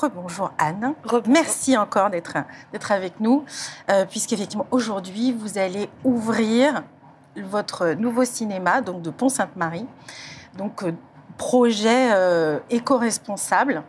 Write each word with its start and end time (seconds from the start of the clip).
rebonjour 0.00 0.52
Anne. 0.58 0.94
Merci 1.26 1.76
encore 1.76 2.10
d'être 2.10 2.36
avec 2.90 3.20
nous, 3.20 3.44
euh, 3.90 4.06
puisqu'effectivement 4.06 4.66
aujourd'hui 4.70 5.32
vous 5.32 5.58
allez 5.58 5.90
ouvrir 6.04 6.82
votre 7.36 7.92
nouveau 7.92 8.24
cinéma 8.24 8.80
donc 8.80 9.02
de 9.02 9.10
Pont-Sainte-Marie, 9.10 9.86
donc 10.56 10.82
euh, 10.82 10.92
projet 11.36 12.12
euh, 12.12 12.58
éco-responsable 12.70 13.82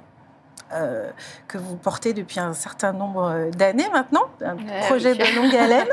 euh, 0.73 1.09
que 1.47 1.57
vous 1.57 1.75
portez 1.75 2.13
depuis 2.13 2.39
un 2.39 2.53
certain 2.53 2.93
nombre 2.93 3.49
d'années 3.51 3.89
maintenant, 3.91 4.23
un 4.43 4.55
projet 4.87 5.15
de 5.15 5.35
longue 5.35 5.55
haleine. 5.55 5.87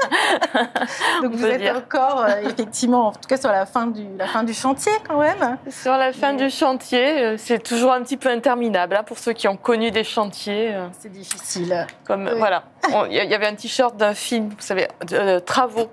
Donc 1.22 1.32
vous 1.32 1.46
êtes 1.46 1.76
encore 1.76 2.22
euh, 2.22 2.42
effectivement, 2.44 3.08
en 3.08 3.12
tout 3.12 3.28
cas 3.28 3.36
sur 3.36 3.50
la 3.50 3.66
fin 3.66 3.86
du, 3.88 4.04
la 4.16 4.26
fin 4.26 4.44
du 4.44 4.54
chantier 4.54 4.92
quand 5.08 5.18
même. 5.18 5.58
Sur 5.68 5.96
la 5.96 6.12
fin 6.12 6.34
du 6.34 6.48
chantier, 6.50 7.22
euh, 7.22 7.36
c'est 7.38 7.62
toujours 7.62 7.92
un 7.92 8.02
petit 8.02 8.16
peu 8.16 8.28
interminable 8.28 8.96
hein, 8.96 9.02
pour 9.04 9.18
ceux 9.18 9.32
qui 9.32 9.48
ont 9.48 9.56
connu 9.56 9.90
des 9.90 10.04
chantiers. 10.04 10.74
C'est 10.98 11.12
difficile. 11.12 11.86
Comme 12.04 12.30
voilà, 12.36 12.64
il 13.10 13.14
y 13.14 13.34
avait 13.34 13.46
un 13.46 13.54
t-shirt 13.54 13.96
d'un 13.96 14.14
film, 14.14 14.48
vous 14.48 14.56
savez, 14.60 14.88
de, 15.08 15.38
travaux. 15.40 15.88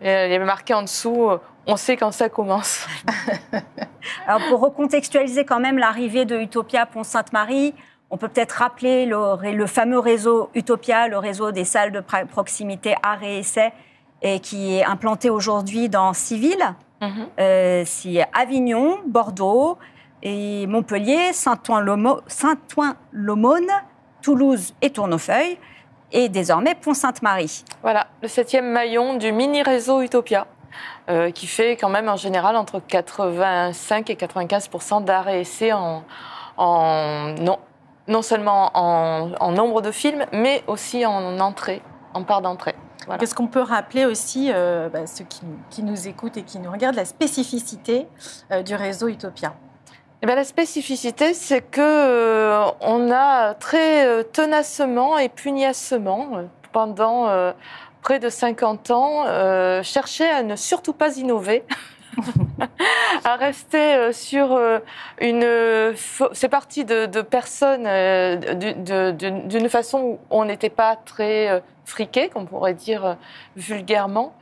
il 0.00 0.06
y 0.06 0.10
avait 0.10 0.38
marqué 0.38 0.74
en 0.74 0.82
dessous 0.82 1.30
on 1.66 1.76
sait 1.76 1.96
quand 1.96 2.12
ça 2.12 2.28
commence. 2.28 2.86
Alors 4.26 4.40
pour 4.48 4.60
recontextualiser 4.60 5.44
quand 5.44 5.60
même 5.60 5.78
l'arrivée 5.78 6.24
de 6.24 6.36
Utopia 6.36 6.86
Pont-Sainte-Marie, 6.86 7.74
on 8.12 8.18
peut 8.18 8.28
peut-être 8.28 8.52
rappeler 8.52 9.06
le, 9.06 9.66
fameux 9.66 9.98
réseau 9.98 10.50
Utopia, 10.54 11.08
le 11.08 11.16
réseau 11.16 11.50
des 11.50 11.64
salles 11.64 11.92
de 11.92 12.02
proximité 12.30 12.94
art 13.02 13.24
et 13.24 13.38
essai, 13.38 13.72
et 14.20 14.38
qui 14.38 14.76
est 14.76 14.84
implanté 14.84 15.30
aujourd'hui 15.30 15.88
dans 15.88 16.12
six 16.12 16.38
villes. 16.38 16.74
Mhm. 17.00 17.26
Euh, 17.40 17.84
Avignon, 18.34 18.98
Bordeaux, 19.06 19.78
et 20.22 20.66
Montpellier, 20.66 21.32
Saint-Ouen-l'Aumône, 21.32 23.70
Toulouse 24.20 24.74
et 24.82 24.90
Tournefeuille, 24.90 25.56
et 26.12 26.28
désormais 26.28 26.74
Pont-Sainte-Marie. 26.74 27.64
Voilà, 27.82 28.08
le 28.20 28.28
septième 28.28 28.70
maillon 28.70 29.16
du 29.16 29.32
mini-réseau 29.32 30.02
Utopia. 30.02 30.46
Euh, 31.10 31.32
qui 31.32 31.46
fait 31.46 31.76
quand 31.76 31.90
même 31.90 32.08
en 32.08 32.16
général 32.16 32.56
entre 32.56 32.80
85 32.80 34.08
et 34.08 34.14
95% 34.14 35.04
d'art 35.04 35.28
et 35.28 35.40
essai 35.40 35.70
en, 35.72 36.02
en, 36.56 37.34
non, 37.38 37.58
non 38.12 38.22
seulement 38.22 38.70
en, 38.74 39.50
nombre 39.50 39.80
de 39.80 39.90
films, 39.90 40.26
mais 40.32 40.62
aussi 40.68 41.04
en 41.04 41.40
entrée, 41.40 41.82
en 42.14 42.22
part 42.22 42.42
d'entrée. 42.42 42.76
Qu'est-ce 43.18 43.34
qu'on 43.34 43.48
peut 43.48 43.62
rappeler 43.62 44.04
aussi, 44.04 44.50
euh, 44.52 44.88
bah, 44.88 45.06
ceux 45.06 45.24
qui, 45.24 45.82
nous 45.82 46.06
écoutent 46.06 46.36
et 46.36 46.42
qui 46.42 46.60
nous 46.60 46.70
regardent, 46.70 46.94
la 46.94 47.04
spécificité 47.04 48.06
euh, 48.52 48.62
du 48.62 48.76
réseau 48.76 49.08
Utopia? 49.08 49.54
Eh 50.22 50.26
bien, 50.26 50.36
la 50.36 50.44
spécificité, 50.44 51.34
c'est 51.34 51.62
que 51.62 51.80
euh, 51.80 52.64
on 52.80 53.10
a 53.10 53.54
très 53.54 54.22
tenacement 54.24 55.18
et 55.18 55.28
pugnacement, 55.28 56.44
pendant 56.70 57.52
près 58.02 58.20
de 58.20 58.28
50 58.28 58.90
ans, 58.92 59.82
cherché 59.82 60.28
à 60.28 60.44
ne 60.44 60.54
surtout 60.54 60.92
pas 60.92 61.16
innover. 61.16 61.64
à 63.24 63.36
rester 63.36 63.94
euh, 63.94 64.12
sur 64.12 64.52
euh, 64.52 64.78
une. 65.20 65.94
C'est 66.32 66.48
parti 66.48 66.84
de, 66.84 67.06
personnes 67.22 67.86
euh, 67.86 68.36
d'une 68.36 69.68
façon 69.68 69.98
où 70.00 70.18
on 70.30 70.44
n'était 70.44 70.70
pas 70.70 70.96
très 70.96 71.62
friqué, 71.84 72.28
qu'on 72.28 72.44
pourrait 72.44 72.74
dire 72.74 73.16
vulgairement. 73.56 74.34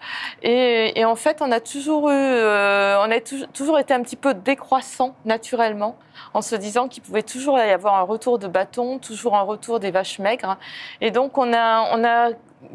Et, 0.43 1.05
en 1.05 1.17
fait, 1.17 1.39
on 1.41 1.51
a 1.53 1.61
toujours 1.61 2.11
eu, 2.11 2.13
on 2.13 3.11
a 3.11 3.21
toujours 3.53 3.79
été 3.79 3.95
un 3.95 4.03
petit 4.03 4.17
peu 4.17 4.35
décroissant 4.35 5.15
naturellement, 5.25 5.97
en 6.35 6.43
se 6.43 6.55
disant 6.55 6.89
qu'il 6.89 7.03
pouvait 7.03 7.23
toujours 7.23 7.59
y 7.59 7.63
avoir 7.63 7.95
un 7.95 8.03
retour 8.03 8.39
de 8.39 8.47
bâton, 8.47 8.98
toujours 8.98 9.37
un 9.37 9.43
retour 9.43 9.81
des 9.81 9.91
vaches 9.91 10.19
maigres. 10.19 10.59
Et 11.01 11.11
donc, 11.11 11.39
on 11.39 11.53
a, 11.53 11.97
on 11.97 12.05
a 12.05 12.30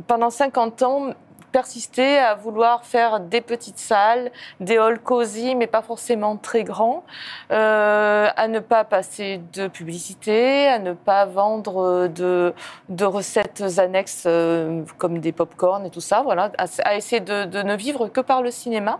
pendant 0.07 0.29
50 0.29 0.81
ans 0.83 1.13
persister 1.55 2.17
à 2.17 2.35
vouloir 2.35 2.83
faire 2.83 3.21
des 3.21 3.39
petites 3.39 3.79
salles, 3.79 4.29
des 4.59 4.77
halls 4.77 4.99
cosy, 4.99 5.55
mais 5.55 5.67
pas 5.67 5.81
forcément 5.81 6.35
très 6.35 6.65
grands, 6.65 7.05
euh, 7.49 8.27
à 8.35 8.49
ne 8.49 8.59
pas 8.59 8.83
passer 8.83 9.39
de 9.53 9.69
publicité, 9.69 10.67
à 10.67 10.79
ne 10.79 10.91
pas 10.91 11.23
vendre 11.23 12.07
de, 12.07 12.53
de 12.89 13.05
recettes 13.05 13.63
annexes 13.77 14.25
euh, 14.25 14.83
comme 14.97 15.19
des 15.19 15.31
pop-corn 15.31 15.85
et 15.85 15.89
tout 15.89 16.01
ça, 16.01 16.23
voilà, 16.23 16.51
à, 16.57 16.95
essayer 16.97 17.21
de, 17.21 17.45
ne 17.63 17.75
vivre 17.77 18.09
que 18.09 18.19
par 18.19 18.41
le 18.41 18.51
cinéma. 18.51 18.99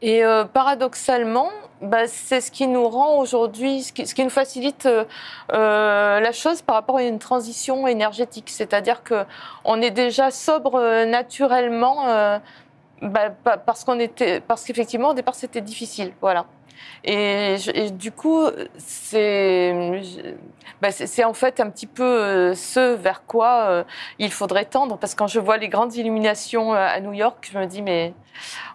Et 0.00 0.24
euh, 0.24 0.44
paradoxalement, 0.44 1.50
bah, 1.80 2.08
c'est 2.08 2.40
ce 2.40 2.50
qui 2.50 2.66
nous 2.66 2.88
rend 2.88 3.18
aujourd'hui, 3.18 3.82
ce, 3.82 3.92
ce 4.04 4.14
qui, 4.14 4.24
nous 4.24 4.30
facilite 4.30 4.86
euh, 4.86 5.04
euh, 5.52 6.20
la 6.20 6.32
chose 6.32 6.60
par 6.62 6.74
rapport 6.74 6.96
à 6.96 7.02
une 7.02 7.18
transition 7.18 7.86
énergétique. 7.86 8.50
C'est-à-dire 8.50 9.02
que 9.02 9.24
on 9.64 9.80
est 9.80 9.92
déjà 9.92 10.30
sobre 10.30 10.74
euh, 10.76 11.04
naturellement 11.04 12.40
bah, 13.00 13.30
parce 13.64 13.84
qu'on 13.84 14.00
était, 14.00 14.40
parce 14.40 14.64
qu'effectivement 14.64 15.10
au 15.10 15.14
départ 15.14 15.34
c'était 15.34 15.60
difficile. 15.60 16.12
Voilà. 16.20 16.46
Et, 17.04 17.56
du 17.92 18.12
coup, 18.12 18.44
bah, 20.80 20.90
c'est 20.90 21.24
en 21.24 21.32
fait 21.32 21.60
un 21.60 21.70
petit 21.70 21.86
peu 21.86 22.04
euh, 22.04 22.54
ce 22.54 22.94
vers 22.94 23.24
quoi 23.24 23.66
euh, 23.68 23.84
il 24.18 24.30
faudrait 24.32 24.64
tendre. 24.64 24.98
Parce 24.98 25.14
que 25.14 25.18
quand 25.18 25.26
je 25.26 25.40
vois 25.40 25.56
les 25.56 25.68
grandes 25.68 25.94
illuminations 25.94 26.74
euh, 26.74 26.86
à 26.88 27.00
New 27.00 27.12
York, 27.12 27.48
je 27.50 27.58
me 27.58 27.66
dis, 27.66 27.82
mais 27.82 28.14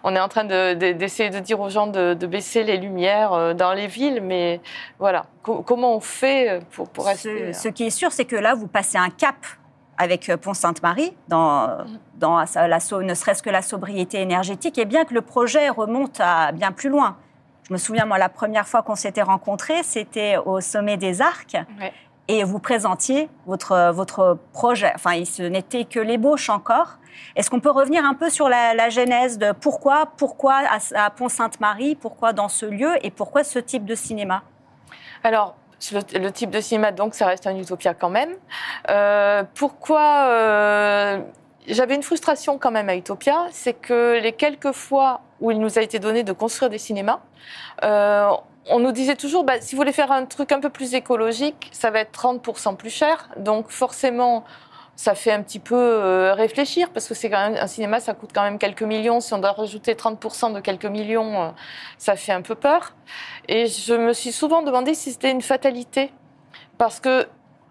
on 0.02 0.14
est 0.14 0.20
en 0.20 0.28
train 0.28 0.44
d'essayer 0.44 1.30
de, 1.30 1.38
dire 1.38 1.60
aux 1.60 1.70
gens 1.70 1.86
de, 1.86 2.14
baisser 2.26 2.64
les 2.64 2.76
lumières 2.76 3.54
dans 3.54 3.72
les 3.72 3.86
villes. 3.86 4.20
Mais 4.22 4.60
voilà, 4.98 5.26
comment 5.42 5.94
on 5.94 6.00
fait 6.00 6.60
pour, 6.72 6.88
pour 6.88 7.06
rester. 7.06 7.52
Ce, 7.52 7.62
ce 7.62 7.68
qui 7.68 7.84
est 7.84 7.90
sûr, 7.90 8.12
c'est 8.12 8.24
que 8.24 8.36
là, 8.36 8.54
vous 8.54 8.68
passez 8.68 8.98
un 8.98 9.10
cap 9.10 9.36
avec 9.96 10.30
Pont-Sainte-Marie, 10.42 11.14
dans, 11.28 11.68
dans 12.16 12.38
la, 12.38 12.78
ne 13.00 13.14
serait-ce 13.14 13.42
que 13.42 13.50
la 13.50 13.62
sobriété 13.62 14.20
énergétique, 14.20 14.76
et 14.76 14.84
bien 14.84 15.04
que 15.04 15.14
le 15.14 15.22
projet 15.22 15.68
remonte 15.68 16.18
à 16.20 16.50
bien 16.50 16.72
plus 16.72 16.88
loin. 16.88 17.16
Je 17.68 17.72
me 17.72 17.78
souviens, 17.78 18.04
moi, 18.04 18.18
la 18.18 18.28
première 18.28 18.68
fois 18.68 18.82
qu'on 18.82 18.94
s'était 18.94 19.22
rencontrés, 19.22 19.82
c'était 19.82 20.36
au 20.36 20.60
sommet 20.60 20.96
des 20.96 21.22
Arcs. 21.22 21.56
Et 22.26 22.42
vous 22.42 22.58
présentiez 22.58 23.28
votre, 23.46 23.90
votre 23.92 24.38
projet. 24.52 24.92
Enfin, 24.94 25.24
ce 25.24 25.42
n'était 25.42 25.84
que 25.84 26.00
l'ébauche 26.00 26.48
encore. 26.48 26.98
Est-ce 27.36 27.50
qu'on 27.50 27.60
peut 27.60 27.70
revenir 27.70 28.04
un 28.04 28.14
peu 28.14 28.30
sur 28.30 28.48
la, 28.48 28.88
genèse 28.88 29.38
de 29.38 29.52
pourquoi, 29.52 30.06
pourquoi 30.16 30.62
à, 30.94 31.10
Pont-Sainte-Marie, 31.10 31.94
pourquoi 31.94 32.32
dans 32.32 32.48
ce 32.48 32.66
lieu 32.66 32.92
et 33.02 33.10
pourquoi 33.10 33.44
ce 33.44 33.58
type 33.58 33.84
de 33.84 33.94
cinéma? 33.94 34.42
Alors, 35.22 35.56
le, 35.92 36.30
type 36.30 36.50
de 36.50 36.60
cinéma, 36.60 36.92
donc, 36.92 37.14
ça 37.14 37.26
reste 37.26 37.46
un 37.46 37.56
utopia 37.56 37.94
quand 37.94 38.10
même. 38.10 38.34
Euh, 38.90 39.42
pourquoi 39.54 40.26
euh, 40.28 41.20
j'avais 41.66 41.94
une 41.94 42.02
frustration 42.02 42.58
quand 42.58 42.70
même 42.70 42.88
à 42.88 42.96
Utopia, 42.96 43.46
c'est 43.50 43.74
que 43.74 44.20
les 44.20 44.32
quelques 44.32 44.72
fois 44.72 45.22
où 45.40 45.50
il 45.50 45.58
nous 45.58 45.78
a 45.78 45.82
été 45.82 45.98
donné 45.98 46.22
de 46.22 46.32
construire 46.32 46.70
des 46.70 46.78
cinémas, 46.78 47.20
euh, 47.82 48.30
on 48.70 48.78
nous 48.78 48.92
disait 48.92 49.16
toujours, 49.16 49.44
bah, 49.44 49.60
si 49.60 49.74
vous 49.74 49.80
voulez 49.80 49.92
faire 49.92 50.12
un 50.12 50.24
truc 50.24 50.52
un 50.52 50.60
peu 50.60 50.70
plus 50.70 50.94
écologique, 50.94 51.68
ça 51.72 51.90
va 51.90 52.00
être 52.00 52.12
30% 52.12 52.76
plus 52.76 52.90
cher. 52.90 53.28
Donc 53.36 53.68
forcément, 53.68 54.44
ça 54.96 55.14
fait 55.14 55.32
un 55.32 55.42
petit 55.42 55.58
peu 55.58 55.74
euh, 55.76 56.34
réfléchir 56.34 56.90
parce 56.90 57.08
que 57.08 57.14
c'est 57.14 57.28
quand 57.28 57.50
même 57.50 57.58
un 57.60 57.66
cinéma, 57.66 58.00
ça 58.00 58.14
coûte 58.14 58.30
quand 58.34 58.42
même 58.42 58.58
quelques 58.58 58.82
millions. 58.82 59.20
Si 59.20 59.34
on 59.34 59.38
doit 59.38 59.52
rajouter 59.52 59.94
30% 59.94 60.54
de 60.54 60.60
quelques 60.60 60.86
millions, 60.86 61.42
euh, 61.42 61.48
ça 61.98 62.16
fait 62.16 62.32
un 62.32 62.42
peu 62.42 62.54
peur. 62.54 62.94
Et 63.48 63.66
je 63.66 63.94
me 63.94 64.12
suis 64.12 64.32
souvent 64.32 64.62
demandé 64.62 64.94
si 64.94 65.12
c'était 65.12 65.30
une 65.30 65.42
fatalité 65.42 66.12
parce 66.78 67.00
que 67.00 67.26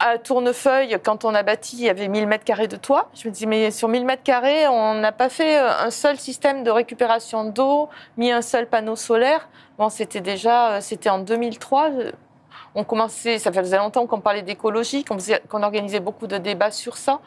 à 0.06 0.18
Tournefeuille, 0.18 0.98
quand 1.02 1.24
on 1.24 1.34
a 1.34 1.44
bâti, 1.44 1.78
il 1.78 1.86
y 1.86 1.90
avait 1.90 2.10
1000 2.10 2.28
mètres 2.28 2.44
carrés 2.44 2.68
de 2.68 2.76
toit. 2.76 3.10
Je 3.14 3.26
me 3.30 3.34
dis, 3.34 3.48
mais 3.48 3.72
sur 3.72 3.88
1000 3.88 4.06
mètres 4.06 4.24
carrés, 4.24 4.68
on 4.68 4.96
n'a 4.96 5.14
pas 5.14 5.30
fait 5.30 5.58
euh, 5.58 5.70
un 5.80 5.92
seul 5.92 6.20
système 6.20 6.66
de 6.66 6.70
récupération 6.70 7.46
d'eau, 7.46 7.88
mis 8.18 8.30
un 8.30 8.42
seul 8.42 8.68
panneau 8.68 8.98
solaire. 8.98 9.48
Bon, 9.78 9.88
c'était 9.88 10.20
déjà, 10.20 10.72
euh, 10.74 10.82
c'était 10.82 11.10
en 11.10 11.20
2003. 11.20 11.92
On 12.76 12.84
commençait, 12.84 13.40
ça 13.40 13.50
faisait 13.54 13.78
longtemps 13.78 14.06
qu'on 14.06 14.20
parlait 14.20 14.42
d'écologie, 14.42 15.06
qu'on 15.06 15.64
organisait 15.64 16.02
beaucoup 16.02 16.28
de 16.28 16.38
débats 16.38 16.72
sur 16.72 16.98
ça. 16.98 17.22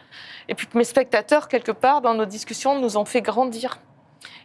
Et 0.49 0.55
puis 0.55 0.69
mes 0.75 0.85
spectateurs, 0.85 1.49
quelque 1.49 1.73
part, 1.73 2.03
dans 2.03 2.13
nos 2.13 2.27
discussions, 2.27 2.79
nous 2.79 2.99
ont 2.99 3.07
fait 3.07 3.23
grandir. 3.23 3.79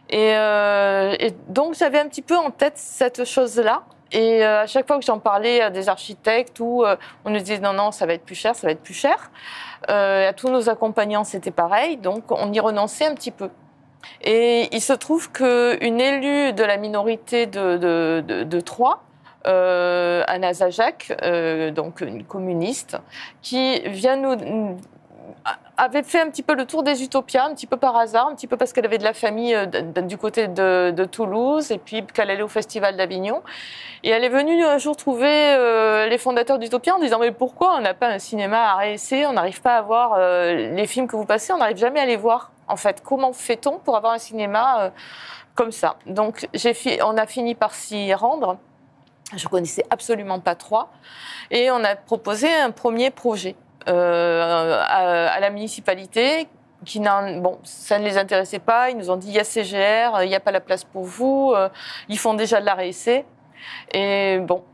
Et, 0.08 0.34
euh, 0.34 1.14
et 1.20 1.32
donc 1.48 1.74
j'avais 1.74 1.98
un 1.98 2.08
petit 2.08 2.22
peu 2.22 2.36
en 2.38 2.50
tête 2.50 2.78
cette 2.78 3.24
chose-là. 3.24 3.82
Et 4.12 4.44
euh, 4.44 4.62
à 4.62 4.66
chaque 4.66 4.86
fois 4.86 4.98
que 4.98 5.04
j'en 5.04 5.18
parlais 5.18 5.60
à 5.60 5.70
des 5.70 5.88
architectes, 5.88 6.60
ou 6.60 6.84
euh, 6.84 6.96
on 7.24 7.30
nous 7.30 7.38
disait 7.38 7.58
non, 7.58 7.72
non, 7.72 7.90
ça 7.90 8.06
va 8.06 8.12
être 8.12 8.24
plus 8.24 8.34
cher, 8.34 8.54
ça 8.54 8.66
va 8.66 8.72
être 8.72 8.82
plus 8.82 8.94
cher. 8.94 9.30
Euh, 9.88 10.28
à 10.28 10.32
tous 10.32 10.48
nos 10.48 10.68
accompagnants, 10.68 11.24
c'était 11.24 11.50
pareil, 11.50 11.96
donc 11.96 12.30
on 12.30 12.52
y 12.52 12.60
renonçait 12.60 13.06
un 13.06 13.14
petit 13.14 13.30
peu. 13.30 13.48
Et 14.22 14.68
il 14.72 14.80
se 14.80 14.92
trouve 14.92 15.30
qu'une 15.32 16.00
élue 16.00 16.52
de 16.52 16.64
la 16.64 16.76
minorité 16.76 17.46
de, 17.46 17.76
de, 17.76 18.44
de, 18.44 18.60
Troyes, 18.60 19.00
euh, 19.46 20.24
Anna 20.26 20.52
Zajac, 20.52 21.12
donc 21.72 22.00
une 22.00 22.24
communiste, 22.24 22.98
qui 23.40 23.80
vient 23.88 24.16
nous 24.16 24.76
avait 25.76 26.02
fait 26.02 26.20
un 26.20 26.30
petit 26.30 26.42
peu 26.42 26.54
le 26.54 26.66
tour 26.66 26.82
des 26.82 27.02
utopias, 27.02 27.46
un 27.46 27.54
petit 27.54 27.66
peu 27.66 27.76
par 27.76 27.96
hasard, 27.96 28.28
un 28.28 28.34
petit 28.34 28.46
peu 28.46 28.56
parce 28.56 28.72
qu'elle 28.72 28.84
avait 28.84 28.98
de 28.98 29.04
la 29.04 29.14
famille 29.14 29.54
euh, 29.54 29.66
du 29.66 30.16
côté 30.16 30.48
de, 30.48 31.04
Toulouse 31.10 31.72
et 31.72 31.78
puis 31.78 32.04
qu'elle 32.06 32.30
allait 32.30 32.42
au 32.42 32.48
Festival 32.48 32.96
d'Avignon. 32.96 33.42
Et 34.04 34.10
elle 34.10 34.24
est 34.24 34.28
venue 34.28 34.64
un 34.64 34.78
jour 34.78 34.96
trouver 34.96 35.28
euh, 35.28 36.06
les 36.08 36.18
fondateurs 36.18 36.58
d'Utopia 36.58 36.94
en 36.94 37.00
disant 37.00 37.18
mais 37.18 37.32
pourquoi 37.32 37.74
on 37.76 37.80
n'a 37.80 37.94
pas 37.94 38.08
un 38.08 38.18
cinéma 38.18 38.72
à 38.72 38.76
réessayer, 38.76 39.26
on 39.26 39.32
n'arrive 39.32 39.60
pas 39.60 39.76
à 39.76 39.82
voir 39.82 40.14
euh, 40.16 40.72
les 40.74 40.86
films 40.86 41.08
que 41.08 41.16
vous 41.16 41.24
passez, 41.24 41.52
on 41.52 41.58
n'arrive 41.58 41.76
jamais 41.76 42.00
à 42.00 42.06
les 42.06 42.16
voir. 42.16 42.52
En 42.68 42.76
fait, 42.76 43.02
comment 43.02 43.32
fait-on 43.32 43.78
pour 43.78 43.96
avoir 43.96 44.12
un 44.12 44.18
cinéma 44.18 44.92
comme 45.54 45.72
ça? 45.72 45.96
Donc 46.06 46.48
on 47.02 47.16
a 47.16 47.26
fini 47.26 47.54
par 47.54 47.74
s'y 47.74 48.14
rendre. 48.14 48.58
Je 49.36 49.48
connaissais 49.48 49.84
absolument 49.90 50.40
pas 50.40 50.54
trois. 50.54 50.90
Et 51.50 51.70
on 51.70 51.82
a 51.84 51.96
proposé 51.96 52.52
un 52.52 52.70
premier 52.70 53.10
projet 53.10 53.56
euh, 53.88 54.82
à, 54.86 55.40
la 55.40 55.50
municipalité 55.50 56.48
qui 56.84 57.00
bon, 57.00 57.58
ça 57.62 57.98
ne 57.98 58.04
les 58.04 58.18
intéressait 58.18 58.58
pas. 58.58 58.90
Ils 58.90 58.96
nous 58.96 59.10
ont 59.10 59.16
dit 59.16 59.28
il 59.28 59.34
y 59.34 59.38
a 59.38 59.44
CGR, 59.44 60.22
il 60.22 60.28
n'y 60.28 60.34
a 60.34 60.40
pas 60.40 60.50
la 60.50 60.60
place 60.60 60.84
pour 60.84 61.04
vous, 61.04 61.52
euh, 61.54 61.68
ils 62.08 62.18
font 62.18 62.34
déjà 62.34 62.60
de 62.60 62.66
la 62.66 62.74
réessai. 62.74 63.24
Et 63.92 64.38
bon, 64.40 64.64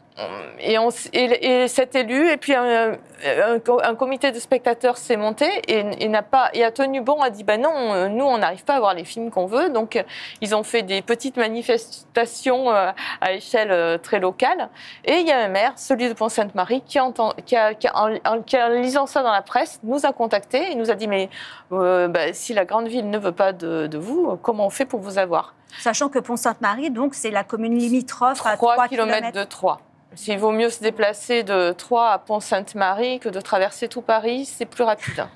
et, 0.61 0.79
on, 0.79 0.88
et, 1.12 1.69
cet 1.69 1.94
élu, 1.94 2.31
et 2.31 2.37
puis 2.37 2.55
un, 2.55 2.93
un, 3.25 3.94
comité 3.94 4.32
de 4.32 4.38
spectateurs 4.38 4.97
s'est 4.97 5.17
monté 5.17 5.47
et, 5.69 6.09
n'a 6.09 6.23
pas, 6.23 6.50
et 6.55 6.65
a 6.65 6.70
tenu 6.70 7.00
bon, 7.00 7.20
a 7.20 7.31
dit 7.31 7.44
ben 7.44 7.61
non, 7.61 8.09
nous 8.09 8.25
on 8.25 8.38
n'arrive 8.38 8.65
pas 8.65 8.75
à 8.75 8.81
voir 8.81 8.94
les 8.94 9.05
films 9.05 9.31
qu'on 9.31 9.47
veut, 9.47 9.70
donc 9.70 10.03
ils 10.41 10.55
ont 10.55 10.62
fait 10.62 10.82
des 10.82 11.03
petites 11.03 11.37
manifestations 11.37 12.70
euh, 12.70 12.91
à 13.20 13.32
échelle 13.32 13.70
euh, 13.70 13.99
très 13.99 14.19
locale. 14.19 14.69
Et 15.05 15.19
il 15.19 15.26
y 15.26 15.32
a 15.32 15.38
un 15.38 15.49
maire, 15.49 15.73
celui 15.76 16.09
de 16.09 16.15
Pont-Sainte-Marie, 16.15 16.82
qui, 16.82 17.00
entend, 17.00 17.32
qui, 17.47 17.56
a, 17.56 17.75
qui, 17.75 17.88
en, 17.88 18.09
lisant 18.71 19.06
ça 19.06 19.23
dans 19.23 19.32
la 19.32 19.43
presse, 19.43 19.81
nous 19.82 20.05
a 20.05 20.12
contactés 20.12 20.73
et 20.73 20.75
nous 20.75 20.91
a 20.91 20.94
dit 20.94 21.09
mais 21.09 21.29
euh, 21.73 22.09
ben, 22.09 22.35
si 22.35 22.55
la 22.55 22.64
grande 22.64 22.88
ville 22.88 23.09
ne 23.09 23.19
veut 23.19 23.32
pas 23.32 23.53
de, 23.53 23.87
de 23.87 23.99
vous, 23.99 24.37
comment 24.43 24.67
on 24.67 24.71
fait 24.71 24.87
pour 24.87 25.00
vous 25.00 25.19
avoir? 25.19 25.55
Sachant 25.79 26.09
que 26.09 26.19
Pont-Sainte-Marie, 26.19 26.91
donc, 26.91 27.14
c'est 27.14 27.31
la 27.31 27.44
commune 27.44 27.79
limitrophe 27.79 28.44
à 28.44 28.56
3 28.56 28.88
km 28.88 29.32
de 29.32 29.44
3. 29.44 29.81
S'il 30.15 30.39
vaut 30.39 30.53
mieux 30.53 30.71
se 30.71 30.81
déplacer 30.81 31.43
de 31.43 31.73
Troyes 31.73 32.11
à 32.11 32.19
Pont-Sainte-Marie 32.19 33.21
que 33.21 33.29
de 33.29 33.41
traverser 33.41 33.89
tout 33.89 34.03
Paris, 34.03 34.47
c'est 34.47 34.67
plus 34.67 34.85
rapide. 34.85 35.27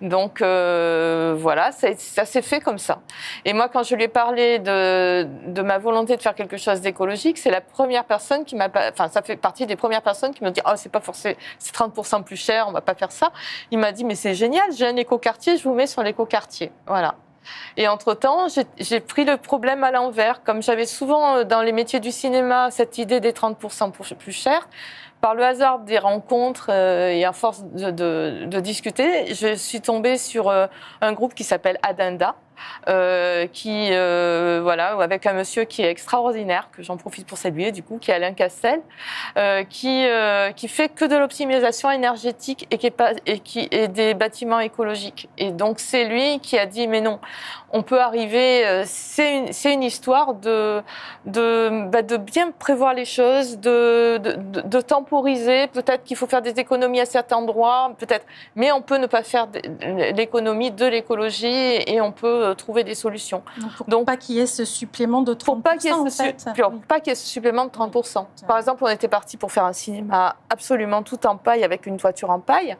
Donc 0.00 0.42
euh, 0.42 1.34
voilà, 1.38 1.72
ça, 1.72 2.24
s'est 2.24 2.42
fait 2.42 2.60
comme 2.60 2.78
ça. 2.78 3.00
Et 3.44 3.52
moi, 3.52 3.68
quand 3.68 3.82
je 3.82 3.94
lui 3.94 4.04
ai 4.04 4.08
parlé 4.08 4.58
de, 4.58 5.62
ma 5.62 5.78
volonté 5.78 6.16
de 6.16 6.22
faire 6.22 6.34
quelque 6.34 6.56
chose 6.56 6.80
d'écologique, 6.80 7.38
c'est 7.38 7.50
la 7.50 7.60
première 7.60 8.04
personne 8.04 8.44
qui 8.44 8.56
m'a, 8.56 8.68
enfin 8.90 9.08
ça 9.08 9.22
fait 9.22 9.36
partie 9.36 9.66
des 9.66 9.76
premières 9.76 10.02
personnes 10.02 10.34
qui 10.34 10.44
me 10.44 10.50
dit 10.50 10.60
oh 10.66 10.72
c'est 10.76 10.90
pas 10.90 11.00
forcément, 11.00 11.36
c'est 11.58 11.74
30% 11.74 12.24
plus 12.24 12.36
cher, 12.36 12.66
on 12.68 12.72
va 12.72 12.80
pas 12.80 12.94
faire 12.94 13.12
ça. 13.12 13.32
Il 13.70 13.78
m'a 13.78 13.92
dit 13.92 14.04
mais 14.04 14.14
c'est 14.14 14.34
génial, 14.34 14.72
j'ai 14.72 14.86
un 14.86 14.96
écoquartier, 14.96 15.56
je 15.56 15.64
vous 15.64 15.74
mets 15.74 15.86
sur 15.86 16.02
l'écoquartier. 16.02 16.72
Voilà. 16.86 17.14
Et 17.76 17.88
entre-temps, 17.88 18.46
j'ai 18.78 19.00
pris 19.00 19.24
le 19.24 19.36
problème 19.36 19.84
à 19.84 19.90
l'envers. 19.90 20.42
Comme 20.42 20.62
j'avais 20.62 20.86
souvent 20.86 21.36
euh, 21.36 21.44
dans 21.44 21.62
les 21.62 21.72
métiers 21.72 22.00
du 22.00 22.10
cinéma 22.10 22.70
cette 22.70 22.98
idée 22.98 23.20
des 23.20 23.32
30% 23.32 23.92
plus 23.92 24.32
cher, 24.32 24.68
par 25.22 25.34
le 25.36 25.44
hasard 25.44 25.78
des 25.78 25.98
rencontres 25.98 26.66
euh, 26.70 27.08
et 27.08 27.24
à 27.24 27.32
force 27.32 27.62
de, 27.64 28.60
discuter, 28.60 29.32
je 29.34 29.54
suis 29.54 29.80
tombée 29.80 30.18
sur 30.18 30.48
euh, 30.48 30.66
un 31.00 31.12
groupe 31.12 31.34
qui 31.34 31.44
s'appelle 31.44 31.78
Adenda, 31.82 32.34
euh, 32.88 33.46
qui, 33.46 33.88
euh, 33.90 34.60
voilà, 34.62 34.98
avec 35.00 35.26
un 35.26 35.32
monsieur 35.32 35.64
qui 35.64 35.82
est 35.82 35.90
extraordinaire, 35.90 36.68
que 36.72 36.82
j'en 36.82 36.96
profite 36.96 37.26
pour 37.26 37.38
saluer, 37.38 37.72
du 37.72 37.82
coup, 37.82 37.98
qui 37.98 38.10
est 38.10 38.14
Alain 38.14 38.32
Castel, 38.32 38.80
euh, 39.36 39.64
qui, 39.64 40.04
qui 40.56 40.68
fait 40.68 40.88
que 40.88 41.04
de 41.04 41.16
l'optimisation 41.16 41.90
énergétique 41.90 42.66
et 42.70 42.78
qui, 42.78 42.86
est 42.86 42.90
pas, 42.90 43.12
et 43.26 43.38
qui 43.38 43.68
est 43.70 43.88
des 43.88 44.14
bâtiments 44.14 44.60
écologiques. 44.60 45.28
Et 45.38 45.50
donc, 45.50 45.78
c'est 45.78 46.04
lui 46.04 46.40
qui 46.40 46.58
a 46.58 46.66
dit, 46.66 46.88
mais 46.88 47.00
non, 47.00 47.18
on 47.72 47.82
peut 47.82 48.00
arriver, 48.00 48.82
c'est 48.84 49.38
une, 49.38 49.72
une 49.72 49.82
histoire 49.82 50.34
de, 50.34 50.82
de, 51.26 51.88
bah, 51.88 52.02
de 52.02 52.16
bien 52.16 52.50
prévoir 52.50 52.94
les 52.94 53.04
choses, 53.04 53.58
de, 53.58 54.18
de, 54.18 54.60
de 54.60 54.80
temporiser, 54.80 55.68
peut-être 55.68 56.04
qu'il 56.04 56.16
faut 56.16 56.26
faire 56.26 56.42
des 56.42 56.58
économies 56.58 57.00
à 57.00 57.06
certains 57.06 57.36
endroits, 57.36 57.92
peut-être, 57.98 58.26
mais 58.56 58.72
on 58.72 58.82
peut 58.82 58.98
ne 58.98 59.06
pas 59.06 59.22
faire 59.22 59.48
l'économie 60.14 60.70
de 60.70 60.86
l'écologie 60.86 61.46
et 61.86 62.00
on 62.00 62.12
peut 62.12 62.41
trouver 62.54 62.84
des 62.84 62.94
solutions. 62.94 63.42
Donc, 63.88 64.06
pas 64.06 64.16
qu'il 64.16 64.36
y 64.36 64.40
ait 64.40 64.46
ce 64.46 64.64
supplément 64.64 65.22
de 65.22 65.34
30%. 65.34 65.44
Pour 65.44 65.62
pas 65.62 65.76
qu'il 65.76 65.90
y, 65.90 67.12
ait 67.12 67.14
ce, 67.14 67.26
supplément 67.26 67.66
de 67.66 67.70
30%. 67.70 68.26
Par 68.46 68.58
exemple, 68.58 68.84
on 68.84 68.88
était 68.88 69.08
parti 69.08 69.36
pour 69.36 69.52
faire 69.52 69.64
un 69.64 69.72
cinéma 69.72 70.36
absolument 70.50 71.02
tout 71.02 71.26
en 71.26 71.36
paille 71.36 71.64
avec 71.64 71.86
une 71.86 71.96
toiture 71.96 72.30
en 72.30 72.40
paille. 72.40 72.76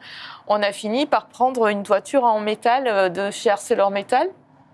On 0.47 0.61
a 0.61 0.71
fini 0.71 1.05
par 1.05 1.27
prendre 1.27 1.67
une 1.67 1.83
toiture 1.83 2.23
en 2.23 2.39
métal 2.39 2.87
euh, 2.87 3.09
de 3.09 3.31
chez 3.31 3.49
ArcelorMittal. 3.49 4.29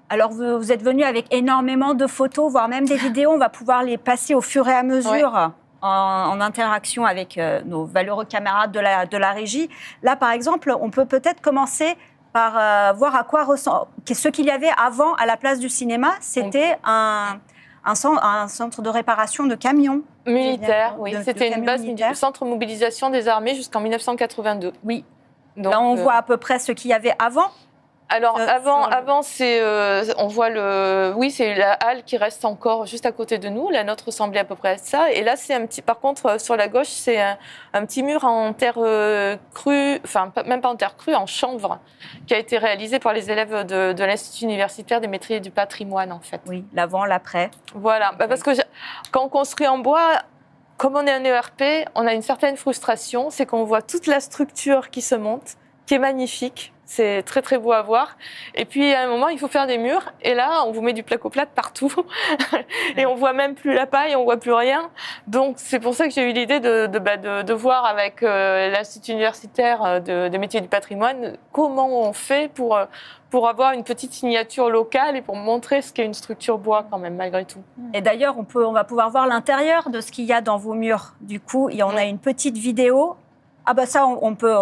Alors, 0.09 0.31
vous, 0.31 0.71
êtes 0.71 0.81
venu 0.81 1.03
avec 1.03 1.31
énormément 1.31 1.94
de 1.94 2.07
photos, 2.07 2.51
voire 2.51 2.68
même 2.68 2.85
des 2.85 2.97
vidéos. 2.97 3.31
On 3.31 3.38
va 3.38 3.50
pouvoir 3.50 3.83
les 3.83 3.97
passer 4.00 4.33
au 4.33 4.42
fur 4.42 4.68
et 4.68 4.74
à 4.74 4.81
mesure. 4.81 5.51
En, 5.81 6.42
interaction 6.42 7.06
avec 7.06 7.38
euh, 7.38 7.62
nos 7.63 7.85
valeureux 7.85 8.25
camarades 8.25 8.71
de 8.71 8.81
la, 8.81 9.06
de 9.06 9.18
la 9.18 9.31
régie. 9.31 9.69
Là, 10.03 10.18
par 10.18 10.31
exemple, 10.31 10.75
on 10.81 10.89
peut 10.89 11.06
peut-être 11.06 11.42
commencer 11.42 11.95
par 12.33 12.57
euh, 12.57 12.93
voir 12.93 13.15
à 13.15 13.23
quoi 13.23 13.43
ressemble. 13.43 13.87
Ce 14.11 14.27
qu'il 14.29 14.45
y 14.45 14.51
avait 14.51 14.71
avant 14.77 15.13
à 15.15 15.25
la 15.25 15.37
place 15.37 15.59
du 15.59 15.69
cinéma, 15.69 16.11
c'était 16.21 16.77
un, 16.83 17.39
un, 17.83 18.47
centre 18.47 18.81
de 18.81 18.89
réparation 18.89 19.45
de 19.45 19.55
camions. 19.55 20.01
Militaire, 20.25 20.95
oui. 20.99 21.15
C'était 21.23 21.55
une 21.55 21.65
base 21.65 21.83
du 21.83 21.95
centre 22.13 22.45
de 22.45 22.49
mobilisation 22.49 23.09
des 23.09 23.27
armées 23.27 23.55
jusqu'en 23.55 23.81
1982. 23.81 24.73
Oui. 24.83 25.03
Donc, 25.57 25.73
Là, 25.73 25.81
on 25.81 25.97
euh, 25.97 26.01
voit 26.01 26.13
à 26.13 26.21
peu 26.21 26.37
près 26.37 26.59
ce 26.59 26.71
qu'il 26.71 26.91
y 26.91 26.93
avait 26.93 27.13
avant. 27.19 27.47
Alors 28.11 28.39
avant, 28.39 28.83
avant 28.85 29.21
c'est, 29.21 29.61
euh, 29.61 30.03
on 30.17 30.27
voit 30.27 30.50
le, 30.50 31.13
oui, 31.15 31.29
c'est 31.29 31.53
la 31.53 31.73
halle 31.73 32.03
qui 32.03 32.17
reste 32.17 32.44
encore 32.44 32.88
juste 32.88 33.06
à 33.06 33.11
côté 33.11 33.38
de 33.38 33.50
nous. 33.50 33.69
La 33.69 33.83
nôtre 33.83 34.06
ressemblait 34.07 34.39
à 34.39 34.45
peu 34.45 34.56
près 34.56 34.71
à 34.71 34.77
ça. 34.77 35.11
Et 35.11 35.23
là, 35.23 35.35
c'est 35.35 35.53
un 35.53 35.67
petit, 35.67 35.83
par 35.83 36.00
contre, 36.00 36.25
euh, 36.25 36.39
sur 36.39 36.56
la 36.56 36.67
gauche, 36.67 36.88
c'est 36.88 37.21
un, 37.21 37.38
petit 37.85 38.01
mur 38.01 38.23
en 38.23 38.51
terre 38.53 38.75
euh, 38.77 39.38
crue, 39.53 40.00
enfin 40.03 40.31
même 40.47 40.59
pas 40.59 40.69
en 40.69 40.75
terre 40.75 40.97
crue, 40.97 41.13
en 41.13 41.27
chanvre, 41.27 41.79
qui 42.25 42.33
a 42.33 42.39
été 42.39 42.57
réalisé 42.57 42.97
par 42.97 43.13
les 43.13 43.29
élèves 43.29 43.65
de, 43.65 43.94
de 43.94 44.03
l'Institut 44.03 44.45
universitaire 44.45 45.01
des 45.01 45.07
métiers 45.07 45.39
du 45.39 45.51
patrimoine, 45.51 46.11
en 46.11 46.19
fait. 46.19 46.41
Oui, 46.47 46.65
l'avant, 46.73 47.06
l'après. 47.06 47.51
Voilà, 47.75 48.13
bah, 48.13 48.27
parce 48.27 48.41
que 48.41 48.51
quand 49.11 49.25
on 49.25 49.29
construit 49.29 49.67
en 49.67 49.77
bois, 49.77 50.23
comme 50.77 50.95
on 50.95 51.06
est 51.06 51.11
un 51.11 51.23
ERP, 51.23 51.88
on 51.94 52.07
a 52.07 52.13
une 52.13 52.23
certaine 52.23 52.57
frustration, 52.57 53.29
c'est 53.29 53.45
qu'on 53.45 53.65
voit 53.65 53.83
toute 53.83 54.07
la 54.07 54.19
structure 54.19 54.89
qui 54.89 55.01
se 55.01 55.13
monte, 55.13 55.57
qui 55.89 55.95
est 55.95 56.00
magnifique 56.00 56.71
c'est 56.89 57.21
très 57.21 57.44
très 57.44 57.59
beau 57.59 57.71
à 57.71 57.83
voir. 57.83 58.18
Et 58.56 58.65
puis 58.65 58.94
à 58.94 59.03
un 59.03 59.07
moment, 59.07 59.27
il 59.27 59.38
faut 59.38 59.47
faire 59.47 59.68
des 59.68 59.77
murs. 59.77 60.12
Et 60.24 60.33
là, 60.33 60.63
on 60.65 60.71
vous 60.71 60.81
met 60.81 60.94
du 60.94 61.03
placo-plate 61.03 61.50
partout. 61.53 61.94
et 62.97 63.06
on 63.06 63.13
voit 63.13 63.31
même 63.31 63.53
plus 63.53 63.74
la 63.75 63.86
paille, 63.86 64.15
on 64.15 64.24
voit 64.24 64.38
plus 64.38 64.53
rien. 64.53 64.89
Donc 65.27 65.57
c'est 65.59 65.80
pour 65.80 65.94
ça 65.94 66.07
que 66.07 66.13
j'ai 66.13 66.28
eu 66.28 66.33
l'idée 66.33 66.59
de, 66.59 66.87
de, 66.87 66.97
bah, 66.97 67.18
de, 67.18 67.44
de, 67.44 67.54
voir 67.54 67.85
avec 67.85 68.23
euh, 68.23 68.71
l'Institut 68.71 69.11
universitaire 69.11 69.83
euh, 69.83 70.30
de, 70.30 70.37
métiers 70.40 70.61
du 70.61 70.68
patrimoine 70.68 71.37
comment 71.52 72.07
on 72.09 72.11
fait 72.11 72.52
pour, 72.52 72.75
euh, 72.75 72.85
pour 73.30 73.47
avoir 73.47 73.73
une 73.73 73.83
petite 73.83 74.13
signature 74.13 74.71
locale 74.71 75.16
et 75.16 75.21
pour 75.21 75.35
montrer 75.35 75.83
ce 75.83 75.94
qu'est 75.94 76.06
une 76.06 76.16
structure 76.16 76.57
bois 76.57 76.87
quand 76.90 76.97
même 76.97 77.18
malgré 77.18 77.45
tout. 77.45 77.61
Et 77.94 78.02
d'ailleurs, 78.02 78.40
on, 78.40 78.45
peut, 78.45 78.66
on 78.66 78.73
va 78.73 78.83
pouvoir 78.83 79.11
voir 79.11 79.28
l'intérieur 79.28 79.92
de 79.92 80.02
ce 80.02 80.11
qu'il 80.11 80.25
y 80.25 80.33
a 80.33 80.42
dans 80.42 80.57
vos 80.57 80.73
murs. 80.73 81.13
Du 81.21 81.40
coup, 81.40 81.69
y 81.69 81.83
en 81.83 81.95
a 81.95 82.06
une 82.06 82.18
petite 82.18 82.57
vidéo 82.57 83.16
ah 83.66 83.73
bah 83.73 83.85
ça, 83.85 84.06
on, 84.06 84.35
peut... 84.35 84.54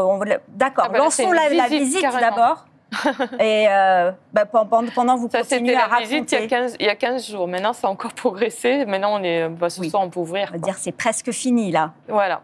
D'accord, 0.50 0.86
ah 0.88 0.90
bah 0.90 0.98
lançons 0.98 1.32
la, 1.32 1.68
visite, 1.68 2.02
d'abord. 2.20 2.66
et 3.40 3.68
euh, 3.70 4.12
bah, 4.34 4.46
pendant, 4.46 4.84
pendant 4.94 5.18
vous 5.18 5.30
ça, 5.30 5.40
continuez 5.40 5.76
à 5.76 5.88
la 5.88 6.00
visite 6.00 6.32
il 6.32 6.40
y, 6.40 6.44
a 6.44 6.48
15, 6.48 6.76
il 6.80 6.86
y 6.86 6.90
a 6.90 6.96
15 6.96 7.32
jours. 7.32 7.48
Maintenant, 7.48 7.74
ça 7.74 7.88
a 7.88 7.90
encore 7.90 8.14
progressé. 8.16 8.86
Maintenant, 8.86 9.20
on 9.20 9.24
est, 9.24 9.50
bah, 9.50 9.70
ce 9.70 9.84
soir, 9.84 10.04
on 10.04 10.10
peut 10.10 10.20
ouvrir. 10.20 10.48
On 10.50 10.54
va 10.54 10.58
dire 10.60 10.76
c'est 10.78 10.92
presque 10.92 11.32
fini, 11.32 11.72
là. 11.72 11.92
Voilà. 12.08 12.42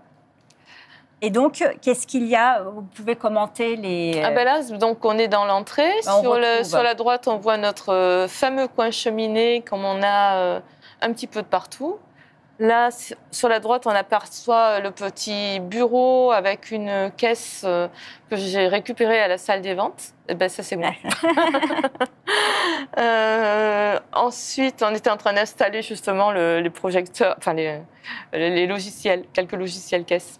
Et 1.25 1.29
donc, 1.29 1.63
qu'est-ce 1.81 2.05
qu'il 2.05 2.27
y 2.27 2.35
a? 2.35 2.63
Vous 2.63 2.81
pouvez 2.81 3.15
commenter 3.15 3.77
les... 3.77 4.21
Ah 4.21 4.31
ben 4.31 4.43
là, 4.43 4.61
donc 4.77 5.05
on 5.05 5.17
est 5.17 5.29
dans 5.29 5.45
l'entrée. 5.45 5.93
Bah, 6.05 6.19
sur, 6.19 6.35
le, 6.35 6.65
sur, 6.65 6.83
la 6.83 6.95
droite, 6.95 7.29
on 7.29 7.37
voit 7.37 7.55
notre 7.55 7.93
euh, 7.93 8.27
fameux 8.27 8.67
coin 8.67 8.91
cheminée, 8.91 9.63
comme 9.65 9.85
on 9.85 10.03
a 10.03 10.35
euh, 10.35 10.59
un 11.01 11.13
petit 11.13 11.27
peu 11.27 11.41
de 11.41 11.47
partout. 11.47 11.97
Là, 12.59 12.89
sur 13.31 13.49
la 13.49 13.59
droite, 13.59 13.87
on 13.87 13.89
aperçoit 13.89 14.79
le 14.79 14.91
petit 14.91 15.59
bureau 15.59 16.31
avec 16.31 16.69
une 16.69 17.11
caisse 17.17 17.63
euh, 17.65 17.87
que 18.29 18.35
j'ai 18.35 18.67
récupérée 18.67 19.19
à 19.19 19.27
la 19.27 19.39
salle 19.39 19.61
des 19.61 19.73
ventes. 19.73 20.13
Et 20.27 20.33
eh 20.33 20.35
ben, 20.35 20.47
ça, 20.47 20.61
c'est 20.61 20.75
moi. 20.75 20.91
euh, 22.99 23.99
ensuite, 24.13 24.83
on 24.83 24.93
était 24.93 25.09
en 25.09 25.17
train 25.17 25.33
d'installer 25.33 25.81
justement 25.81 26.31
le, 26.31 26.59
les 26.59 26.69
projecteurs, 26.69 27.35
enfin 27.39 27.53
les, 27.53 27.81
les, 28.31 28.67
logiciels, 28.67 29.25
quelques 29.33 29.53
logiciels 29.53 30.05
caisses. 30.05 30.39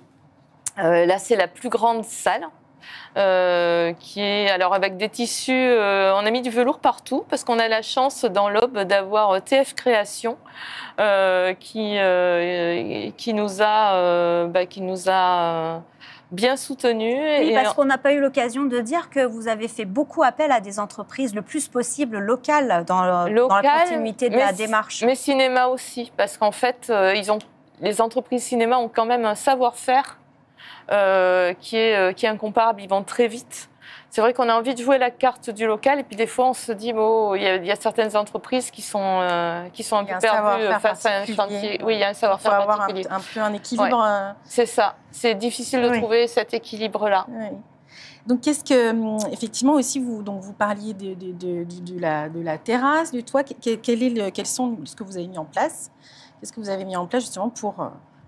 Euh, 0.78 1.08
là, 1.08 1.18
c'est 1.18 1.36
la 1.36 1.48
plus 1.48 1.70
grande 1.70 2.04
salle. 2.04 2.46
Euh, 3.16 3.94
qui 4.00 4.22
est 4.22 4.50
alors 4.50 4.74
avec 4.74 4.98
des 4.98 5.08
tissus. 5.08 5.52
Euh, 5.54 6.14
on 6.16 6.26
a 6.26 6.32
mis 6.32 6.42
du 6.42 6.50
velours 6.50 6.80
partout 6.80 7.24
parce 7.30 7.44
qu'on 7.44 7.60
a 7.60 7.68
la 7.68 7.84
chance 7.84 8.26
dans 8.26 8.50
l'Aube 8.50 8.80
d'avoir 8.80 9.40
TF 9.44 9.76
Création 9.76 10.36
euh, 11.00 11.54
qui 11.54 11.98
qui 13.18 13.34
nous 13.36 13.62
a 13.62 14.48
bah, 14.48 14.66
qui 14.66 14.82
nous 14.82 15.10
a 15.10 15.82
bien 16.32 16.58
soutenu. 16.58 17.14
Oui, 17.14 17.50
et 17.52 17.54
parce 17.54 17.76
qu'on 17.76 17.86
n'a 17.86 18.00
pas 18.00 18.14
eu 18.14 18.20
l'occasion 18.20 18.64
de 18.64 18.80
dire 18.80 19.12
que 19.12 19.24
vous 19.24 19.48
avez 19.48 19.68
fait 19.68 19.86
beaucoup 19.86 20.24
appel 20.24 20.52
à 20.52 20.60
des 20.60 20.80
entreprises 20.80 21.36
le 21.36 21.44
plus 21.44 21.68
possible 21.68 22.18
locales 22.18 22.84
dans, 22.88 23.04
le- 23.04 23.10
dans 23.12 23.26
la 23.26 23.30
Local, 23.62 23.82
continuité 23.84 24.30
de 24.30 24.36
mais 24.36 24.42
la 24.42 24.52
démarche. 24.54 25.04
Mais 25.06 25.14
cinéma 25.14 25.68
aussi, 25.68 26.12
parce 26.18 26.38
qu'en 26.38 26.52
fait, 26.52 26.88
euh, 26.90 27.14
ils 27.16 27.32
ont, 27.32 27.38
les 27.82 28.02
entreprises 28.02 28.44
cinéma 28.44 28.78
ont 28.80 28.90
quand 28.90 29.06
même 29.06 29.26
un 29.26 29.36
savoir-faire 29.36 30.18
euh, 30.92 31.54
qui, 31.60 31.78
est, 31.78 31.96
euh, 31.96 32.12
qui 32.14 32.26
est 32.26 32.30
incomparable. 32.30 32.82
Ils 32.82 32.90
vont 32.90 33.04
très 33.04 33.28
vite. 33.28 33.70
C'est 34.10 34.22
vrai 34.22 34.34
qu'on 34.34 34.48
a 34.48 34.54
envie 34.56 34.76
de 34.76 34.82
jouer 34.82 35.00
la 35.00 35.10
carte 35.10 35.50
du 35.50 35.66
local, 35.66 36.00
et 36.00 36.04
puis 36.04 36.16
des 36.16 36.28
fois, 36.28 36.50
on 36.50 36.54
se 36.54 36.72
dit, 36.72 36.94
bon, 36.94 37.34
il 37.34 37.42
y, 37.42 37.48
a- 37.48 37.56
il 37.56 37.66
y 37.66 37.72
a 37.72 37.76
certaines 37.76 38.16
entreprises 38.16 38.70
qui 38.70 38.84
sont, 38.84 39.00
euh, 39.02 39.68
qui 39.74 39.82
sont 39.84 39.96
un 39.98 40.04
peu 40.06 40.10
perdues 40.20 40.28
savoir-faire 40.28 40.82
face 40.82 41.06
à 41.06 41.10
un 41.10 41.14
particulier. 41.26 41.36
chantier. 41.36 41.82
Oui, 41.84 41.96
il 41.96 42.00
y 42.00 42.04
a 42.04 42.08
un 42.08 42.12
Il 42.12 42.14
faut 42.14 42.20
savoir-faire 42.20 42.54
avoir 42.54 42.82
un, 42.82 42.88
peu 42.90 43.40
un 43.40 43.54
équilibre. 43.54 44.04
euh, 44.06 44.32
C'est 44.44 44.68
ça. 44.68 44.96
C'est 45.10 45.34
difficile 45.34 45.82
de 45.82 45.90
Oui. 45.90 45.98
trouver 46.00 46.28
cet 46.28 46.54
équilibre-là. 46.54 47.26
Oui. 47.28 47.48
Donc, 48.28 48.42
qu'est-ce 48.42 48.64
que, 48.64 48.92
hum, 48.92 49.18
effectivement, 49.32 49.74
aussi, 49.74 50.00
vous, 50.00 50.22
donc, 50.24 50.42
vous 50.42 50.54
parliez 50.54 50.94
de, 50.94 51.14
de, 51.16 51.32
de, 51.34 51.64
de- 51.64 52.30
de 52.30 52.44
la, 52.44 52.58
terrasse, 52.60 53.12
du 53.12 53.24
toit. 53.24 53.44
Quel, 53.44 53.80
quel 53.82 54.02
est 54.04 54.10
le, 54.12 54.30
quels 54.30 54.46
sont 54.46 54.78
ce 54.86 54.96
que 54.96 55.04
vous 55.04 55.18
avez 55.18 55.28
mis 55.28 55.38
en 55.40 55.46
place? 55.46 55.92
Qu'est-ce 56.40 56.54
que 56.54 56.60
vous 56.60 56.70
avez 56.70 56.86
mis 56.86 56.96
en 56.96 57.08
place 57.08 57.24
justement 57.24 57.50
pour, 57.50 57.74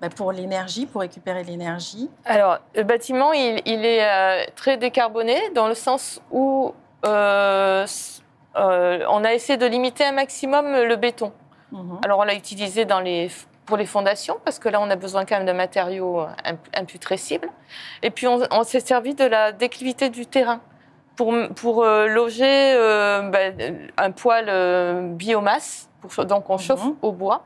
pour 0.10 0.32
l'énergie, 0.32 0.86
pour 0.86 1.02
récupérer 1.02 1.44
l'énergie 1.44 2.10
Alors, 2.26 2.60
le 2.76 2.84
bâtiment, 2.84 3.34
il, 3.34 3.62
il 3.66 3.86
est 3.86 4.04
euh, 4.04 4.44
très 4.56 4.78
décarboné 4.78 5.50
dans 5.54 5.68
le 5.68 5.74
sens 5.76 6.22
où 6.32 6.74
euh, 7.06 7.86
euh, 8.56 9.06
on 9.10 9.24
a 9.24 9.34
essayé 9.34 9.58
de 9.58 9.66
limiter 9.66 10.06
un 10.06 10.12
maximum 10.14 10.72
le 10.72 10.96
béton. 10.96 11.32
Mhm. 11.72 12.00
Alors, 12.04 12.20
on 12.20 12.24
l'a 12.24 12.36
utilisé 12.36 12.86
dans 12.86 13.00
les, 13.00 13.30
pour 13.66 13.78
les 13.78 13.86
fondations, 13.86 14.38
parce 14.44 14.60
que 14.60 14.70
là, 14.70 14.80
on 14.82 14.90
a 14.90 14.96
besoin 14.96 15.26
quand 15.26 15.38
même 15.38 15.46
de 15.48 15.52
matériaux 15.52 16.22
imp- 16.44 16.68
imputrescibles. 16.78 17.50
Et 18.02 18.12
puis, 18.12 18.28
on, 18.28 18.40
on 18.52 18.64
s'est 18.64 18.80
servi 18.80 19.14
de 19.16 19.26
la 19.26 19.52
déclivité 19.52 20.10
du 20.10 20.26
terrain 20.26 20.62
pour, 21.16 21.32
loger 21.86 22.76
ben, 23.32 23.88
un 23.98 24.12
poêle 24.12 25.14
biomasse. 25.16 25.90
Pour, 26.06 26.26
donc, 26.26 26.50
on 26.50 26.58
chauffe 26.58 26.84
Mhm. 26.86 26.96
au 27.02 27.12
bois. 27.12 27.44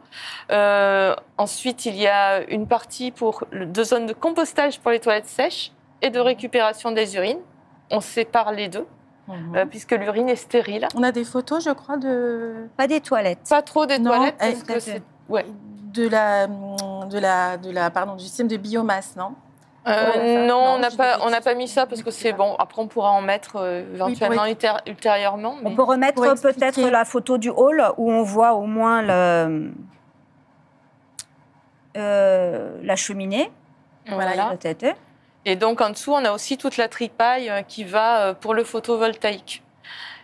Euh, 0.51 1.15
ensuite, 1.37 1.85
il 1.85 1.95
y 1.95 2.07
a 2.07 2.41
une 2.49 2.67
partie 2.67 3.11
pour 3.11 3.43
deux 3.51 3.83
zones 3.83 4.05
de 4.05 4.13
compostage 4.13 4.79
pour 4.79 4.91
les 4.91 4.99
toilettes 4.99 5.27
sèches 5.27 5.71
et 6.01 6.09
de 6.09 6.19
récupération 6.19 6.91
des 6.91 7.15
urines. 7.15 7.39
On 7.91 8.01
sépare 8.01 8.51
les 8.51 8.67
deux, 8.69 8.85
Mhm. 9.27 9.55
euh, 9.55 9.65
puisque 9.65 9.91
l'urine 9.91 10.29
est 10.29 10.35
stérile. 10.35 10.87
On 10.95 11.03
a 11.03 11.11
des 11.11 11.23
photos, 11.23 11.63
je 11.63 11.71
crois, 11.71 11.97
de, 11.97 12.67
Pas 12.77 12.87
des 12.87 13.01
toilettes. 13.01 13.47
Pas 13.49 13.61
trop 13.61 13.85
des 13.85 13.99
Non, 13.99 14.11
toilettes, 14.11 14.35
eh, 14.41 14.51
parce 14.51 14.63
que 14.63 14.79
c'est 14.79 15.01
ouais. 15.27 15.45
de 15.93 16.07
la, 16.07 16.47
de 16.47 17.17
la, 17.19 17.57
de 17.57 17.71
la, 17.71 17.89
pardon, 17.89 18.15
du 18.15 18.23
système 18.23 18.47
de 18.47 18.57
biomasse, 18.57 19.15
non? 19.15 19.33
Euh, 19.89 20.45
non, 20.45 20.75
on 20.75 20.77
n'a 20.79 20.91
pas, 20.91 21.17
on 21.21 21.29
n'a 21.29 21.41
pas 21.41 21.55
mis 21.55 21.67
ça 21.67 21.85
parce 21.85 22.03
que 22.03 22.11
c'est 22.11 22.33
bon. 22.33 22.55
Après, 22.59 22.81
on 22.81 22.87
pourra 22.87 23.09
en 23.11 23.21
mettre 23.21 23.55
euh, 23.57 23.83
éventuellement 23.95 24.45
ultér- 24.45 24.81
ultérieurement. 24.87 25.55
On 25.65 25.75
peut 25.75 25.83
remettre 25.83 26.21
peut-être 26.41 26.81
la 26.81 27.05
photo 27.05 27.37
du 27.37 27.49
hall 27.49 27.83
où 27.97 28.11
on 28.11 28.21
voit 28.21 28.53
au 28.53 28.65
moins 28.65 29.01
le, 29.01 29.71
euh, 31.97 32.77
la 32.83 32.95
cheminée. 32.95 33.51
Voilà. 34.07 34.53
Et 35.45 35.55
donc 35.55 35.81
en 35.81 35.89
dessous, 35.89 36.13
on 36.13 36.23
a 36.25 36.31
aussi 36.31 36.57
toute 36.57 36.77
la 36.77 36.87
tripaille 36.87 37.51
qui 37.67 37.83
va 37.83 38.33
pour 38.33 38.53
le 38.53 38.63
photovoltaïque. 38.63 39.63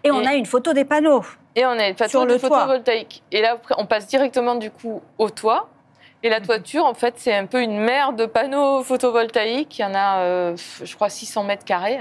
Et 0.03 0.11
on 0.11 0.23
a 0.25 0.35
une 0.35 0.45
photo 0.45 0.73
des 0.73 0.85
panneaux. 0.85 1.23
Et 1.55 1.65
on 1.65 1.69
a 1.71 1.87
une 1.87 1.97
Sur 1.97 2.09
plateau 2.09 2.25
le 2.25 2.37
photovoltaïque. 2.37 3.23
Et 3.31 3.41
là, 3.41 3.53
après, 3.53 3.75
on 3.77 3.85
passe 3.85 4.07
directement 4.07 4.55
du 4.55 4.69
coup 4.69 5.01
au 5.17 5.29
toit. 5.29 5.69
Et 6.23 6.29
la 6.29 6.39
Mhm. 6.39 6.45
toiture, 6.47 6.85
en 6.85 6.95
fait, 6.95 7.15
c'est 7.17 7.35
un 7.35 7.45
peu 7.45 7.61
une 7.61 7.77
mer 7.77 8.13
de 8.13 8.25
panneaux 8.25 8.81
photovoltaïques. 8.83 9.77
Il 9.77 9.81
y 9.83 9.85
en 9.85 9.93
a, 9.93 10.19
euh, 10.21 10.55
je 10.83 10.95
crois, 10.95 11.09
600 11.09 11.43
mètres 11.43 11.65
carrés. 11.65 11.99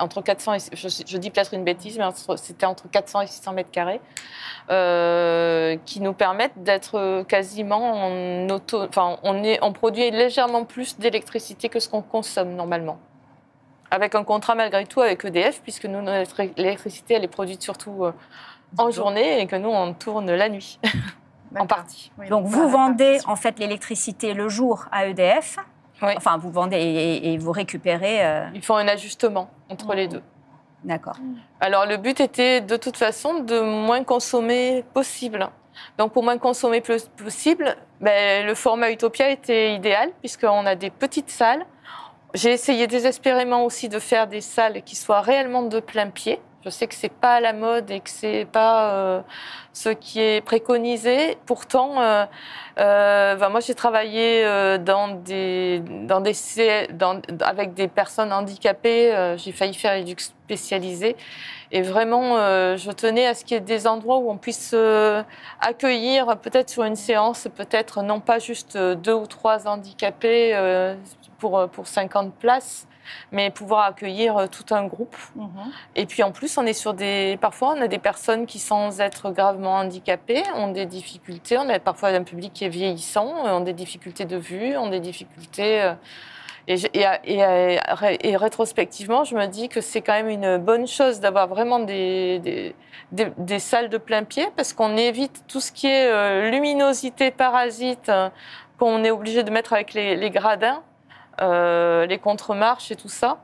Entre 0.00 0.20
400 0.20 0.54
et, 0.54 0.58
je, 0.72 0.88
je 1.06 1.16
dis 1.16 1.30
peut-être 1.30 1.54
une 1.54 1.62
bêtise, 1.62 1.96
mais 1.96 2.04
c'était 2.36 2.66
entre 2.66 2.90
400 2.90 3.20
et 3.20 3.26
600 3.28 3.52
mètres 3.52 3.70
carrés, 3.70 4.00
euh, 4.70 5.76
qui 5.86 6.00
nous 6.00 6.12
permettent 6.12 6.60
d'être 6.62 6.96
euh, 6.98 7.22
quasiment 7.24 8.06
en 8.06 8.48
auto. 8.48 8.82
Enfin, 8.82 9.18
on, 9.22 9.44
est, 9.44 9.60
on 9.62 9.72
produit 9.72 10.10
légèrement 10.10 10.64
plus 10.64 10.98
d'électricité 10.98 11.68
que 11.68 11.78
ce 11.78 11.88
qu'on 11.88 12.02
consomme 12.02 12.54
normalement. 12.54 12.98
Avec 13.92 14.14
un 14.16 14.24
contrat 14.24 14.54
malgré 14.56 14.86
tout 14.86 15.02
avec 15.02 15.24
EDF, 15.24 15.60
puisque 15.62 15.84
nous, 15.84 16.00
notre 16.00 16.40
électricité, 16.56 17.14
elle 17.14 17.24
est 17.24 17.28
produite 17.28 17.62
surtout 17.62 18.06
en 18.78 18.90
journée 18.90 19.40
et 19.40 19.46
que 19.46 19.54
nous, 19.56 19.68
on 19.68 19.92
tourne 19.92 20.32
la 20.32 20.48
nuit, 20.48 20.78
en 21.58 21.66
partie. 21.66 22.10
Oui, 22.18 22.28
Donc 22.28 22.46
vous 22.46 22.68
vendez 22.68 23.18
en 23.26 23.36
fait 23.36 23.58
l'électricité 23.58 24.34
le 24.34 24.48
jour 24.48 24.86
à 24.92 25.06
EDF. 25.06 25.56
Oui. 26.02 26.12
Enfin, 26.16 26.36
vous 26.36 26.50
vendez 26.50 26.76
et, 26.78 27.32
et 27.32 27.38
vous 27.38 27.52
récupérez. 27.52 28.24
euh, 28.24 28.46
Ils 28.54 28.62
font 28.64 28.76
un 28.76 28.88
ajustement 28.88 29.48
entre 29.68 29.94
les 29.94 30.08
deux. 30.08 30.22
D'accord. 30.84 31.14
Alors, 31.60 31.86
le 31.86 31.96
but 31.96 32.18
était 32.20 32.60
de 32.60 32.76
toute 32.76 32.96
façon 32.96 33.40
de 33.40 33.60
moins 33.60 34.02
consommer 34.02 34.84
possible. 34.94 35.48
Donc, 35.98 36.12
pour 36.12 36.24
moins 36.24 36.38
consommer 36.38 36.80
plus 36.80 37.04
possible, 37.08 37.76
ben, 38.00 38.44
le 38.44 38.54
format 38.56 38.90
Utopia 38.90 39.30
était 39.30 39.74
idéal, 39.74 40.10
puisqu'on 40.20 40.66
a 40.66 40.74
des 40.74 40.90
petites 40.90 41.30
salles. 41.30 41.64
J'ai 42.34 42.50
essayé 42.50 42.86
désespérément 42.88 43.64
aussi 43.64 43.88
de 43.88 43.98
faire 44.00 44.26
des 44.26 44.40
salles 44.40 44.82
qui 44.82 44.96
soient 44.96 45.20
réellement 45.20 45.62
de 45.62 45.78
plein 45.78 46.08
pied. 46.10 46.40
Je 46.64 46.70
sais 46.70 46.86
que 46.86 46.94
c'est 46.94 47.12
pas 47.12 47.40
la 47.40 47.52
mode 47.52 47.90
et 47.90 47.98
que 48.00 48.08
c'est 48.10 48.46
pas 48.50 48.92
euh, 48.92 49.20
ce 49.72 49.88
qui 49.88 50.20
est 50.20 50.40
préconisé. 50.44 51.36
Pourtant, 51.44 52.00
euh, 52.00 52.24
euh, 52.78 53.34
ben, 53.34 53.48
moi 53.48 53.58
j'ai 53.60 53.74
travaillé 53.74 54.44
euh, 54.44 54.78
dans 54.78 55.08
des, 55.08 55.80
dans 55.80 56.20
des, 56.20 56.32
dans- 56.92 57.20
avec 57.40 57.74
des 57.74 57.88
personnes 57.88 58.32
handicapées. 58.32 59.12
Euh, 59.12 59.36
j'ai 59.36 59.50
failli 59.50 59.74
faire 59.74 59.94
éduc 59.94 60.20
spécialisé. 60.52 61.16
Et 61.70 61.80
vraiment, 61.80 62.36
euh, 62.36 62.76
je 62.76 62.90
tenais 62.90 63.26
à 63.26 63.34
ce 63.34 63.44
qu'il 63.44 63.54
y 63.54 63.58
ait 63.58 63.60
des 63.60 63.86
endroits 63.86 64.18
où 64.18 64.30
on 64.30 64.36
puisse 64.36 64.72
euh, 64.74 65.22
accueillir, 65.60 66.36
peut-être 66.36 66.68
sur 66.68 66.84
une 66.84 66.96
séance, 66.96 67.48
peut-être 67.54 68.02
non 68.02 68.20
pas 68.20 68.38
juste 68.38 68.76
euh, 68.76 68.94
deux 68.94 69.14
ou 69.14 69.26
trois 69.26 69.66
handicapés 69.66 70.54
euh, 70.54 70.94
pour, 71.38 71.66
pour 71.70 71.86
50 71.86 72.34
places, 72.34 72.86
mais 73.30 73.50
pouvoir 73.50 73.86
accueillir 73.86 74.48
tout 74.50 74.74
un 74.74 74.84
groupe. 74.84 75.16
Mhm. 75.34 75.48
Et 75.96 76.04
puis 76.04 76.22
en 76.22 76.32
plus, 76.32 76.58
on 76.58 76.66
est 76.66 76.74
sur 76.74 76.92
des. 76.92 77.38
Parfois, 77.40 77.74
on 77.74 77.80
a 77.80 77.88
des 77.88 77.98
personnes 77.98 78.44
qui, 78.44 78.58
sans 78.58 79.00
être 79.00 79.30
gravement 79.30 79.76
handicapées, 79.76 80.42
ont 80.54 80.70
des 80.70 80.84
difficultés. 80.84 81.56
On 81.56 81.68
a 81.70 81.78
parfois 81.78 82.10
un 82.10 82.24
public 82.24 82.52
qui 82.52 82.66
est 82.66 82.68
vieillissant, 82.68 83.26
ont 83.46 83.60
des 83.60 83.72
difficultés 83.72 84.26
de 84.26 84.36
vue, 84.36 84.76
ont 84.76 84.90
des 84.90 85.00
difficultés. 85.00 85.94
Et, 86.68 88.36
rétrospectivement, 88.36 89.24
je 89.24 89.34
me 89.34 89.46
dis 89.46 89.68
que 89.68 89.80
c'est 89.80 90.00
quand 90.00 90.12
même 90.12 90.28
une 90.28 90.58
bonne 90.58 90.86
chose 90.86 91.18
d'avoir 91.20 91.48
vraiment 91.48 91.80
des, 91.80 92.74
des, 93.10 93.58
salles 93.58 93.88
de 93.88 93.98
plein 93.98 94.24
pied 94.24 94.48
parce 94.56 94.72
qu'on 94.72 94.96
évite 94.96 95.44
tout 95.48 95.60
ce 95.60 95.72
qui 95.72 95.88
est 95.88 96.06
euh, 96.06 96.50
luminosité 96.50 97.30
parasite 97.30 98.08
euh, 98.08 98.30
qu'on 98.78 99.02
est 99.04 99.10
obligé 99.10 99.42
de 99.42 99.50
mettre 99.50 99.72
avec 99.72 99.92
les, 99.92 100.30
gradins, 100.30 100.82
euh, 101.40 102.06
les 102.06 102.18
contre-marches 102.18 102.90
et 102.90 102.96
tout 102.96 103.08
ça. 103.08 103.38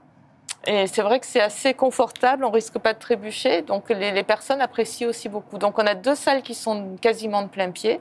Et 0.66 0.86
c'est 0.86 1.02
vrai 1.02 1.20
que 1.20 1.26
c'est 1.26 1.40
assez 1.40 1.72
confortable, 1.72 2.44
on 2.44 2.50
risque 2.50 2.78
pas 2.78 2.92
de 2.92 2.98
trébucher, 2.98 3.62
donc 3.62 3.88
les, 3.90 4.22
personnes 4.22 4.60
apprécient 4.60 5.08
aussi 5.08 5.28
beaucoup. 5.28 5.56
Donc 5.56 5.78
on 5.78 5.86
a 5.86 5.94
deux 5.94 6.16
salles 6.16 6.42
qui 6.42 6.54
sont 6.54 6.96
quasiment 7.00 7.42
de 7.42 7.48
plein 7.48 7.70
pied, 7.70 8.00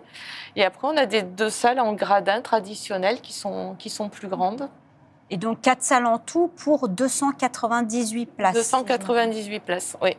et 0.56 0.66
après 0.66 0.88
on 0.88 0.98
a 0.98 1.06
des 1.06 1.22
deux 1.22 1.52
salles 1.52 1.80
en 1.80 1.94
gradin 1.94 2.42
traditionnels 2.42 3.22
qui 3.22 3.32
sont, 3.32 3.76
qui 3.78 3.90
sont 3.90 4.10
plus 4.10 4.28
grandes, 4.28 4.70
Et 5.30 5.38
donc 5.38 5.62
quatre 5.62 5.84
salles 5.84 6.06
en 6.06 6.20
tout 6.20 6.48
pour 6.56 6.88
298 6.90 8.26
places. 8.28 8.56
298 8.56 9.60
places, 9.60 9.98
oui. 10.02 10.16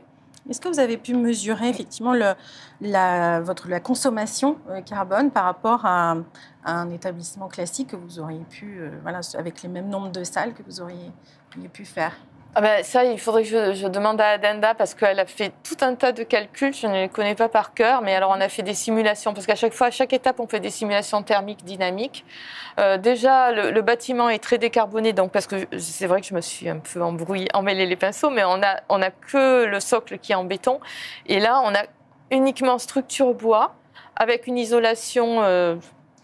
Est-ce 0.49 0.61
que 0.63 0.69
vous 0.69 0.79
avez 0.81 0.97
pu 0.97 1.15
mesurer 1.15 1.69
effectivement 1.69 2.15
le, 2.15 2.33
la, 2.81 3.41
votre, 3.41 3.69
la 3.69 3.81
consommation 3.81 4.57
euh, 4.71 4.81
carbone 4.81 5.31
par 5.31 5.45
rapport 5.45 5.85
à, 5.85 6.13
un- 6.13 6.25
à 6.65 6.73
un 6.73 6.89
établissement 6.91 7.49
classique 7.49 7.89
que 7.89 7.97
vous 7.97 8.19
auriez 8.19 8.45
pu, 8.49 8.79
euh, 8.81 8.91
voilà, 9.03 9.21
avec 9.37 9.63
les 9.63 9.69
mêmes 9.69 9.89
nombres 9.89 10.11
de 10.11 10.25
salles 10.25 10.55
que 10.55 10.63
vous 10.63 10.81
auriez, 10.81 11.13
auriez 11.55 11.69
pu 11.69 11.85
faire? 11.85 12.13
Ah 12.59 12.61
ben, 12.61 12.83
ça, 12.83 13.05
il 13.05 13.21
faudrait 13.21 13.45
que 13.45 13.73
je, 13.73 13.87
demande 13.87 14.21
à 14.21 14.31
Adenda 14.31 14.75
parce 14.75 14.93
qu'elle 14.93 15.21
a 15.21 15.27
fait 15.27 15.53
tout 15.63 15.77
un 15.81 15.95
tas 15.95 16.11
de 16.11 16.25
calculs, 16.25 16.75
je 16.75 16.89
ne 16.89 16.93
les 17.03 17.09
connais 17.09 17.37
pas 17.37 17.49
par 17.49 17.73
cœur, 17.73 18.03
mais 18.03 18.17
alors 18.17 18.35
on 18.37 18.41
a 18.41 18.49
fait 18.49 18.65
des 18.65 18.75
simulations 18.75 19.33
parce 19.33 19.47
qu'à 19.47 19.55
chaque 19.55 19.73
fois, 19.73 19.87
à 19.87 19.91
chaque 19.93 20.13
étape, 20.13 20.41
on 20.41 20.49
fait 20.49 20.59
des 20.59 20.71
simulations 20.71 21.23
thermiques, 21.23 21.65
dynamiques. 21.65 22.25
Euh, 22.81 22.97
déjà, 22.99 23.53
le, 23.53 23.71
le 23.71 23.81
bâtiment 23.81 24.29
est 24.29 24.43
très 24.43 24.59
décarboné, 24.59 25.13
donc 25.13 25.31
parce 25.31 25.47
que 25.47 25.69
c'est 25.79 26.09
vrai 26.09 26.21
que 26.21 26.27
je 26.27 26.35
me 26.35 26.41
suis 26.41 26.69
un 26.69 26.81
peu 26.81 27.01
embrouillée, 27.01 27.47
emmêlé 27.55 27.87
les 27.87 27.95
pinceaux, 27.95 28.31
mais 28.31 28.43
on 28.43 28.61
a, 28.61 28.81
on 28.89 29.01
a 29.03 29.13
que 29.13 29.65
le 29.65 29.79
socle 29.79 30.19
qui 30.19 30.33
est 30.33 30.35
en 30.35 30.43
béton, 30.43 30.81
et 31.27 31.39
là, 31.39 31.63
on 31.65 31.73
a 31.77 31.85
uniquement 32.33 32.79
structure 32.79 33.35
bois 33.35 33.77
avec 34.17 34.49
une 34.49 34.59
isolation 34.59 35.45
euh, 35.45 35.77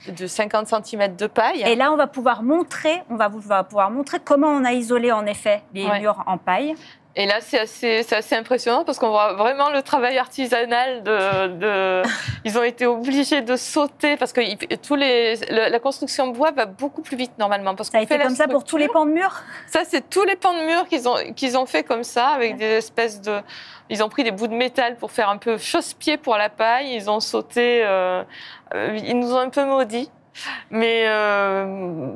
de 0.08 0.26
50 0.26 0.66
cm 0.84 1.16
de 1.16 1.26
paille. 1.26 1.62
Et 1.66 1.76
là, 1.76 1.92
on 1.92 1.96
va 1.96 2.06
pouvoir 2.06 2.42
montrer, 2.42 3.02
on 3.10 3.16
va, 3.16 3.30
pouvoir 3.30 3.90
montrer 3.90 4.18
comment 4.24 4.48
on 4.48 4.64
a 4.64 4.72
isolé 4.72 5.12
en 5.12 5.26
effet 5.26 5.62
les 5.72 5.86
Ouais. 5.86 6.00
murs 6.00 6.22
en 6.26 6.38
paille. 6.38 6.74
Et 7.16 7.26
là, 7.26 7.36
c'est 7.40 7.60
assez, 7.60 8.02
c'est 8.02 8.16
assez 8.16 8.34
impressionnant 8.34 8.82
parce 8.84 8.98
qu'on 8.98 9.10
voit 9.10 9.34
vraiment 9.34 9.70
le 9.70 9.82
travail 9.82 10.18
artisanal 10.18 11.02
de. 11.04 11.46
de 11.46 12.02
ils 12.44 12.58
ont 12.58 12.62
été 12.64 12.86
obligés 12.86 13.40
de 13.40 13.54
sauter 13.56 14.16
parce 14.16 14.32
que 14.32 14.40
tous 14.76 14.96
les, 14.96 15.36
le- 15.48 15.70
la 15.70 15.78
construction 15.78 16.26
de 16.26 16.32
bois 16.36 16.50
va 16.50 16.66
beaucoup 16.66 17.02
plus 17.02 17.16
vite 17.16 17.30
normalement. 17.38 17.76
Parce 17.76 17.90
Ça 17.90 17.98
a 17.98 18.02
été 18.02 18.18
comme 18.18 18.34
ça 18.34 18.48
pour 18.48 18.64
tous 18.64 18.76
les 18.78 18.88
pans 18.88 19.06
de 19.06 19.12
mur? 19.12 19.32
Ça, 19.68 19.82
c'est 19.84 20.10
tous 20.10 20.24
les 20.24 20.34
pans 20.34 20.54
de 20.54 20.64
mur 20.66 20.88
qu'ils 20.88 21.08
ont, 21.08 21.14
qu'ils 21.36 21.56
ont 21.56 21.66
fait 21.66 21.84
comme 21.84 22.02
ça, 22.02 22.28
avec 22.28 22.56
des 22.56 22.64
espèces 22.78 23.20
de. 23.20 23.38
Ils 23.90 24.02
ont 24.02 24.08
pris 24.08 24.24
des 24.24 24.30
bouts 24.32 24.48
de 24.48 24.54
métal 24.54 24.96
pour 24.96 25.12
faire 25.12 25.28
un 25.28 25.36
peu 25.36 25.56
chausse-pied 25.56 26.16
pour 26.16 26.36
la 26.36 26.48
paille. 26.48 26.94
Ils 26.94 27.08
ont 27.10 27.20
sauté. 27.20 27.82
euh, 27.84 28.24
euh, 28.74 28.98
ils 29.04 29.16
nous 29.18 29.32
ont 29.34 29.38
un 29.38 29.50
peu 29.50 29.64
maudits. 29.64 30.10
Mais 30.70 31.04
euh, 31.08 31.64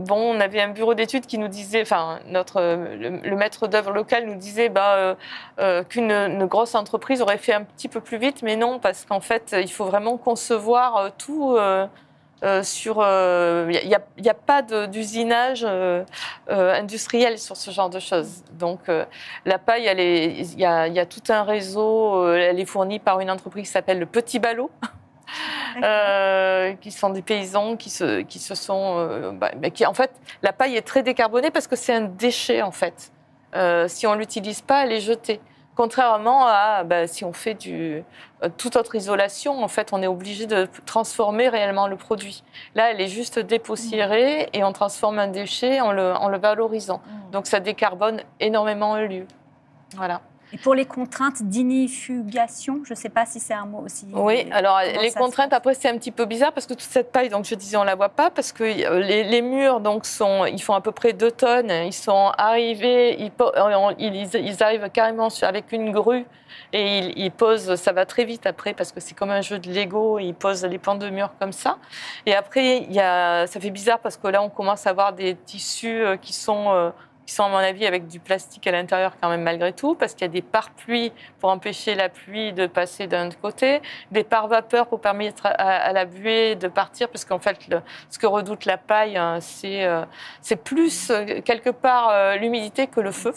bon, 0.00 0.36
on 0.36 0.40
avait 0.40 0.60
un 0.60 0.68
bureau 0.70 0.94
d'études 0.94 1.26
qui 1.26 1.38
nous 1.38 1.48
disait, 1.48 1.82
enfin, 1.82 2.18
notre 2.26 2.60
euh, 2.60 3.20
le, 3.22 3.36
maître 3.36 3.66
d'œuvre 3.68 3.92
local 3.92 4.26
nous 4.26 4.34
disait 4.36 4.68
bah, 4.68 4.94
euh, 4.96 5.14
euh, 5.60 5.84
qu'une 5.84 6.10
une 6.12 6.46
grosse 6.46 6.74
entreprise 6.74 7.22
aurait 7.22 7.38
fait 7.38 7.52
un 7.52 7.62
petit 7.64 7.88
peu 7.88 8.00
plus 8.00 8.18
vite, 8.18 8.42
mais 8.42 8.56
non, 8.56 8.78
parce 8.78 9.04
qu'en 9.04 9.20
fait, 9.20 9.54
il 9.58 9.70
faut 9.70 9.84
vraiment 9.84 10.16
concevoir 10.16 10.96
euh, 10.96 11.08
tout. 11.16 11.56
euh, 11.56 11.86
euh, 12.44 12.62
sur, 12.62 12.98
il 12.98 13.88
n'y 13.88 13.94
a, 14.28 14.30
a 14.30 14.34
pas 14.34 14.62
d'usinage 14.62 15.64
euh, 15.68 16.04
euh, 16.50 16.72
industriel 16.74 17.36
sur 17.38 17.56
ce 17.56 17.72
genre 17.72 17.90
de 17.90 17.98
choses. 17.98 18.44
Donc, 18.52 18.88
euh, 18.88 19.04
la 19.44 19.58
paille, 19.58 19.90
il 19.98 20.60
y 20.60 20.64
a, 20.64 20.86
y 20.86 21.00
a 21.00 21.06
tout 21.06 21.22
un 21.30 21.42
réseau. 21.42 22.22
euh, 22.24 22.36
elle 22.36 22.60
est 22.60 22.64
fournie 22.64 23.00
par 23.00 23.18
une 23.18 23.30
entreprise 23.30 23.66
qui 23.66 23.72
s'appelle 23.72 23.98
le 23.98 24.06
Petit 24.06 24.38
Ballot. 24.38 24.70
Euh, 25.82 26.72
qui 26.80 26.90
sont 26.90 27.10
des 27.10 27.22
paysans 27.22 27.76
qui 27.76 27.90
se, 27.90 28.22
qui 28.22 28.38
se 28.38 28.54
sont. 28.54 28.94
euh, 28.98 29.32
bah, 29.32 29.50
qui, 29.70 29.86
en 29.86 29.94
fait, 29.94 30.10
la 30.42 30.52
paille 30.52 30.76
est 30.76 30.82
très 30.86 31.02
décarbonée 31.02 31.50
parce 31.50 31.66
que 31.66 31.76
c'est 31.76 31.94
un 31.94 32.02
déchet, 32.02 32.62
en 32.62 32.72
fait. 32.72 33.12
Euh, 33.54 33.86
si 33.88 34.06
on 34.06 34.14
ne 34.14 34.18
l'utilise 34.18 34.60
pas, 34.60 34.84
elle 34.84 34.92
est 34.92 35.00
jetée. 35.00 35.40
Contrairement 35.76 36.44
à 36.46 36.82
bah, 36.82 37.06
si 37.06 37.24
on 37.24 37.32
fait 37.32 37.54
du, 37.54 38.02
euh, 38.42 38.48
toute 38.56 38.74
autre 38.74 38.96
isolation, 38.96 39.62
en 39.62 39.68
fait, 39.68 39.92
on 39.92 40.02
est 40.02 40.08
obligé 40.08 40.46
de 40.46 40.68
transformer 40.84 41.48
réellement 41.48 41.86
le 41.86 41.96
produit. 41.96 42.42
Là, 42.74 42.90
elle 42.90 43.00
est 43.00 43.06
juste 43.08 43.38
dépoussiérée 43.38 44.48
et 44.52 44.64
on 44.64 44.72
transforme 44.72 45.20
un 45.20 45.28
déchet 45.28 45.80
en 45.80 45.92
le, 45.92 46.12
en 46.14 46.28
le 46.28 46.38
valorisant. 46.38 47.00
Donc, 47.30 47.46
ça 47.46 47.60
décarbone 47.60 48.22
énormément 48.40 48.94
un 48.94 49.06
lieu. 49.06 49.26
Voilà. 49.96 50.20
Et 50.52 50.58
pour 50.58 50.74
les 50.74 50.86
contraintes 50.86 51.42
d'inifugation, 51.42 52.80
je 52.84 52.92
ne 52.92 52.96
sais 52.96 53.10
pas 53.10 53.26
si 53.26 53.38
c'est 53.38 53.54
un 53.54 53.66
mot 53.66 53.82
aussi. 53.84 54.06
Oui, 54.12 54.46
alors 54.50 54.80
Comment 54.80 55.02
les 55.02 55.12
contraintes, 55.12 55.52
après, 55.52 55.74
c'est 55.74 55.88
un 55.88 55.98
petit 55.98 56.10
peu 56.10 56.24
bizarre 56.24 56.52
parce 56.52 56.66
que 56.66 56.72
toute 56.72 56.82
cette 56.82 57.12
paille, 57.12 57.28
donc 57.28 57.44
je 57.44 57.54
disais, 57.54 57.76
on 57.76 57.84
la 57.84 57.94
voit 57.94 58.08
pas 58.08 58.30
parce 58.30 58.52
que 58.52 58.64
euh, 58.64 59.00
les, 59.00 59.24
les 59.24 59.42
murs, 59.42 59.80
donc, 59.80 60.06
sont, 60.06 60.46
ils 60.46 60.62
font 60.62 60.74
à 60.74 60.80
peu 60.80 60.92
près 60.92 61.12
2 61.12 61.30
tonnes. 61.32 61.70
Ils 61.70 61.92
sont 61.92 62.32
arrivés, 62.38 63.20
ils, 63.20 63.32
euh, 63.40 63.92
ils, 63.98 64.28
ils 64.34 64.62
arrivent 64.62 64.88
carrément 64.90 65.28
avec 65.42 65.72
une 65.72 65.92
grue 65.92 66.24
et 66.72 66.98
ils, 66.98 67.18
ils 67.18 67.30
posent, 67.30 67.74
ça 67.74 67.92
va 67.92 68.06
très 68.06 68.24
vite 68.24 68.46
après 68.46 68.72
parce 68.72 68.92
que 68.92 69.00
c'est 69.00 69.14
comme 69.14 69.30
un 69.30 69.42
jeu 69.42 69.58
de 69.58 69.70
Lego, 69.70 70.18
ils 70.18 70.34
posent 70.34 70.64
les 70.64 70.78
pans 70.78 70.94
de 70.94 71.10
mur 71.10 71.30
comme 71.38 71.52
ça. 71.52 71.78
Et 72.24 72.34
après, 72.34 72.78
il 72.78 72.92
y 72.92 73.00
a, 73.00 73.46
ça 73.46 73.60
fait 73.60 73.70
bizarre 73.70 73.98
parce 73.98 74.16
que 74.16 74.28
là, 74.28 74.42
on 74.42 74.48
commence 74.48 74.86
à 74.86 74.90
avoir 74.90 75.12
des 75.12 75.34
tissus 75.34 76.02
euh, 76.02 76.16
qui 76.16 76.32
sont. 76.32 76.92
Qui 77.28 77.34
sont 77.34 77.44
à 77.44 77.48
mon 77.50 77.56
avis 77.58 77.84
avec 77.84 78.06
du 78.06 78.20
plastique 78.20 78.66
à 78.66 78.72
l'intérieur 78.72 79.12
quand 79.20 79.28
même 79.28 79.42
malgré 79.42 79.74
tout, 79.74 79.94
parce 79.94 80.14
qu'il 80.14 80.22
y 80.22 80.30
a 80.30 80.32
des 80.32 80.40
pare-pluies 80.40 81.12
pour 81.40 81.50
empêcher 81.50 81.94
la 81.94 82.08
pluie 82.08 82.54
de 82.54 82.66
passer 82.66 83.06
d'un 83.06 83.28
côté, 83.28 83.82
des 84.10 84.24
pare-vapeurs 84.24 84.86
pour 84.86 85.02
permettre 85.02 85.42
à, 85.44 85.92
la 85.92 86.06
buée 86.06 86.54
de 86.54 86.68
partir, 86.68 87.10
parce 87.10 87.26
qu'en 87.26 87.38
fait, 87.38 87.58
ce 88.08 88.18
que 88.18 88.26
redoute 88.26 88.64
la 88.64 88.78
paille, 88.78 89.18
hein, 89.18 89.40
c'est 89.42 89.84
euh, 89.84 90.06
plus 90.64 91.10
euh, 91.10 91.42
quelque 91.42 91.68
part 91.68 92.08
euh, 92.08 92.36
l'humidité 92.36 92.86
que 92.86 93.00
le 93.00 93.12
feu. 93.12 93.34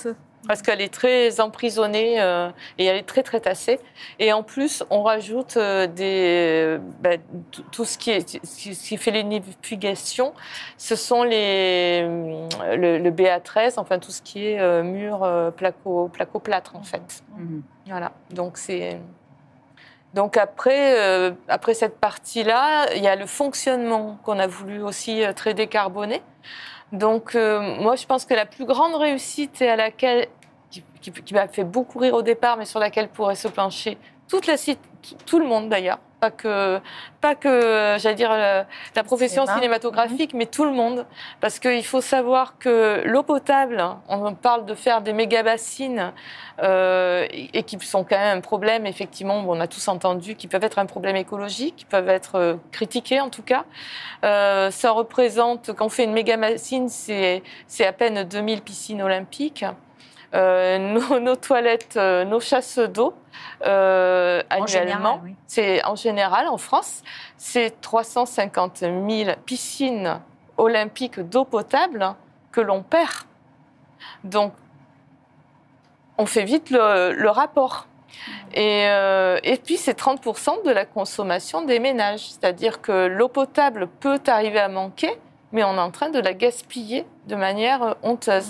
Parce 0.48 0.64
qu'elle 0.64 0.82
est 0.82 0.92
très 0.92 1.40
emprisonnée 1.40 2.20
euh, 2.20 2.50
et 2.80 2.86
elle 2.86 2.98
est 2.98 3.06
très 3.08 3.22
très 3.22 3.40
tassée. 3.40 3.80
Et 4.18 4.34
en 4.34 4.42
plus, 4.42 4.84
on 4.90 5.04
rajoute 5.04 5.56
euh, 5.58 5.86
des, 5.86 6.78
ben, 7.00 7.20
tout- 7.52 7.62
tout 7.72 7.86
ce 7.86 7.98
qui, 7.98 8.10
est, 8.10 8.28
ce 8.28 8.58
qui- 8.58 8.74
ce 8.76 8.88
fait 8.98 9.12
sont 10.96 11.22
les, 11.24 12.02
euh, 12.04 12.48
le, 12.76 12.98
le 12.98 13.12
BA13, 13.12 13.74
enfin 13.78 14.00
tout 14.00 14.10
ce 14.12 14.24
qui 14.24 14.48
est 14.48 14.60
euh, 14.60 14.82
mur 14.82 15.24
euh, 15.24 15.52
placo, 15.52 16.10
placo-plâtre 16.12 16.76
en 16.76 16.84
fait. 16.84 17.24
Mhm. 17.38 17.62
Voilà, 17.88 18.12
donc 18.32 18.58
c'est. 18.58 19.00
Donc 20.14 20.36
après, 20.38 21.00
euh, 21.00 21.32
après 21.48 21.74
cette 21.74 21.98
partie-là, 22.00 22.94
il 22.96 23.02
y 23.04 23.08
a 23.08 23.16
le 23.16 23.26
fonctionnement 23.28 24.18
qu'on 24.24 24.40
a 24.40 24.48
voulu 24.48 24.82
aussi 24.82 25.24
euh, 25.24 25.32
très 25.34 25.54
décarboner. 25.54 26.22
Donc 26.92 27.36
euh, 27.36 27.78
moi, 27.80 27.96
je 27.96 28.06
pense 28.06 28.26
que 28.26 28.34
la 28.34 28.46
plus 28.46 28.66
grande 28.66 28.96
réussite 28.96 29.64
qui, 30.70 31.34
m'a 31.34 31.48
fait 31.48 31.64
beaucoup 31.64 32.00
rire 32.00 32.14
au 32.14 32.22
départ, 32.22 32.58
mais 32.58 32.66
sur 32.66 32.80
laquelle 32.80 33.08
pourrait 33.08 33.36
se 33.36 33.48
pencher 33.48 33.98
toute 34.28 34.48
la 34.48 34.56
tout 35.26 35.40
le 35.40 35.46
monde 35.46 35.70
d'ailleurs, 35.70 36.00
pas 36.22 36.32
que, 36.32 36.80
pas 37.20 37.36
que, 37.36 37.98
j'allais 37.98 38.16
dire 38.16 38.32
euh, 38.32 38.64
la 38.96 39.04
profession 39.04 39.42
Cinéma. 39.42 39.58
cinématographique, 39.60 40.34
mais 40.34 40.46
tout 40.46 40.64
le 40.64 40.72
monde, 40.72 41.06
parce 41.42 41.60
qu'il 41.60 41.84
faut 41.84 42.00
savoir 42.00 42.60
que 42.60 43.02
l'eau 43.06 43.24
potable, 43.24 43.84
on 44.08 44.34
parle 44.36 44.66
de 44.66 44.76
faire 44.76 45.02
des 45.02 45.14
méga 45.14 45.42
bassines 45.44 46.14
euh, 46.62 47.26
et 47.32 47.64
qui 47.64 47.80
sont 47.80 48.04
quand 48.04 48.18
même 48.18 48.38
un 48.38 48.42
problème, 48.42 48.86
effectivement, 48.86 49.44
on 49.48 49.60
a 49.60 49.68
tous 49.68 49.88
entendu, 49.88 50.36
qui 50.36 50.48
peuvent 50.48 50.64
être 50.64 50.78
un 50.78 50.86
problème 50.86 51.16
écologique, 51.16 51.76
qui 51.76 51.86
peuvent 51.86 52.10
être 52.10 52.36
euh, 52.36 52.56
critiqués 52.72 53.20
en 53.20 53.30
tout 53.30 53.42
cas. 53.42 53.66
Euh, 54.24 54.70
ça 54.70 54.92
représente, 54.92 55.74
quand 55.74 55.88
on 55.88 55.90
fait 55.90 56.04
une 56.04 56.14
méga 56.14 56.38
bassine, 56.38 56.88
c'est 56.88 57.42
c'est 57.68 57.86
à 57.86 57.94
peine 57.94 58.24
2000 58.24 58.62
piscines 58.62 59.02
olympiques. 59.02 59.66
Euh, 60.34 60.78
nos, 61.10 61.20
nos 61.20 61.36
toilettes, 61.36 61.98
euh, 61.98 62.24
nos 62.24 62.40
chasses 62.40 62.80
d'eau, 62.80 63.14
euh, 63.66 64.42
annuellement, 64.50 65.22
oui. 65.24 65.36
c'est 65.48 65.84
en 65.86 65.96
général 65.96 66.48
en 66.48 66.58
France, 66.58 67.04
c'est 67.38 67.82
350 67.82 68.78
000 68.78 69.02
piscines 69.46 70.20
olympiques 70.58 71.20
d'eau 71.20 71.46
potable 71.46 72.16
que 72.52 72.62
l'on 72.62 72.84
perd. 72.84 73.12
Donc, 74.24 74.54
on 76.18 76.26
fait 76.26 76.44
vite 76.44 76.70
le, 76.70 77.14
le 77.14 77.30
rapport. 77.30 77.88
Et, 78.54 78.86
euh, 78.88 79.40
et 79.44 79.58
puis, 79.58 79.78
c'est 79.78 79.98
30% 79.98 80.64
de 80.66 80.72
la 80.72 80.86
consommation 80.86 81.64
des 81.64 81.80
ménages. 81.80 82.32
C'est-à-dire 82.32 82.82
que 82.82 83.08
l'eau 83.08 83.30
potable 83.30 83.88
peut 83.88 84.20
arriver 84.28 84.60
à 84.60 84.68
manquer, 84.68 85.18
mais 85.52 85.64
on 85.64 85.76
est 85.76 85.80
en 85.80 85.92
train 85.92 86.10
de 86.10 86.20
la 86.20 86.34
gaspiller 86.34 87.06
de 87.28 87.36
manière 87.36 87.84
euh, 87.84 87.94
honteuse. 88.04 88.50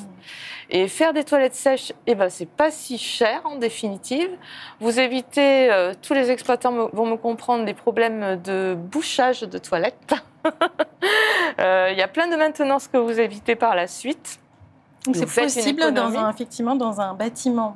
Et 0.74 0.88
faire 0.88 1.12
des 1.12 1.26
toilettes 1.26 1.56
sèches, 1.56 1.92
eh 2.08 2.16
ben, 2.16 2.30
c'est 2.30 2.46
pas 2.48 2.72
si 2.72 2.98
cher 2.98 3.42
en 3.44 3.56
définitive. 3.58 4.30
Vous 4.80 5.00
évitez, 5.02 5.70
euh, 5.70 5.94
tous 6.02 6.14
les 6.14 6.32
exploitants 6.32 6.72
me- 6.72 6.90
vont 6.94 7.06
me 7.06 7.18
comprendre, 7.18 7.66
des 7.66 7.74
problèmes 7.74 8.42
de 8.42 8.74
bouchage 8.78 9.42
de 9.42 9.58
toilettes. 9.58 10.14
Euh, 11.60 11.90
Il 11.92 11.98
y 11.98 12.02
a 12.02 12.08
plein 12.08 12.28
de 12.28 12.36
maintenances 12.36 12.88
que 12.88 12.98
vous 12.98 13.20
évitez 13.20 13.56
par 13.56 13.76
la 13.76 13.88
suite. 13.88 14.40
Donc 15.06 15.16
c'est 15.16 15.26
possible 15.26 15.92
dans 15.92 16.16
un, 16.18 16.30
effectivement 16.30 16.76
dans 16.76 17.02
un 17.02 17.14
bâtiment 17.14 17.76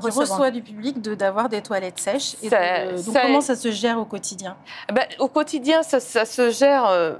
qui 0.00 0.06
reçoit 0.10 0.50
du 0.50 0.62
public 0.62 1.00
de 1.02 1.14
d'avoir 1.14 1.48
des 1.48 1.60
toilettes 1.62 1.98
sèches. 1.98 2.34
Et 2.42 2.48
Ça- 2.48 2.86
de- 2.86 2.90
donc 3.02 3.14
ça- 3.14 3.22
comment 3.22 3.40
ça 3.40 3.56
se 3.56 3.70
gère 3.70 3.98
au 3.98 4.04
quotidien? 4.04 4.56
Ben, 4.92 5.04
au 5.18 5.28
quotidien, 5.28 5.82
ça, 5.82 6.00
ça 6.00 6.24
se 6.24 6.50
gère. 6.50 6.86
euh, 6.86 7.14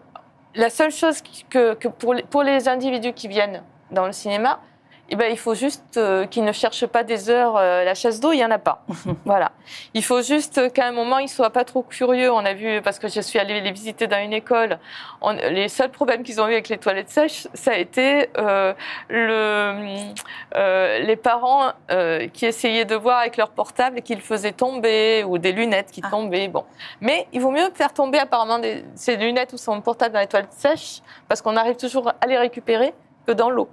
la 0.56 0.70
seule 0.70 0.90
chose 0.90 1.22
que, 1.50 1.74
pour 1.88 2.42
les 2.42 2.68
individus 2.68 3.12
qui 3.12 3.28
viennent 3.28 3.62
dans 3.90 4.06
le 4.06 4.12
cinéma, 4.12 4.60
eh 5.08 5.16
ben, 5.16 5.30
il 5.30 5.38
faut 5.38 5.54
juste 5.54 5.96
euh, 5.96 6.26
qu'ils 6.26 6.44
ne 6.44 6.52
cherchent 6.52 6.86
pas 6.86 7.04
des 7.04 7.30
heures 7.30 7.56
euh, 7.56 7.84
la 7.84 7.94
chasse 7.94 8.18
d'eau, 8.20 8.32
il 8.32 8.36
n'y 8.38 8.44
en 8.44 8.50
a 8.50 8.58
pas. 8.58 8.82
voilà. 9.24 9.52
Il 9.94 10.02
faut 10.04 10.20
juste 10.22 10.72
qu'à 10.72 10.86
un 10.86 10.92
moment, 10.92 11.18
ils 11.18 11.24
ne 11.24 11.28
soient 11.28 11.50
pas 11.50 11.64
trop 11.64 11.82
curieux. 11.82 12.32
On 12.32 12.44
a 12.44 12.54
vu, 12.54 12.82
parce 12.82 12.98
que 12.98 13.08
je 13.08 13.20
suis 13.20 13.38
allée 13.38 13.60
les 13.60 13.70
visiter 13.72 14.06
dans 14.08 14.22
une 14.22 14.32
école, 14.32 14.78
on- 15.20 15.30
les 15.32 15.68
seuls 15.68 15.90
problèmes 15.90 16.22
qu'ils 16.22 16.40
ont 16.40 16.48
eu 16.48 16.52
avec 16.52 16.68
les 16.68 16.78
toilettes 16.78 17.10
sèches, 17.10 17.46
ça 17.54 17.72
a 17.72 17.76
été 17.76 18.28
euh, 18.38 18.74
le, 19.08 20.10
euh, 20.56 20.98
les 21.00 21.16
parents 21.16 21.72
euh, 21.90 22.28
qui 22.28 22.46
essayaient 22.46 22.84
de 22.84 22.94
voir 22.96 23.18
avec 23.18 23.36
leur 23.36 23.50
portable 23.50 23.98
et 23.98 24.02
qu'ils 24.02 24.20
faisaient 24.20 24.52
tomber, 24.52 25.24
ou 25.24 25.38
des 25.38 25.52
lunettes 25.52 25.90
qui 25.92 26.00
Ah. 26.04 26.10
tombaient. 26.10 26.48
Bon. 26.48 26.64
Mais 27.00 27.26
il 27.32 27.40
vaut 27.40 27.50
mieux 27.50 27.70
faire 27.74 27.92
tomber 27.92 28.18
apparemment 28.18 28.58
des, 28.58 28.84
ces 28.94 29.16
lunettes 29.16 29.52
ou 29.52 29.56
son 29.56 29.80
portable 29.80 30.14
dans 30.14 30.20
les 30.20 30.26
toilettes 30.26 30.52
sèches, 30.52 31.00
parce 31.28 31.42
qu'on 31.42 31.56
arrive 31.56 31.76
toujours 31.76 32.08
à 32.20 32.26
les 32.26 32.38
récupérer 32.38 32.92
que 33.26 33.32
dans 33.32 33.50
l'eau. 33.50 33.68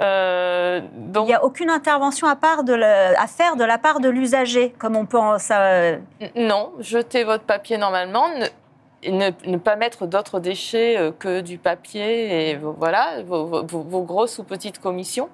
Euh, 0.00 0.80
Il 1.14 1.20
n'y 1.22 1.34
a 1.34 1.44
aucune 1.44 1.70
intervention 1.70 2.26
à, 2.26 2.36
part 2.36 2.64
de 2.64 2.74
à 2.74 3.26
faire 3.26 3.56
de 3.56 3.64
la 3.64 3.78
part 3.78 4.00
de 4.00 4.08
l'usager, 4.08 4.74
comme 4.78 4.96
on 4.96 5.06
peut 5.06 5.18
en- 5.18 5.38
ça, 5.38 5.92
Non, 6.36 6.72
jetez 6.80 7.24
votre 7.24 7.44
papier 7.44 7.78
normalement. 7.78 8.26
Ne, 9.06 9.56
pas 9.58 9.76
mettre 9.76 10.06
d'autres 10.06 10.40
déchets 10.40 10.96
euh, 10.96 11.12
que 11.12 11.40
du 11.40 11.58
papier 11.58 12.50
et 12.50 12.56
voilà, 12.56 13.22
vos, 13.22 14.02
grosses 14.02 14.38
ou 14.38 14.44
petites 14.44 14.78
commissions. 14.78 15.28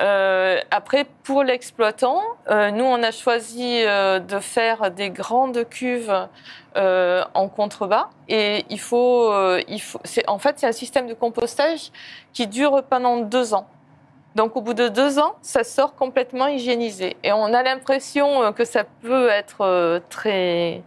Euh, 0.00 0.60
après, 0.70 1.06
pour 1.24 1.42
l'exploitant, 1.42 2.22
euh, 2.50 2.70
nous, 2.70 2.84
on 2.84 3.02
a 3.02 3.10
choisi 3.10 3.82
de 3.82 4.38
faire 4.38 4.90
des 4.90 5.10
grandes 5.10 5.68
cuves 5.68 6.28
en 6.76 7.48
contrebas. 7.48 8.10
Et 8.28 8.64
il 8.70 8.80
faut, 8.80 9.32
il 9.68 9.80
faut 9.80 10.00
en 10.28 10.38
fait, 10.38 10.58
c'est 10.58 10.68
un 10.68 10.72
système 10.72 11.06
de 11.06 11.14
compostage 11.14 11.90
qui 12.32 12.46
dure 12.46 12.82
pendant 12.88 13.18
deux 13.18 13.54
ans. 13.54 13.66
Donc 14.36 14.54
au 14.54 14.60
bout 14.60 14.74
de 14.74 14.88
deux 14.88 15.18
ans, 15.18 15.34
ça 15.42 15.64
sort 15.64 15.96
complètement 15.96 16.46
hygiénisé. 16.46 17.16
Et 17.24 17.32
on 17.32 17.52
a 17.52 17.62
l'impression 17.64 18.52
que 18.52 18.64
ça 18.64 18.84
peut 19.02 19.28
être 19.28 20.00
très 20.08 20.82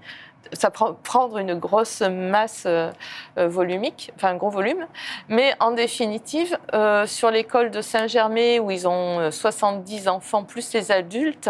ça 0.53 0.71
prend, 0.71 0.93
prendre 0.93 1.37
une 1.37 1.55
grosse 1.55 2.01
masse 2.01 2.63
euh, 2.65 2.91
euh, 3.37 3.47
volumique, 3.47 4.11
enfin 4.15 4.29
un 4.29 4.35
gros 4.35 4.49
volume. 4.49 4.85
Mais 5.29 5.53
en 5.59 5.71
définitive, 5.71 6.57
euh, 6.73 7.05
sur 7.05 7.31
l'école 7.31 7.71
de 7.71 7.81
Saint-Germain, 7.81 8.59
où 8.59 8.71
ils 8.71 8.87
ont 8.87 9.31
70 9.31 10.07
enfants 10.07 10.43
plus 10.43 10.73
les 10.73 10.91
adultes, 10.91 11.49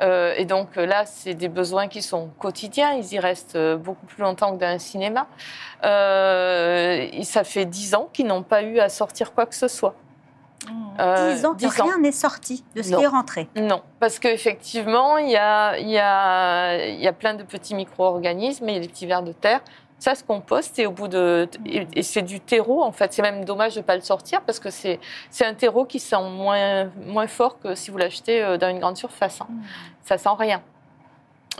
et 0.00 0.44
donc 0.44 0.76
là, 0.76 1.04
c'est 1.06 1.34
des 1.34 1.48
besoins 1.48 1.88
qui 1.88 2.02
sont 2.02 2.28
quotidiens, 2.38 2.92
ils 2.92 3.12
y 3.12 3.18
restent 3.18 3.58
beaucoup 3.58 4.06
plus 4.06 4.22
longtemps 4.22 4.52
que 4.54 4.60
dans 4.60 4.66
un 4.66 4.78
cinéma. 4.78 5.26
ça 5.82 7.44
fait 7.44 7.64
10 7.64 7.94
ans 7.94 8.08
qu'ils 8.12 8.26
n'ont 8.26 8.42
pas 8.42 8.62
eu 8.62 8.78
à 8.78 8.88
sortir 8.88 9.32
quoi 9.32 9.46
que 9.46 9.54
ce 9.54 9.68
soit. 9.68 9.94
Euh, 11.00 11.34
10 11.34 11.44
ans 11.46 11.54
que 11.54 11.82
rien 11.82 11.98
n'est 11.98 12.12
sorti 12.12 12.64
de 12.74 12.82
ce 12.82 12.94
qui 12.94 13.02
est 13.02 13.06
rentré. 13.06 13.48
Non, 13.56 13.82
parce 14.00 14.18
qu'effectivement, 14.18 15.18
il 15.18 15.30
y 15.30 15.36
a, 15.36 15.78
y, 15.78 15.98
a, 15.98 16.86
y 16.88 17.06
a 17.06 17.12
plein 17.12 17.34
de 17.34 17.42
petits 17.42 17.74
micro-organismes, 17.74 18.68
il 18.68 18.74
y 18.74 18.78
a 18.78 18.80
des 18.80 18.88
petits 18.88 19.06
vers 19.06 19.22
de 19.22 19.32
terre. 19.32 19.60
Ça 19.98 20.14
se 20.14 20.22
composte 20.22 20.78
et 20.78 20.86
au 20.86 20.92
bout 20.92 21.08
de 21.08 21.48
et, 21.66 22.02
c'est 22.04 22.22
du 22.22 22.38
terreau 22.38 22.84
en 22.84 22.92
fait. 22.92 23.12
C'est 23.12 23.22
même 23.22 23.44
dommage 23.44 23.74
de 23.74 23.80
ne 23.80 23.84
pas 23.84 23.96
le 23.96 24.00
sortir 24.00 24.42
parce 24.42 24.60
que 24.60 24.70
c'est 24.70 25.00
c'est 25.28 25.44
un 25.44 25.54
terreau 25.54 25.84
qui 25.86 25.98
sent 25.98 26.22
moins 26.22 26.84
moins 27.04 27.26
fort 27.26 27.58
que 27.58 27.74
si 27.74 27.90
vous 27.90 27.98
l'achetez 27.98 28.40
euh, 28.40 28.58
dans 28.58 28.68
une 28.68 28.78
grande 28.78 28.96
surface. 28.96 29.40
Hein. 29.40 29.48
Mm. 29.50 29.62
Ça 30.04 30.18
sent 30.18 30.28
rien. 30.38 30.62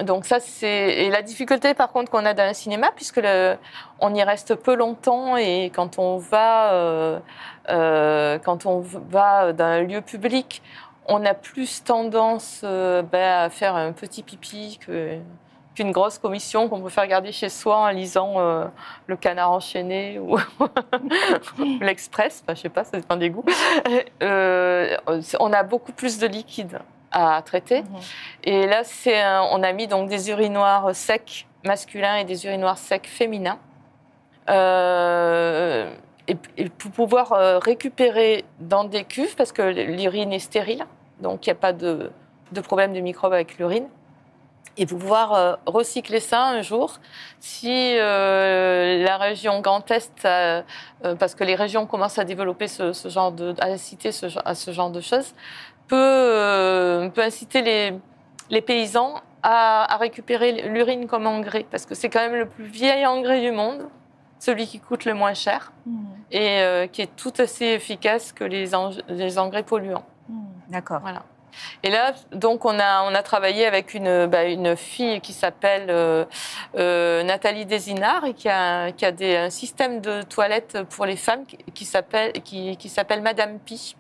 Donc 0.03 0.27
ça, 0.27 0.39
c'est 0.39 1.09
la 1.09 1.23
difficulté 1.23 1.75
par 1.75 1.91
contre 1.91 2.11
qu'on 2.11 2.25
a 2.25 2.35
dans 2.35 2.45
un 2.45 2.53
cinéma, 2.53 2.91
puisque 2.95 3.17
le... 3.17 3.57
on 4.01 4.15
y 4.15 4.23
reste 4.23 4.55
peu 4.55 4.77
longtemps 4.77 5.37
et 5.37 5.73
quand 5.75 5.99
on 5.99 6.19
va 6.19 6.73
euh, 6.73 7.19
euh, 7.69 8.39
quand 8.39 8.67
on 8.67 8.81
va 8.81 9.53
dans 9.53 9.65
un 9.65 9.83
lieu 9.83 10.01
public, 10.01 10.63
on 11.07 11.25
a 11.25 11.35
plus 11.35 11.83
tendance 11.83 12.61
euh, 12.65 13.03
ben, 13.03 13.45
à 13.47 13.51
faire 13.51 13.75
un 13.75 13.93
petit 13.93 14.23
pipi 14.23 14.79
qu'une 14.79 15.91
grosse 15.91 16.19
commission 16.19 16.69
qu'on 16.69 16.81
peut 16.81 16.91
faire 16.91 17.07
garder 17.09 17.33
chez 17.33 17.49
soi 17.49 17.79
en 17.79 17.89
lisant 17.89 18.37
le 19.07 19.17
Canard 19.17 19.51
enchaîné 19.51 20.19
ou 20.21 20.37
l'Express. 21.81 22.45
Enfin, 22.45 22.55
je 22.55 22.61
sais 22.61 22.69
pas, 22.69 22.85
ça 22.85 22.99
dépend 22.99 23.17
des 23.17 23.31
goûts. 23.31 23.45
on 24.21 25.53
a 25.53 25.63
beaucoup 25.65 25.93
plus 25.93 26.19
de 26.19 26.29
liquide 26.29 26.79
à 27.11 27.41
traiter. 27.43 27.83
Mhm. 27.83 27.89
Et 28.45 28.67
là, 28.67 28.83
c'est 28.85 29.23
on 29.53 29.63
a 29.63 29.73
mis 29.73 29.87
donc 29.87 30.09
des 30.09 30.31
urinoirs 30.31 30.95
secs 30.95 31.47
masculins 31.65 32.17
et 32.17 32.25
des 32.25 32.45
urinoirs 32.47 32.79
secs 32.79 33.07
féminins. 33.07 33.59
Euh, 34.49 35.91
et, 36.27 36.69
pour 36.69 36.91
pouvoir 36.91 37.33
euh, 37.33 37.59
récupérer 37.59 38.45
dans 38.61 38.85
des 38.85 39.05
cuves, 39.05 39.35
parce 39.37 39.53
que 39.53 39.63
l'urine 39.63 40.33
est 40.33 40.39
stérile, 40.39 40.85
donc 41.21 41.47
il 41.47 41.51
n'y 41.51 41.53
a 41.53 41.61
pas 41.61 41.73
de, 41.73 42.11
de, 42.53 42.61
problème 42.61 42.93
de 42.93 43.01
microbes 43.01 43.33
avec 43.33 43.59
l'urine, 43.59 43.89
et 44.77 44.87
pour 44.87 44.99
pouvoir 44.99 45.33
euh, 45.33 45.55
recycler 45.67 46.21
ça 46.21 46.45
un 46.45 46.61
jour, 46.61 46.99
si 47.41 47.97
la 47.97 49.17
région 49.19 49.61
Grand 49.61 49.91
Est, 49.91 50.29
parce 51.19 51.35
que 51.35 51.45
les 51.45 51.55
régions 51.55 51.87
commencent 51.87 52.19
à 52.19 52.25
développer 52.25 52.69
ce, 52.69 52.93
genre 53.09 53.33
de, 53.33 53.55
à 53.61 53.69
inciter 53.69 54.13
ce, 54.13 54.27
à 54.45 54.55
ce 54.55 54.71
genre 54.71 54.91
de 54.91 55.01
choses, 55.01 55.35
peut, 55.89 55.97
euh, 55.97 57.09
peut 57.09 57.23
inciter 57.23 57.63
les, 57.63 57.95
les 58.51 58.61
paysans 58.61 59.21
à, 59.43 59.97
récupérer 59.99 60.53
l'urine 60.69 61.07
comme 61.07 61.27
engrais, 61.27 61.67
parce 61.71 61.87
que 61.87 61.95
c'est 61.95 62.09
quand 62.09 62.21
même 62.21 62.37
le 62.37 62.47
plus 62.47 62.65
vieil 62.65 63.07
engrais 63.07 63.41
du 63.41 63.51
monde, 63.51 63.89
celui 64.39 64.67
qui 64.67 64.79
coûte 64.79 65.05
le 65.05 65.15
moins 65.15 65.35
cher 65.35 65.73
mmh. 65.87 66.05
et 66.31 66.61
euh, 66.61 66.87
qui 66.87 67.03
est 67.03 67.17
tout 67.17 67.41
aussi 67.41 67.65
efficace 67.65 68.33
que 68.33 68.45
les, 68.45 68.71
les 69.09 69.39
engrais 69.39 69.63
polluants. 69.63 70.05
Mmh. 70.29 70.43
D'accord. 70.69 71.01
Voilà. 71.01 71.23
Et 71.83 71.91
là, 71.91 72.13
donc, 72.33 72.65
on 72.65 72.79
a, 72.79 73.03
on 73.03 73.15
a 73.15 73.23
travaillé 73.23 73.67
avec 73.67 73.95
une, 73.95 74.27
bah, 74.27 74.45
une 74.45 74.77
fille 74.77 75.21
qui 75.21 75.33
s'appelle 75.33 75.87
euh, 75.89 77.23
Nathalie 77.25 77.67
Desinard 77.67 78.25
et 78.27 78.35
qui 78.35 78.49
a, 78.49 78.93
qui 78.93 79.05
a 79.05 79.13
des, 79.13 79.37
un 79.37 79.51
système 79.51 80.01
de 80.01 80.23
toilettes 80.23 80.83
pour 80.91 81.07
les 81.07 81.17
femmes 81.17 81.47
qui, 81.47 81.59
qui 81.75 81.85
s'appelle 81.85 82.33
qui, 82.45 82.77
qui 82.77 82.93
Madame 83.23 83.59
Pi. 83.59 83.97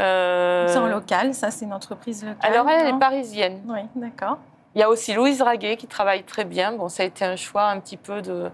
Euh... 0.00 0.68
C'est 0.68 0.78
en 0.78 0.86
local, 0.86 1.34
ça, 1.34 1.50
c'est 1.50 1.64
une 1.64 1.72
entreprise 1.72 2.24
locale 2.24 2.52
Alors, 2.52 2.68
elle, 2.68 2.94
est 2.94 2.98
parisienne. 2.98 3.60
Oui, 3.68 3.80
d'accord. 3.94 4.38
Il 4.76 4.80
y 4.80 4.84
a 4.84 4.88
aussi 4.88 5.14
Louise 5.14 5.42
Raguet 5.42 5.76
qui 5.76 5.88
travaille 5.88 6.22
très 6.22 6.44
bien. 6.44 6.72
Bon, 6.72 6.88
ça 6.88 7.02
a 7.02 7.06
été 7.06 7.24
un 7.24 7.34
choix 7.34 7.64
un 7.64 7.80
petit 7.80 7.96
peu 7.96 8.22
de. 8.22 8.50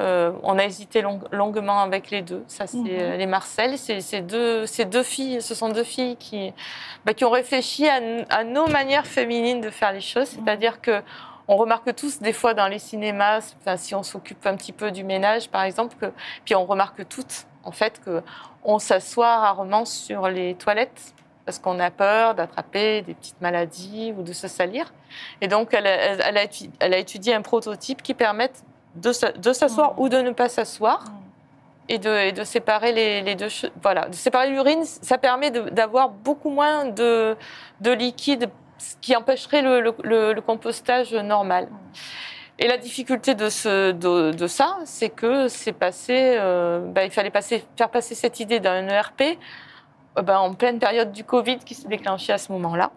Euh, 0.00 0.32
on 0.42 0.58
a 0.58 0.64
hésité 0.64 1.04
longuement 1.30 1.80
avec 1.80 2.10
les 2.10 2.22
deux. 2.22 2.42
Ça, 2.48 2.66
c'est 2.66 2.78
mhm. 2.78 3.18
les 3.18 3.26
Marcel. 3.26 3.78
C'est 3.78 4.20
deux, 4.22 4.64
deux 4.86 5.02
filles. 5.04 5.40
Ce 5.40 5.54
sont 5.54 5.68
deux 5.68 5.84
filles 5.84 6.16
qui, 6.16 6.52
bah, 7.04 7.14
qui 7.14 7.24
ont 7.24 7.30
réfléchi 7.30 7.88
à, 7.88 8.42
nos 8.42 8.66
manières 8.66 9.06
féminines 9.06 9.60
de 9.60 9.70
faire 9.70 9.92
les 9.92 10.00
choses. 10.00 10.36
Mhm. 10.36 10.44
C'est-à-dire 10.44 10.80
que 10.80 11.02
on 11.46 11.56
remarque 11.56 11.94
tous 11.96 12.20
des 12.20 12.32
fois 12.32 12.54
dans 12.54 12.68
les 12.68 12.78
cinémas, 12.78 13.54
si 13.76 13.94
on 13.94 14.04
s'occupe 14.04 14.46
un 14.46 14.56
petit 14.56 14.72
peu 14.72 14.92
du 14.92 15.02
ménage, 15.02 15.50
par 15.50 15.62
exemple, 15.62 15.96
que, 16.00 16.12
puis 16.44 16.54
on 16.54 16.64
remarque 16.64 17.08
toutes 17.08 17.46
en 17.64 17.72
fait 17.72 18.00
que 18.04 18.22
on 18.64 18.78
s'assoit 18.78 19.38
rarement 19.38 19.84
sur 19.84 20.28
les 20.28 20.54
toilettes 20.54 21.14
parce 21.44 21.58
qu'on 21.58 21.80
a 21.80 21.90
peur 21.90 22.34
d'attraper 22.34 23.02
des 23.02 23.14
petites 23.14 23.40
maladies 23.40 24.14
ou 24.16 24.22
de 24.22 24.32
se 24.32 24.46
salir. 24.46 24.92
Et 25.40 25.48
donc, 25.48 25.74
elle 25.74 25.86
a, 25.86 26.98
étudié 26.98 27.34
un 27.34 27.42
prototype 27.42 28.02
qui 28.02 28.14
permet 28.14 28.50
de, 28.94 29.12
s'asseoir 29.12 29.92
mmh. 29.92 30.00
ou 30.00 30.08
de 30.08 30.18
ne 30.18 30.30
pas 30.30 30.48
s'asseoir. 30.48 31.04
Mmh. 31.04 31.16
Et 31.88 31.98
de, 31.98 32.44
séparer 32.44 32.92
les, 32.92 33.34
deux 33.34 33.48
voilà 33.82 34.08
de 34.08 34.14
séparer 34.14 34.48
l'urine 34.50 34.84
ça 34.84 35.18
permet 35.18 35.50
d'avoir 35.50 36.08
beaucoup 36.08 36.50
moins 36.50 36.84
de, 36.84 37.36
liquide 37.82 38.48
qui 39.00 39.16
empêcherait 39.16 39.62
le, 39.62 40.40
compostage 40.40 41.12
normal 41.12 41.64
mmh. 41.64 41.76
Et 42.62 42.68
la 42.68 42.76
difficulté 42.76 43.34
de, 43.34 43.48
ça, 43.48 44.76
c'est 44.84 45.08
que 45.08 45.48
c'est 45.48 45.72
passé, 45.72 46.36
euh, 46.38 46.80
bah, 46.84 47.04
il 47.04 47.10
fallait 47.10 47.30
faire 47.30 47.88
passer 47.88 48.14
cette 48.14 48.38
idée 48.38 48.60
d'un 48.60 48.86
ERP 48.86 49.22
euh, 50.18 50.22
bah, 50.22 50.40
en 50.40 50.52
pleine 50.52 50.78
période 50.78 51.10
du 51.10 51.24
Covid 51.24 51.60
qui 51.60 51.74
s'est 51.74 51.88
déclenchée 51.88 52.34
à 52.34 52.38
ce 52.38 52.52
moment-là. 52.52 52.90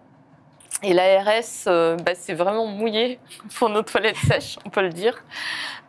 Et 0.81 0.93
l'ARS 0.93 1.67
euh, 1.67 1.95
bah, 1.95 2.13
s'est 2.13 2.33
vraiment 2.33 2.65
mouillé 2.65 3.21
pour 3.57 3.69
nos 3.69 3.83
toilettes 3.83 4.17
sèches, 4.17 4.57
on 4.65 4.69
peut 4.69 4.81
le 4.81 4.89
dire, 4.89 5.23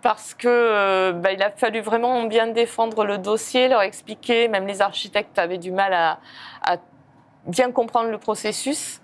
parce 0.03 0.35
que 0.35 1.11
bah, 1.11 1.33
il 1.33 1.43
a 1.43 1.51
fallu 1.51 1.81
vraiment 1.81 2.23
bien 2.27 2.47
défendre 2.47 3.05
le 3.05 3.19
dossier, 3.19 3.67
leur 3.67 3.83
expliquer. 3.83 4.47
Même 4.47 4.69
les 4.69 4.83
architectes 4.83 5.37
avaient 5.37 5.59
du 5.59 5.73
mal 5.73 5.93
à 5.93 6.77
bien 7.47 7.73
comprendre 7.73 8.11
le 8.11 8.19
processus. 8.19 9.01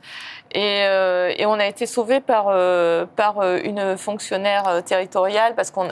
Et, 0.53 0.83
euh, 0.83 1.33
et, 1.37 1.47
on 1.47 1.55
a 1.55 1.67
été 1.67 1.87
sauvé 1.87 2.21
par, 2.21 2.47
euh, 2.49 3.07
par 3.17 3.39
euh, 3.39 3.61
une 3.63 3.97
fonctionnaire 3.97 4.83
territoriale 4.85 5.55
parce 5.55 5.71
qu'on 5.71 5.89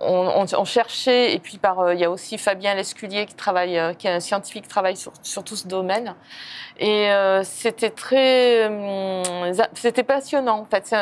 on, 0.00 0.46
on, 0.50 0.64
cherchait, 0.64 1.34
et 1.34 1.38
puis 1.38 1.58
par, 1.58 1.92
il 1.92 2.00
y 2.00 2.04
a 2.04 2.10
aussi 2.10 2.38
Fabien 2.38 2.74
Lesculier 2.74 3.26
qui 3.26 3.34
travaille, 3.34 3.78
qui 3.98 4.06
est 4.06 4.10
un 4.10 4.20
scientifique 4.20 4.62
qui 4.62 4.70
travaille 4.70 4.96
sur, 4.96 5.12
sur 5.22 5.44
tout 5.44 5.56
ce 5.56 5.68
domaine. 5.68 6.14
Et 6.78 7.10
c'était 7.42 7.90
très, 7.90 8.66
hum, 8.66 9.52
c'était 9.74 10.04
passionnant 10.04 10.60
en 10.60 10.64
fait. 10.64 10.94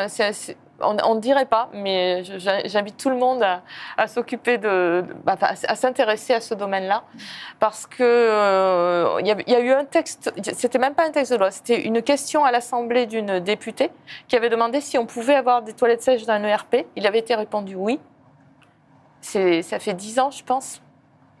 On 0.81 1.15
ne 1.15 1.19
dirait 1.19 1.45
pas, 1.45 1.69
mais 1.73 2.23
j'invite 2.65 2.97
tout 2.97 3.09
le 3.09 3.15
monde 3.17 3.43
à, 3.97 4.07
s'occuper 4.07 4.57
de, 4.57 5.03
bah, 5.23 5.35
à 5.41 5.75
s'intéresser 5.75 6.33
à 6.33 6.41
ce 6.41 6.53
domaine-là, 6.53 7.03
parce 7.59 7.85
que 7.87 8.03
euh, 8.03 9.19
il 9.21 9.27
y, 9.27 9.55
a 9.55 9.59
eu 9.59 9.71
un 9.71 9.85
texte, 9.85 10.31
c'était 10.53 10.79
même 10.79 10.93
pas 10.93 11.05
un 11.05 11.11
texte 11.11 11.31
de 11.31 11.37
loi, 11.37 11.51
c'était 11.51 11.81
une 11.81 12.01
question 12.01 12.45
à 12.45 12.51
l'Assemblée 12.51 13.05
d'une 13.05 13.39
députée 13.39 13.91
qui 14.27 14.35
avait 14.35 14.49
demandé 14.49 14.81
si 14.81 14.97
on 14.97 15.05
pouvait 15.05 15.35
avoir 15.35 15.61
des 15.61 15.73
toilettes 15.73 16.01
sèches 16.01 16.25
dans 16.25 16.33
un 16.33 16.43
ERP. 16.43 16.85
Il 16.95 17.07
avait 17.07 17.19
été 17.19 17.35
répondu 17.35 17.75
oui. 17.75 17.99
Ça 19.21 19.79
fait 19.79 19.93
dix 19.93 20.19
ans, 20.19 20.31
je 20.31 20.43
pense 20.43 20.81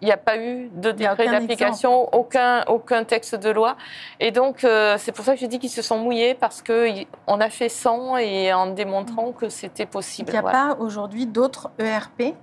il 0.01 0.05
n'y 0.05 0.11
a 0.11 0.17
pas 0.17 0.37
eu 0.37 0.69
de 0.73 0.91
décret 0.91 1.25
d'application, 1.25 2.13
aucun, 2.13 2.63
aucun 2.67 3.03
texte 3.03 3.35
de 3.35 3.49
loi. 3.49 3.77
Et 4.19 4.31
donc, 4.31 4.63
euh, 4.63 4.95
c'est 4.99 5.11
pour 5.11 5.25
ça 5.25 5.33
que 5.33 5.39
je 5.39 5.45
dis 5.47 5.57
qu'ils 5.57 5.71
se 5.71 5.81
sont 5.81 5.97
mouillés, 5.97 6.35
parce 6.35 6.61
qu'on 6.61 7.39
a 7.39 7.49
fait 7.49 7.69
sans 7.69 8.17
et 8.17 8.53
en 8.53 8.67
démontrant 8.67 9.31
que 9.31 9.49
c'était 9.49 9.87
possible. 9.87 10.29
Il 10.29 10.33
n'y 10.33 10.39
a 10.39 10.43
pas 10.43 10.77
aujourd'hui 10.79 11.25
d'autres 11.25 11.71
ERP 11.79 12.35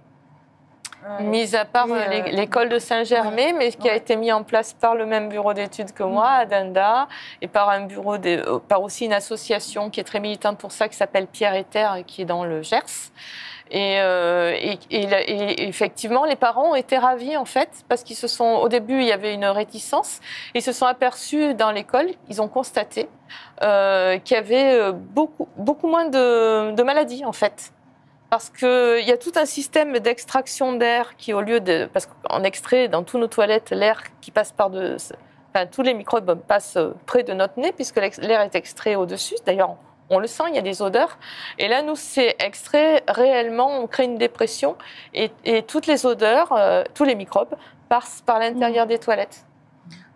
euh, 1.07 1.23
Mis 1.23 1.55
à 1.55 1.65
part 1.65 1.87
euh, 1.91 2.23
l'école 2.33 2.71
de 2.71 2.81
Saint-Germain, 2.81 3.53
mais 3.57 3.71
qui 3.71 3.89
a 3.89 3.95
été 3.95 4.17
mis 4.17 4.33
en 4.33 4.43
place 4.43 4.73
par 4.73 4.97
le 4.97 5.07
même 5.07 5.29
bureau 5.29 5.55
d'études 5.55 5.93
que 5.93 6.03
moi, 6.03 6.31
à 6.31 6.47
Danda, 6.47 7.07
et 7.41 7.47
par 7.47 7.69
un 7.69 7.83
bureau, 7.83 8.17
par 8.67 8.83
aussi 8.83 9.05
une 9.05 9.13
association 9.13 9.91
qui 9.91 10.01
est 10.01 10.05
très 10.05 10.21
militante 10.21 10.59
pour 10.59 10.73
ça, 10.73 10.89
qui 10.89 10.97
s'appelle 10.97 11.29
Pierre 11.29 11.55
et 11.55 11.65
Terre, 11.65 11.99
qui 12.05 12.23
est 12.23 12.25
dans 12.25 12.45
le 12.45 12.63
Gers. 12.63 13.13
Euh, 13.73 14.53
et, 14.91 15.69
effectivement, 15.69 16.25
les 16.25 16.37
parents 16.37 16.73
ont 16.73 16.75
été 16.75 16.99
ravis 16.99 17.37
en 17.37 17.45
fait, 17.45 17.85
parce 17.89 18.03
qu'ils 18.03 18.17
se 18.17 18.29
sont, 18.29 18.45
au 18.45 18.69
début, 18.69 19.01
il 19.01 19.07
y 19.07 19.13
avait 19.13 19.35
une 19.35 19.47
réticence, 19.47 20.21
ils 20.55 20.63
se 20.63 20.73
sont 20.73 20.87
aperçus 20.87 21.55
dans 21.55 21.71
l'école, 21.71 22.09
ils 22.29 22.43
ont 22.43 22.49
constaté 22.49 23.09
euh, 23.63 24.19
qu'il 24.19 24.37
y 24.37 24.39
avait 24.39 24.75
euh, 24.75 24.93
beaucoup, 24.93 25.49
beaucoup 25.57 25.89
moins 25.89 26.09
de, 26.09 26.83
maladies 26.83 27.25
en 27.25 27.33
fait 27.33 27.73
parce 28.31 28.51
qu'il 28.51 29.05
y 29.07 29.13
a 29.13 29.17
tout 29.17 29.33
un 29.37 29.47
système 29.47 29.99
d'extraction 30.01 30.73
d'air 30.73 31.17
qui, 31.17 31.33
au 31.33 31.41
lieu 31.41 31.61
de. 31.61 31.89
Parce 31.93 32.07
qu'on 32.07 32.43
extrait 32.43 32.89
dans 32.89 33.05
tous 33.05 33.17
nos 33.17 33.29
toilettes 33.29 33.71
l'air 33.71 34.03
qui 34.21 34.33
passe 34.33 34.51
par 34.51 34.71
de, 34.71 34.97
enfin, 35.55 35.67
tous 35.67 35.83
les 35.83 35.95
microbes 35.95 36.41
passent 36.49 36.79
près 37.07 37.23
de 37.23 37.33
notre 37.33 37.61
nez 37.61 37.71
puisque 37.71 37.97
l'air 37.97 38.41
est 38.41 38.55
extrait 38.57 38.97
au-dessus. 38.97 39.37
D'ailleurs, 39.47 39.77
on 40.11 40.19
le 40.19 40.27
sent, 40.27 40.45
il 40.49 40.55
y 40.55 40.59
a 40.59 40.63
des 40.63 40.83
odeurs. 40.83 41.19
Et 41.59 41.69
là, 41.69 41.83
nous, 41.83 41.97
c'est 41.97 42.37
extrait 42.39 43.03
réellement, 43.09 43.81
on 43.81 43.87
crée 43.87 44.05
une 44.05 44.19
dépression 44.19 44.77
et, 45.15 45.31
toutes 45.63 45.87
les 45.87 46.07
odeurs, 46.07 46.53
euh, 46.53 46.85
tous 46.95 47.05
les 47.05 47.15
microbes 47.15 47.55
passent 47.89 48.23
par 48.25 48.39
l'intérieur 48.39 48.87
mmh. 48.87 48.89
des 48.89 48.99
toilettes. 48.99 49.45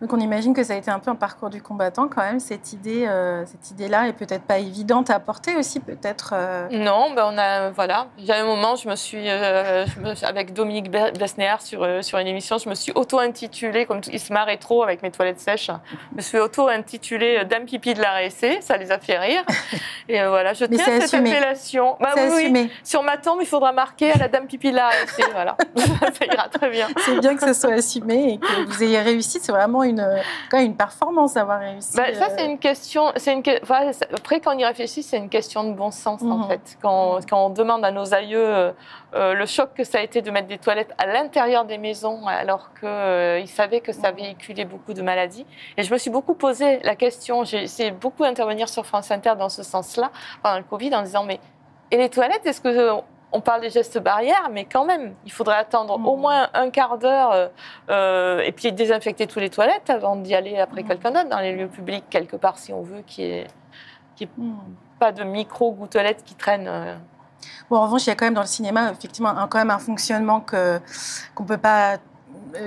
Donc 0.00 0.12
on 0.12 0.20
imagine 0.20 0.54
que 0.54 0.62
ça 0.62 0.74
a 0.74 0.76
été 0.76 0.92
un 0.92 1.00
peu 1.00 1.11
un 1.11 1.16
parcours 1.16 1.50
du 1.50 1.61
combattant 1.61 2.06
quand 2.06 2.22
même, 2.22 2.38
cette 2.38 2.72
idée, 2.72 3.04
euh, 3.06 3.44
cette 3.46 3.72
idée-là 3.72 4.06
est 4.06 4.12
peut-être 4.12 4.44
pas 4.44 4.58
évidente 4.58 5.11
à 5.11 5.18
porter 5.18 5.56
aussi, 5.56 5.80
peut-être. 5.80 6.34
Euh. 6.37 6.68
Non, 6.70 7.11
ben 7.16 7.28
on 7.32 7.37
a 7.37 7.70
voilà. 7.70 8.06
Il 8.16 8.24
y 8.24 8.30
a 8.30 8.40
un 8.40 8.44
moment, 8.44 8.76
je 8.76 8.88
me 8.88 8.94
suis, 8.94 9.28
euh, 9.28 9.84
avec 10.22 10.52
Dominique 10.52 10.88
Besnéer 10.90 11.56
sur 11.61 11.87
sur 12.04 12.18
une 12.18 12.28
émission, 12.28 12.58
je 12.58 12.68
me 12.68 12.76
suis 12.76 12.92
auto-intitulée 12.94 13.87
comme 13.87 14.00
il 14.12 14.20
se 14.20 14.32
marrait 14.32 14.58
trop 14.58 14.84
avec 14.84 15.02
mes 15.02 15.11
toilettes 15.11 15.40
sèches. 15.40 15.70
Je 16.12 16.16
me 16.16 16.22
suis 16.22 16.38
auto-intitulée 16.38 17.44
Dame 17.44 17.64
pipi 17.64 17.94
de 17.94 18.00
la 18.00 18.18
RSC, 18.18 18.58
ça 18.61 18.76
les 18.76 18.92
a 18.92 19.00
fait 19.00 19.18
rire. 19.18 19.42
Et 20.08 20.24
voilà, 20.24 20.54
je 20.54 20.64
tiens 20.64 21.00
cette 21.00 21.12
appellation. 21.12 21.96
Bah, 22.00 22.12
oui, 22.16 22.50
oui, 22.52 22.70
Sur 22.84 23.02
ma 23.02 23.16
tombe, 23.16 23.40
il 23.42 23.46
faudra 23.46 23.72
marquer 23.72 24.12
à 24.12 24.18
la 24.18 24.28
Dame 24.28 24.46
pipi 24.46 24.70
de 24.70 24.76
la 24.76 24.88
RSC. 24.90 25.24
voilà, 25.32 25.56
ça 25.76 26.24
ira 26.24 26.48
très 26.48 26.70
bien. 26.70 26.87
C'est 26.98 27.18
bien 27.18 27.34
que 27.34 27.44
ce 27.44 27.52
soit 27.52 27.74
assumé 27.74 28.34
et 28.34 28.38
que 28.38 28.66
vous 28.66 28.82
ayez 28.82 29.00
réussi. 29.00 29.40
C'est 29.42 29.52
vraiment 29.52 29.82
une, 29.88 29.88
quand 30.51 30.59
une 30.59 30.77
performance 30.77 31.35
d'avoir 31.35 31.61
réussi. 31.61 31.96
Bah, 31.96 32.14
ça, 32.14 32.29
c'est 32.37 32.46
une 32.46 32.59
question. 32.59 33.12
C'est 33.16 33.33
une, 33.33 33.42
après, 34.14 34.40
quand 34.40 34.55
on 34.55 34.59
y 34.59 34.64
réfléchit, 34.64 35.03
c'est 35.03 35.16
une 35.16 35.29
question 35.29 35.64
de 35.64 35.72
bon 35.72 35.90
sens, 35.90 36.22
en 36.22 36.38
mhm. 36.38 36.48
fait. 36.48 36.79
Quand, 36.83 37.18
quand, 37.29 37.46
on 37.46 37.51
demande 37.51 37.85
à 37.85 37.90
nos 37.90 38.14
aïeux 38.14 38.38
euh, 38.38 38.72
euh, 39.14 39.35
le 39.35 39.46
choc 39.46 39.70
que 39.74 39.85
ça 39.85 39.98
a 39.98 40.03
été 40.03 40.22
de 40.22 40.31
mettre 40.31 40.48
des 40.48 40.59
toilettes 40.59 40.94
à 40.98 41.07
l'intérieur 41.07 41.64
des 41.64 41.79
maisons, 41.79 42.27
alors 42.27 42.70
qu'ils 42.79 42.88
euh, 42.88 43.46
savaient 43.46 43.81
que 43.81 43.92
ça 43.92 44.11
mhm. 44.11 44.18
véhiculait 44.18 44.64
beaucoup 44.64 44.94
de 44.94 45.03
maladies. 45.03 45.46
Et 45.77 45.83
je 45.83 45.92
me 45.92 45.98
suis 45.98 46.11
beaucoup 46.11 46.35
posé 46.35 46.81
la 46.83 46.96
question. 46.96 47.44
J'ai 47.44 47.62
essayé 47.62 47.90
beaucoup 47.90 48.22
d'intervenir 48.22 48.68
sur 48.68 48.85
France 48.87 49.11
Inter 49.11 49.35
dans 49.38 49.48
ce 49.48 49.62
sens-là, 49.62 50.11
pendant 50.42 50.59
le 50.59 50.64
Covid, 50.64 50.94
en 50.94 51.03
disant 51.03 51.24
mais. 51.24 51.40
Et 51.90 51.96
les 51.96 52.11
toilettes, 52.11 52.44
est-ce 52.44 52.61
que 52.61 53.01
on 53.32 53.40
parle 53.40 53.60
des 53.60 53.70
gestes 53.70 53.98
barrières, 53.98 54.48
mais 54.50 54.64
quand 54.64 54.84
même, 54.84 55.14
il 55.26 55.32
faudrait 55.32 55.56
attendre 55.56 55.94
au 55.94 56.16
mmh. 56.16 56.20
moins 56.20 56.48
un 56.54 56.70
quart 56.70 56.98
d'heure 56.98 57.32
euh, 57.32 57.48
euh, 57.90 58.40
et 58.40 58.52
puis 58.52 58.72
désinfecter 58.72 59.26
tous 59.26 59.38
les 59.38 59.50
toilettes 59.50 59.90
avant 59.90 60.16
d'y 60.16 60.34
aller 60.34 60.58
après 60.58 60.82
mmh. 60.82 60.88
quelqu'un 60.88 61.10
d'autre 61.10 61.28
dans 61.28 61.40
les 61.40 61.54
lieux 61.54 61.68
publics, 61.68 62.04
quelque 62.08 62.36
part, 62.36 62.58
si 62.58 62.72
on 62.72 62.82
veut 62.82 63.02
qu'il 63.06 63.24
n'y 63.26 63.32
ait, 64.22 64.28
mmh. 64.36 64.52
pas 64.98 65.12
de 65.12 65.24
micro-gouttelettes 65.24 66.24
qui 66.24 66.34
traînent. 66.34 66.68
Euh. 66.68 66.96
Bon, 67.68 67.76
en 67.76 67.82
revanche, 67.82 68.06
il 68.06 68.08
y 68.08 68.12
a 68.12 68.14
quand 68.14 68.24
même 68.24 68.34
dans 68.34 68.40
le 68.40 68.46
cinéma, 68.46 68.90
effectivement, 68.90 69.28
un, 69.28 69.46
quand 69.46 69.58
même 69.58 69.70
un 69.70 69.78
fonctionnement 69.78 70.40
que, 70.40 70.80
qu'on 71.34 71.44
peut 71.44 71.58
pas 71.58 71.98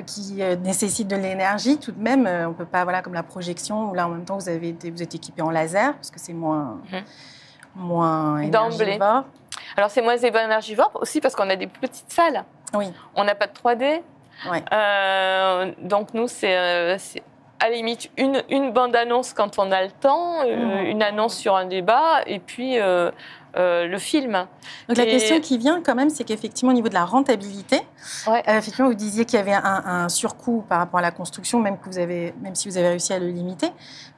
qui 0.06 0.36
nécessite 0.62 1.08
de 1.08 1.16
l'énergie 1.16 1.80
tout 1.80 1.92
de 1.92 2.00
même. 2.00 2.30
On 2.48 2.54
peut 2.54 2.68
pas, 2.68 2.84
voilà, 2.84 3.02
comme 3.02 3.16
la 3.16 3.24
projection, 3.24 3.90
où 3.90 3.96
là, 3.96 4.06
en 4.06 4.12
même 4.12 4.26
temps, 4.26 4.38
vous, 4.38 4.48
avez 4.48 4.74
vous 4.74 5.02
êtes 5.02 5.16
équipé 5.16 5.42
en 5.42 5.50
laser, 5.50 5.96
parce 5.96 6.12
que 6.12 6.20
c'est 6.20 6.34
moins, 6.34 6.78
moins 7.76 8.42
énergivore. 8.42 9.24
Alors, 9.78 9.90
c'est 9.90 10.02
moins 10.02 10.18
énergivore 10.18 10.92
aussi 10.96 11.22
parce 11.22 11.36
qu'on 11.36 11.50
a 11.50 11.56
des 11.56 11.68
petites 11.68 12.12
salles. 12.12 12.44
Oui. 12.74 12.92
On 13.16 13.24
n'a 13.24 13.36
pas 13.36 13.48
de 13.48 13.54
3D. 13.54 14.02
Euh, 14.74 15.72
donc, 15.82 16.14
nous, 16.14 16.28
euh, 16.44 16.96
c'est 16.98 17.24
à 17.60 17.70
la 17.70 17.76
limite 17.76 18.10
une, 18.18 18.42
une 18.50 18.72
bande-annonce 18.72 19.34
quand 19.34 19.60
on 19.60 19.72
a 19.72 19.84
le 19.84 19.92
temps, 19.92 20.42
euh, 20.44 20.56
mmh. 20.56 20.86
une 20.88 21.04
annonce 21.04 21.36
sur 21.36 21.56
un 21.56 21.66
débat, 21.66 22.24
et 22.26 22.40
puis 22.40 22.78
le 23.54 23.98
film. 24.00 24.48
Donc 24.88 24.98
la 24.98 25.06
question 25.06 25.40
qui 25.42 25.60
vient 25.60 25.84
quand 25.84 25.94
même, 25.94 26.10
c'est 26.10 26.24
qu'effectivement 26.24 26.72
au 26.72 26.76
niveau 26.76 26.90
de 26.90 26.96
la 26.96 27.06
rentabilité, 27.06 27.82
effectivement 28.48 28.88
vous 28.88 28.96
disiez 28.96 29.26
qu'il 29.26 29.38
y 29.38 29.42
avait 29.42 29.54
un, 29.54 29.84
un, 29.86 30.10
surcoût 30.10 30.66
par 30.68 30.80
rapport 30.80 31.00
à 31.00 31.04
la 31.04 31.12
construction, 31.12 31.60
même, 31.60 31.78
que 31.78 31.86
vous 31.86 32.00
avez, 32.00 32.34
même 32.42 32.56
si 32.56 32.68
vous 32.68 32.78
avez 32.78 32.88
réussi 32.88 33.14
à 33.14 33.20
le 33.20 33.28
limiter, 33.28 33.70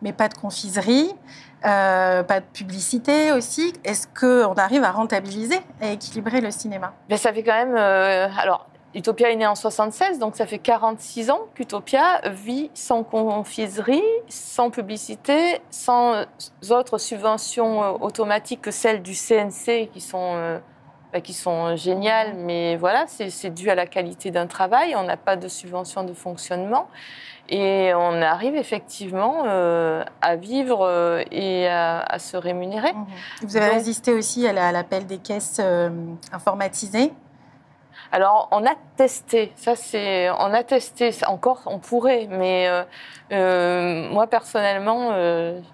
mais 0.01 0.13
pas 0.13 0.29
de 0.29 0.35
confiserie. 0.35 1.13
Euh, 1.65 2.23
pas 2.23 2.41
de 2.41 2.45
publicité 2.45 3.31
aussi. 3.31 3.73
Est-ce 3.85 4.07
qu'on 4.07 4.53
arrive 4.53 4.83
à 4.83 4.91
rentabiliser 4.91 5.59
et 5.81 5.93
équilibrer 5.93 6.41
le 6.41 6.51
cinéma? 6.51 6.93
Mais 7.09 7.17
Ça 7.17 7.31
fait 7.31 7.43
quand 7.43 7.53
même. 7.53 7.75
Euh, 7.77 8.27
alors, 8.37 8.67
Utopia 8.93 9.31
est 9.31 9.35
né 9.35 9.47
en 9.47 9.55
76, 9.55 10.19
donc 10.19 10.35
ça 10.35 10.45
fait 10.45 10.59
46 10.59 11.31
ans 11.31 11.39
qu'Utopia 11.55 12.21
vit 12.29 12.69
sans 12.73 13.03
confiserie, 13.03 14.03
sans 14.27 14.69
publicité, 14.69 15.61
sans 15.71 16.25
autres 16.69 16.97
subventions 16.97 17.83
euh, 17.83 17.91
automatiques 18.01 18.61
que 18.61 18.71
celles 18.71 19.01
du 19.01 19.13
CNC 19.13 19.89
qui 19.91 20.01
sont, 20.01 20.59
bah, 21.13 21.21
qui 21.21 21.33
sont 21.33 21.77
géniales, 21.77 22.33
mais 22.35 22.75
voilà, 22.75 23.05
c'est 23.07 23.53
dû 23.53 23.69
à 23.69 23.75
la 23.75 23.87
qualité 23.87 24.31
d'un 24.31 24.47
travail. 24.47 24.95
On 24.97 25.03
n'a 25.03 25.17
pas 25.17 25.37
de 25.37 25.47
subvention 25.47 26.03
de 26.03 26.13
fonctionnement. 26.13 26.87
Et 27.55 27.93
on 27.93 28.19
arrive 28.23 28.55
effectivement 28.55 29.43
euh, 29.45 30.03
à 30.23 30.35
vivre 30.35 30.81
euh, 30.81 31.23
et 31.29 31.67
à, 31.67 32.17
se 32.17 32.35
rémunérer. 32.35 32.91
Mhm. 32.93 33.05
Vous 33.43 33.57
avez 33.57 33.69
résisté 33.69 34.11
aussi 34.11 34.47
à 34.47 34.71
l'appel 34.71 35.05
des 35.05 35.19
caisses 35.19 35.59
euh, 35.59 35.91
informatisées? 36.31 37.13
Alors, 38.11 38.47
on 38.49 38.65
a 38.65 38.73
testé, 38.95 39.53
ça 39.55 39.75
c'est, 39.75 40.31
on 40.31 40.51
a 40.51 40.63
testé, 40.63 41.11
encore 41.27 41.61
on 41.67 41.77
pourrait, 41.77 42.27
mais 42.29 42.67
moi 43.31 44.27
personnellement, 44.27 45.11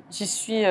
j'y 0.10 0.28
suis, 0.28 0.64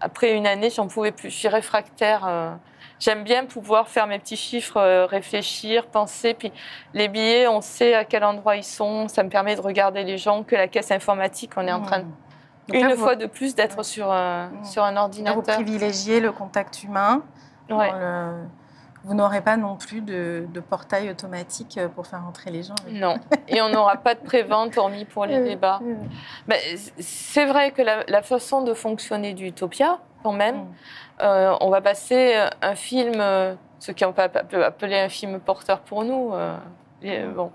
après 0.00 0.32
une 0.32 0.46
année, 0.46 0.70
j'en 0.70 0.86
pouvais 0.86 1.10
plus, 1.10 1.30
je 1.30 1.36
suis 1.36 1.48
réfractaire 1.48 2.58
J'aime 3.00 3.22
bien 3.22 3.44
pouvoir 3.44 3.88
faire 3.88 4.06
mes 4.06 4.18
petits 4.18 4.36
chiffres, 4.36 4.76
euh, 4.76 5.06
réfléchir, 5.06 5.86
penser. 5.86 6.34
Puis 6.34 6.52
les 6.94 7.08
billets, 7.08 7.46
on 7.46 7.60
sait 7.60 7.94
à 7.94 8.04
quel 8.04 8.24
endroit 8.24 8.56
ils 8.56 8.64
sont. 8.64 9.08
Ça 9.08 9.22
me 9.22 9.28
permet 9.28 9.54
de 9.54 9.60
regarder 9.60 10.02
les 10.02 10.18
gens 10.18 10.42
que 10.42 10.56
la 10.56 10.68
caisse 10.68 10.90
informatique, 10.90 11.52
on 11.56 11.66
est 11.66 11.72
en 11.72 11.82
train, 11.82 12.04
une 12.72 12.96
fois 12.96 13.16
de 13.16 13.26
plus, 13.26 13.54
d'être 13.54 13.84
sur, 13.84 14.10
un, 14.10 14.48
mmh. 14.48 14.64
sur 14.64 14.82
un 14.82 14.96
ordinateur. 14.96 15.36
vous 15.36 15.42
privilégiez 15.42 16.20
le 16.20 16.32
contact 16.32 16.82
humain. 16.82 17.22
Vous 19.08 19.14
n'aurez 19.14 19.40
pas 19.40 19.56
non 19.56 19.76
plus 19.76 20.02
de, 20.02 20.46
portail 20.68 21.10
automatique 21.10 21.80
pour 21.94 22.06
faire 22.06 22.24
entrer 22.28 22.50
les 22.50 22.62
gens. 22.62 22.74
Non, 22.90 23.16
et 23.48 23.62
on 23.62 23.70
n'aura 23.70 23.96
pas 23.96 24.14
de 24.14 24.20
prévente 24.20 24.76
hormis 24.76 25.06
pour 25.06 25.24
les 25.24 25.40
débats. 25.44 25.80
Mais 26.46 26.60
c'est 26.98 27.46
vrai 27.46 27.72
que 27.72 27.82
la, 27.82 28.22
façon 28.22 28.62
de 28.62 28.74
fonctionner 28.74 29.32
d'Utopia, 29.32 29.98
quand 30.22 30.32
même, 30.32 30.56
mmh. 30.56 30.68
Euh, 31.20 31.54
on 31.60 31.70
va 31.70 31.80
passer 31.80 32.36
un 32.62 32.74
film, 32.74 33.14
euh, 33.18 33.54
ce 33.80 33.92
qu'on 33.92 34.12
peut 34.12 34.22
appeler 34.22 34.98
un 34.98 35.08
film 35.08 35.40
porteur 35.40 35.80
pour 35.80 36.04
nous. 36.04 36.32
Euh, 36.32 36.56
bon, 37.34 37.50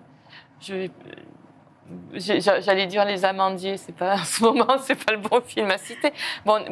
j'allais 2.14 2.88
dire 2.88 3.06
les 3.06 3.26
amandiers, 3.26 3.78
c'est 3.78 3.96
pas 3.96 4.14
en 4.22 4.24
ce 4.24 4.44
moment, 4.44 4.78
c'est 4.82 4.96
pas 4.96 5.12
le 5.12 5.20
bon 5.20 5.42
film 5.42 5.70
à 5.72 5.78
citer. 5.78 6.14
Bon, 6.46 6.64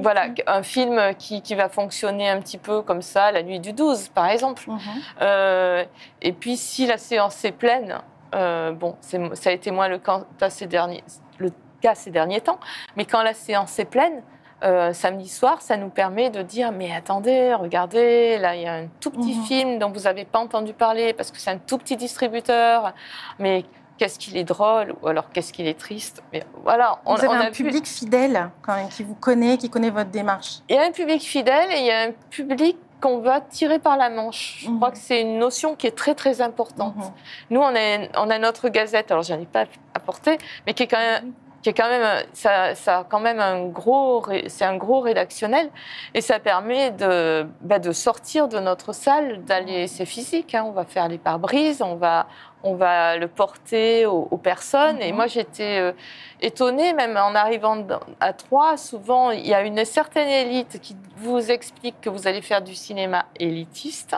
voilà, 0.00 0.28
un 0.46 0.62
film 0.62 1.14
qui, 1.18 1.42
va 1.54 1.68
fonctionner 1.68 2.28
un 2.28 2.40
petit 2.40 2.58
peu 2.58 2.82
comme 2.82 3.02
ça, 3.02 3.32
la 3.32 3.42
nuit 3.42 3.60
du 3.60 3.72
12, 3.72 4.08
par 4.08 4.26
exemple. 4.26 4.64
Mhm. 4.68 5.86
et 6.22 6.32
puis, 6.32 6.56
si 6.56 6.86
la 6.86 6.98
séance 6.98 7.44
est 7.44 7.52
pleine, 7.52 8.00
bon, 8.32 8.96
ça 9.00 9.50
a 9.50 9.52
été 9.52 9.70
moins 9.70 9.88
le 9.88 9.98
cas 9.98 10.24
ces 10.48 10.66
derniers, 10.66 11.04
le 11.38 11.52
cas 11.80 11.94
ces 11.94 12.10
derniers 12.10 12.40
temps, 12.40 12.60
mais 12.96 13.04
quand 13.04 13.22
la 13.22 13.34
séance 13.34 13.78
est 13.78 13.84
pleine, 13.84 14.22
euh, 14.62 14.92
samedi 14.92 15.28
soir, 15.28 15.62
ça 15.62 15.78
nous 15.78 15.88
permet 15.88 16.28
de 16.28 16.42
dire 16.42 16.70
mais 16.70 16.94
attendez, 16.94 17.54
regardez, 17.54 18.36
là 18.36 18.54
il 18.54 18.62
y 18.62 18.66
a 18.66 18.74
un 18.74 18.88
tout 19.00 19.10
petit 19.10 19.34
mhm. 19.34 19.44
film 19.44 19.78
dont 19.78 19.90
vous 19.90 20.00
n'avez 20.00 20.26
pas 20.26 20.38
entendu 20.38 20.74
parler 20.74 21.14
parce 21.14 21.30
que 21.30 21.38
c'est 21.38 21.50
un 21.50 21.56
tout 21.56 21.78
petit 21.78 21.96
distributeur, 21.96 22.92
mais 23.38 23.64
qu'est-ce 24.00 24.18
qu'il 24.18 24.38
est 24.38 24.44
drôle 24.44 24.94
ou 25.02 25.08
alors 25.08 25.30
qu'est-ce 25.30 25.52
qu'il 25.52 25.66
est 25.66 25.78
triste. 25.78 26.22
Mais 26.32 26.42
voilà, 26.64 27.00
on, 27.04 27.16
vous 27.16 27.24
avez 27.24 27.48
un 27.48 27.50
public 27.50 27.86
fidèle 27.86 28.50
quand 28.62 28.74
même 28.74 28.88
qui 28.88 29.02
vous 29.02 29.14
connaît, 29.14 29.58
qui 29.58 29.68
connaît 29.68 29.90
votre 29.90 30.08
démarche. 30.08 30.60
Il 30.70 30.76
y 30.76 30.78
a 30.78 30.86
un 30.86 30.90
public 30.90 31.20
fidèle 31.20 31.70
et 31.70 31.80
il 31.80 31.84
y 31.84 31.90
a 31.90 32.08
un 32.08 32.12
public 32.30 32.78
qu'on 33.02 33.18
va 33.18 33.42
tirer 33.42 33.78
par 33.78 33.98
la 33.98 34.08
manche. 34.08 34.60
Je 34.62 34.70
crois 34.70 34.88
mhm. 34.88 34.94
que 34.94 34.98
c'est 35.00 35.20
une 35.20 35.38
notion 35.38 35.76
qui 35.76 35.86
est 35.86 35.94
très 35.94 36.14
très 36.14 36.40
importante. 36.40 36.96
Mhm. 36.96 37.12
Nous, 37.50 37.60
on 37.60 37.74
a, 37.76 38.08
on 38.16 38.30
a 38.30 38.38
notre 38.38 38.70
gazette, 38.70 39.10
alors 39.10 39.22
je 39.22 39.34
n'en 39.34 39.40
ai 39.40 39.46
pas 39.46 39.66
apporté, 39.92 40.38
mais 40.66 40.72
qui 40.72 40.84
est 40.84 40.88
quand 40.88 40.96
même 40.96 41.34
qui 41.62 41.68
est 41.68 41.74
quand 41.74 41.88
même, 41.88 42.24
ça, 42.32 42.74
ça 42.74 42.98
a 43.00 43.04
quand 43.04 43.20
même 43.20 43.40
un 43.40 43.66
gros, 43.66 44.24
c'est 44.48 44.64
un 44.64 44.76
gros 44.76 45.00
rédactionnel, 45.00 45.70
et 46.14 46.20
ça 46.20 46.38
permet 46.38 46.90
de, 46.90 47.46
bah, 47.60 47.78
de 47.78 47.92
sortir 47.92 48.48
de 48.48 48.58
notre 48.58 48.94
salle, 48.94 49.44
d'aller, 49.44 49.86
c'est 49.86 50.06
physique, 50.06 50.54
hein, 50.54 50.64
on 50.66 50.72
va 50.72 50.84
faire 50.84 51.08
les 51.08 51.18
pare-brises, 51.18 51.82
on 51.82 51.96
va, 51.96 52.26
on 52.62 52.74
va 52.74 53.16
le 53.16 53.28
porter 53.28 54.06
aux, 54.06 54.36
personnes. 54.38 55.00
Et 55.00 55.10
mhm. 55.10 55.16
moi, 55.16 55.26
j'étais 55.26 55.78
euh, 55.80 55.92
étonnée, 56.40 56.92
même 56.92 57.16
en 57.16 57.34
arrivant 57.34 57.86
à 58.20 58.32
Troyes, 58.32 58.76
souvent, 58.76 59.30
il 59.30 59.46
y 59.46 59.54
a 59.54 59.62
une 59.62 59.84
certaine 59.84 60.28
élite 60.28 60.80
qui 60.80 60.96
vous 61.16 61.50
explique 61.50 62.00
que 62.00 62.10
vous 62.10 62.26
allez 62.26 62.42
faire 62.42 62.62
du 62.62 62.74
cinéma 62.74 63.26
élitiste. 63.38 64.16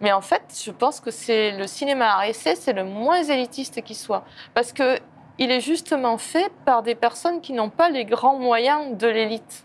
Mais 0.00 0.12
en 0.12 0.20
fait, 0.20 0.42
je 0.64 0.72
pense 0.72 1.00
que 1.00 1.12
c'est 1.12 1.52
le 1.52 1.66
cinéma 1.68 2.16
à 2.16 2.26
essai, 2.26 2.56
c'est 2.56 2.72
le 2.72 2.84
moins 2.84 3.22
élitiste 3.22 3.82
qui 3.82 3.94
soit. 3.94 4.24
Parce 4.54 4.72
que 4.72 4.98
il 5.38 5.50
est 5.50 5.60
justement 5.60 6.18
fait 6.18 6.50
par 6.64 6.82
des 6.82 6.94
personnes 6.94 7.40
qui 7.40 7.52
n'ont 7.52 7.70
pas 7.70 7.88
les 7.90 8.04
grands 8.04 8.38
moyens 8.38 8.96
de 8.96 9.06
l'élite. 9.08 9.64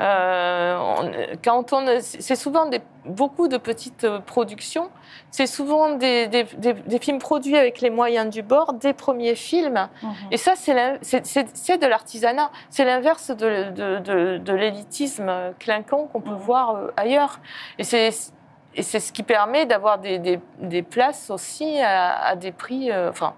Euh, 0.00 1.34
quand 1.44 1.72
on, 1.72 1.86
c'est 2.00 2.36
souvent 2.36 2.66
des, 2.66 2.80
beaucoup 3.06 3.48
de 3.48 3.56
petites 3.56 4.04
euh, 4.04 4.18
productions. 4.18 4.90
C'est 5.30 5.46
souvent 5.46 5.94
des, 5.94 6.26
des- 6.26 6.44
des- 6.44 6.72
des 6.74 6.98
films 6.98 7.18
produits 7.18 7.56
avec 7.56 7.80
les 7.80 7.90
moyens 7.90 8.28
du 8.32 8.42
bord, 8.42 8.72
des 8.74 8.92
premiers 8.92 9.34
films. 9.34 9.88
Mhm. 10.02 10.10
Et 10.30 10.36
ça, 10.36 10.54
c'est 10.56 10.74
de 10.74 11.86
l'artisanat. 11.86 12.50
C'est 12.70 12.84
l'inverse 12.84 13.30
de, 13.30 13.70
de- 13.70 13.98
de- 13.98 14.38
de 14.38 14.52
l'élitisme 14.52 15.30
clinquant 15.58 16.06
qu'on 16.12 16.20
peut 16.20 16.30
Mhm. 16.32 16.36
voir 16.36 16.74
euh, 16.76 16.88
ailleurs. 16.96 17.40
Et 17.78 17.84
c'est 17.84 18.10
ce 18.10 19.12
qui 19.12 19.22
permet 19.22 19.64
d'avoir 19.66 19.98
des, 19.98 20.18
places 20.82 21.30
aussi 21.30 21.78
à, 21.80 22.18
à 22.26 22.36
des 22.36 22.52
prix. 22.52 22.90
euh, 22.90 23.10
enfin, 23.10 23.34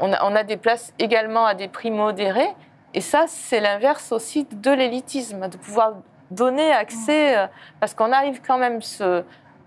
on 0.00 0.12
a, 0.12 0.42
des 0.44 0.56
places 0.56 0.92
également 0.98 1.44
à 1.44 1.54
des 1.54 1.68
prix 1.68 1.90
modérés. 1.90 2.54
Et 2.94 3.00
ça, 3.00 3.24
c'est 3.28 3.60
l'inverse 3.60 4.12
aussi 4.12 4.46
de 4.50 4.70
l'élitisme, 4.70 5.48
de 5.48 5.56
pouvoir 5.56 5.94
donner 6.30 6.72
accès, 6.72 7.36
euh, 7.36 7.46
parce 7.80 7.94
qu'on 7.94 8.12
arrive 8.12 8.40
quand 8.44 8.58
même 8.58 8.82
ce, 8.82 9.24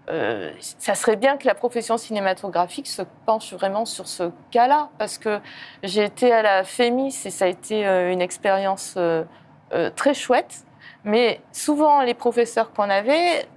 euh, 0.09 0.51
ça 0.59 0.95
serait 0.95 1.15
bien 1.15 1.37
que 1.37 1.45
la 1.45 1.55
profession 1.55 1.97
cinématographique 1.97 2.87
se 2.87 3.01
penche 3.25 3.53
vraiment 3.53 3.85
sur 3.85 4.07
ce 4.07 4.31
cas-là, 4.51 4.89
parce 4.97 5.17
que 5.17 5.39
j'ai 5.83 6.03
été 6.03 6.31
à 6.31 6.41
la 6.41 6.63
FEMIS 6.63 7.21
et 7.25 7.29
ça 7.29 7.45
a 7.45 7.47
été 7.47 7.85
euh, 7.85 8.11
une 8.11 8.21
expérience 8.21 8.97
très 9.95 10.13
chouette. 10.13 10.65
Mais 11.03 11.41
souvent, 11.51 12.01
les 12.01 12.13
professeurs 12.13 12.71
qu'on 12.73 12.91
avait, 12.91 13.47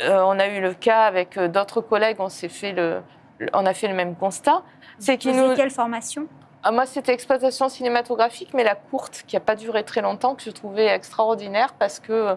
on 0.00 0.38
a 0.38 0.46
eu 0.48 0.62
le 0.62 0.72
cas 0.72 1.02
avec 1.02 1.38
d'autres 1.38 1.82
collègues, 1.82 2.16
on 2.18 3.66
a 3.66 3.74
fait 3.74 3.88
le 3.88 3.94
même 3.94 4.16
constat, 4.16 4.62
c'est 4.98 5.22
faisiez 5.22 5.48
nous, 5.48 5.54
quelle 5.54 5.70
formation? 5.70 6.26
Ah, 6.62 6.72
moi, 6.72 6.86
c'était 6.86 7.12
exploitation 7.12 7.68
cinématographique, 7.68 8.50
mais 8.54 8.64
la 8.64 8.74
courte, 8.74 9.24
qui 9.26 9.36
n'a 9.36 9.40
pas 9.40 9.54
duré 9.54 9.84
très 9.84 10.00
longtemps, 10.02 10.34
que 10.34 10.42
je 10.42 10.50
trouvais 10.50 10.86
extraordinaire 10.86 11.74
parce 11.78 12.00
que 12.00 12.12
euh, 12.12 12.34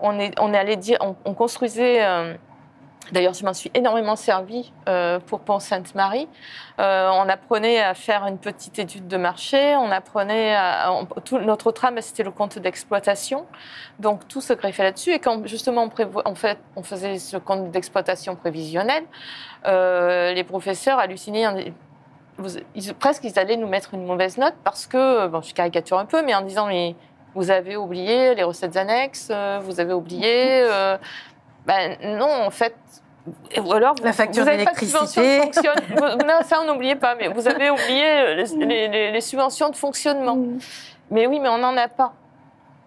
on 0.00 0.18
est, 0.18 0.32
on 0.40 0.52
est 0.52 0.58
allé 0.58 0.76
dire, 0.76 0.98
on, 1.00 1.14
on 1.24 1.34
construisait. 1.34 2.04
euh, 2.04 2.34
D'ailleurs, 3.12 3.32
je 3.32 3.42
m'en 3.42 3.54
suis 3.54 3.70
énormément 3.72 4.16
servi 4.16 4.70
euh, 4.86 5.18
pour 5.18 5.40
Pont-Sainte-Marie. 5.40 6.28
Euh, 6.78 7.08
on 7.14 7.26
apprenait 7.30 7.80
à 7.80 7.94
faire 7.94 8.26
une 8.26 8.36
petite 8.36 8.78
étude 8.78 9.08
de 9.08 9.16
marché. 9.16 9.74
On 9.76 9.90
apprenait 9.90 10.54
à, 10.54 10.92
on- 10.92 11.06
tout, 11.06 11.38
notre 11.38 11.72
trame, 11.72 11.98
c'était 12.02 12.22
le 12.22 12.30
compte 12.32 12.58
d'exploitation. 12.58 13.46
Donc 13.98 14.28
tout 14.28 14.42
se 14.42 14.52
greffait 14.52 14.82
là-dessus. 14.82 15.12
Et 15.12 15.20
quand 15.20 15.46
justement 15.46 15.84
on, 15.84 15.88
prévo- 15.88 16.20
en 16.26 16.34
fait, 16.34 16.58
on 16.76 16.82
faisait 16.82 17.18
ce 17.18 17.38
compte 17.38 17.70
d'exploitation 17.70 18.36
prévisionnel, 18.36 19.04
euh, 19.66 20.34
les 20.34 20.44
professeurs 20.44 20.98
hallucinaient. 20.98 21.72
En- 22.38 22.42
vous- 22.42 22.58
ils- 22.74 22.94
presque 22.94 23.24
ils 23.24 23.38
allaient 23.38 23.56
nous 23.56 23.66
mettre 23.68 23.94
une 23.94 24.04
mauvaise 24.06 24.38
note 24.38 24.54
parce 24.64 24.86
que, 24.86 25.26
bon, 25.28 25.40
je 25.42 25.52
caricature 25.54 25.98
un 25.98 26.04
peu, 26.06 26.22
mais 26.24 26.34
en 26.34 26.42
disant 26.42 26.66
mais 26.66 26.94
vous 27.34 27.50
avez 27.50 27.76
oublié 27.76 28.34
les 28.34 28.42
recettes 28.42 28.76
annexes, 28.76 29.28
euh, 29.30 29.60
vous 29.62 29.80
avez 29.80 29.92
oublié. 29.92 30.60
euh, 30.62 30.96
ben 31.66 31.96
non, 32.02 32.30
en 32.46 32.50
fait. 32.50 32.74
Ou 33.62 33.72
alors, 33.74 33.94
La 34.02 34.12
facture 34.14 34.42
vous 34.44 34.48
avez 34.48 34.64
pas 34.64 34.72
de 34.72 34.78
subvention 34.78 35.20
de 35.20 35.26
d'électricité. 35.26 35.70
fonctionnement. 35.72 36.16
Vous- 36.18 36.24
non, 36.26 36.38
ça, 36.44 36.60
on 36.62 36.64
n'oubliait 36.72 36.96
pas, 36.96 37.14
mais 37.14 37.28
vous 37.28 37.46
avez 37.46 37.68
oublié 37.70 38.34
les, 38.36 38.44
les- 38.66 38.88
les- 38.88 39.12
les 39.12 39.20
subventions 39.20 39.68
de 39.68 39.76
fonctionnement. 39.76 40.36
Mhm. 40.36 40.58
Mais 41.10 41.26
oui, 41.26 41.38
mais 41.38 41.48
on 41.50 41.58
n'en 41.58 41.76
a 41.76 41.88
pas. 41.88 42.14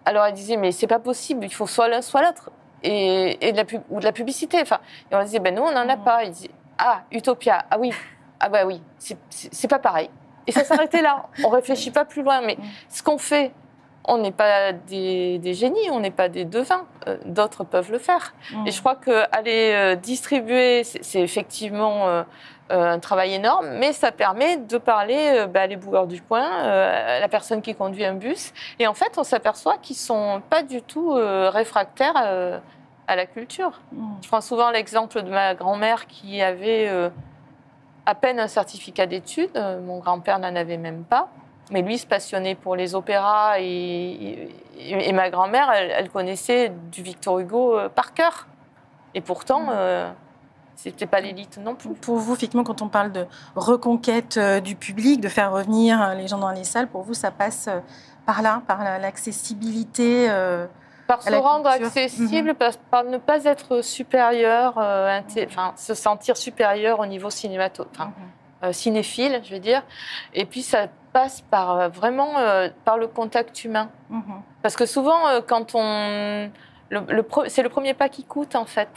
Alors 0.04 0.24
elle 0.26 0.34
disait, 0.34 0.56
mais 0.56 0.72
c'est 0.72 0.88
pas 0.88 0.98
possible, 0.98 1.44
il 1.44 1.54
faut 1.54 1.68
soit 1.68 1.86
l'un, 1.86 2.02
soit 2.02 2.22
l'autre. 2.22 2.50
Et, 2.82 3.38
et 3.46 3.52
de 3.52 3.56
la 3.56 3.64
pub- 3.64 3.82
ou 3.90 4.00
de 4.00 4.04
la 4.04 4.10
publicité. 4.10 4.58
Enfin, 4.60 4.80
et 5.10 5.14
on 5.14 5.22
disait, 5.22 5.38
ben 5.38 5.54
nous, 5.54 5.62
on 5.62 5.70
n'en 5.70 5.88
a 5.88 5.94
Mhm. 5.96 6.02
pas. 6.02 6.24
Il 6.24 6.32
disait, 6.32 6.50
ah, 6.78 7.02
Utopia, 7.12 7.64
ah 7.70 7.76
oui, 7.78 7.92
ah 8.42 8.48
bah 8.48 8.66
oui, 8.66 8.82
c'est- 8.98 9.68
pas 9.68 9.78
pareil. 9.78 10.10
Et 10.46 10.52
ça 10.52 10.64
s'arrêtait 10.64 11.00
là. 11.02 11.26
On 11.44 11.48
réfléchit 11.48 11.92
pas 11.92 12.04
plus 12.04 12.22
loin. 12.22 12.40
Mais 12.42 12.56
Mhm. 12.58 12.64
ce 12.88 13.02
qu'on 13.02 13.16
fait, 13.16 13.52
on 14.04 14.18
n'est 14.18 14.32
pas 14.32 14.72
des, 14.72 15.38
des 15.38 15.54
génies, 15.54 15.88
on 15.92 16.00
n'est 16.00 16.10
pas 16.10 16.28
des 16.28 16.44
devins. 16.44 16.84
Euh, 17.06 17.16
D'autres 17.24 17.62
peuvent 17.62 17.92
le 17.92 17.98
faire. 17.98 18.34
Mhm. 18.52 18.66
Et 18.66 18.70
je 18.72 18.80
crois 18.80 18.96
qu'aller 18.96 19.72
euh, 19.74 19.94
distribuer, 19.94 20.82
c'est 20.82 21.20
effectivement 21.20 22.08
euh, 22.08 22.24
un 22.70 22.98
travail 22.98 23.34
énorme, 23.34 23.68
mais 23.78 23.92
ça 23.92 24.10
permet 24.10 24.56
de 24.56 24.78
parler 24.78 25.46
bah, 25.48 25.66
les 25.68 25.76
boueurs 25.76 26.06
du 26.08 26.20
coin, 26.22 26.42
à 26.44 27.20
la 27.20 27.28
personne 27.28 27.60
qui 27.62 27.74
conduit 27.76 28.04
un 28.04 28.14
bus. 28.14 28.52
Et 28.80 28.86
en 28.88 28.94
fait, 28.94 29.18
on 29.18 29.24
s'aperçoit 29.24 29.76
qu'ils 29.78 29.94
sont 29.96 30.42
pas 30.50 30.62
du 30.62 30.80
tout 30.82 31.12
réfractaires 31.12 32.16
à 33.06 33.14
la 33.16 33.26
culture. 33.26 33.80
Mhm. 33.92 34.16
Je 34.22 34.28
prends 34.28 34.40
souvent 34.40 34.70
l'exemple 34.70 35.22
de 35.22 35.30
ma 35.30 35.54
grand-mère 35.54 36.06
qui 36.06 36.40
avait 36.40 36.88
à 38.06 38.14
peine 38.14 38.40
un 38.40 38.48
certificat 38.48 39.06
d'études. 39.06 39.50
Euh, 39.56 39.80
Mon 39.80 39.98
grand-père 39.98 40.38
n'en 40.38 40.54
avait 40.56 40.76
même 40.78 41.04
pas. 41.04 41.28
Mais 41.70 41.80
lui 41.82 41.96
se 41.96 42.06
passionnait 42.06 42.54
pour 42.54 42.76
les 42.76 42.94
opéras 42.94 43.58
et, 43.58 43.64
et- 44.78 45.08
et 45.08 45.12
ma 45.12 45.30
grand-mère, 45.30 45.70
elle, 45.72 45.90
elle 45.90 46.10
connaissait 46.10 46.72
du 46.90 47.02
Victor 47.02 47.38
Hugo 47.38 47.78
euh, 47.78 47.88
par 47.88 48.12
cœur. 48.14 48.46
Et 49.14 49.20
pourtant, 49.20 49.66
euh, 49.70 50.10
c'était 50.74 51.06
pas 51.06 51.20
l'élite 51.20 51.58
non 51.58 51.74
plus. 51.74 51.90
Pour 51.94 52.16
vous, 52.16 52.34
effectivement, 52.34 52.64
quand 52.64 52.82
on 52.82 52.88
parle 52.88 53.12
de 53.12 53.26
reconquête 53.54 54.36
euh, 54.36 54.60
du 54.60 54.74
public, 54.74 55.20
de 55.20 55.28
faire 55.28 55.52
revenir 55.52 56.14
les 56.16 56.26
gens 56.28 56.38
dans 56.38 56.50
les 56.50 56.64
salles, 56.64 56.88
pour 56.88 57.02
vous, 57.02 57.14
ça 57.14 57.30
passe 57.30 57.68
par 58.26 58.42
là, 58.42 58.62
par 58.66 58.82
la- 58.84 58.98
l'accessibilité. 58.98 60.26
Par 61.16 61.22
se 61.22 61.34
rendre 61.34 61.70
culture. 61.70 61.86
accessible, 61.86 62.54
par, 62.54 62.70
par 62.90 63.04
ne 63.04 63.18
pas 63.18 63.44
être 63.44 63.82
supérieur, 63.82 64.74
euh, 64.78 65.20
enfin, 65.46 65.72
se 65.76 65.94
sentir 65.94 66.36
supérieur 66.36 67.00
au 67.00 67.06
niveau 67.06 67.30
cinémato, 67.30 67.86
enfin, 67.94 68.12
euh, 68.64 68.72
cinéphile, 68.72 69.40
je 69.44 69.54
veux 69.54 69.60
dire. 69.60 69.82
Et 70.34 70.44
puis 70.44 70.62
ça 70.62 70.86
passe 71.12 71.40
par 71.42 71.70
euh, 71.78 71.88
vraiment 71.88 72.34
par 72.84 72.96
le 72.98 73.06
contact 73.06 73.64
humain. 73.64 73.90
Mhm. 74.10 74.22
Parce 74.62 74.76
que 74.76 74.86
souvent, 74.86 75.20
quand 75.46 75.74
on. 75.74 76.50
le- 76.88 77.00
le 77.08 77.22
pre- 77.22 77.48
c'est 77.48 77.62
le 77.62 77.68
premier 77.68 77.94
pas 77.94 78.08
qui 78.08 78.24
coûte, 78.24 78.54
en 78.56 78.64
fait. 78.66 78.88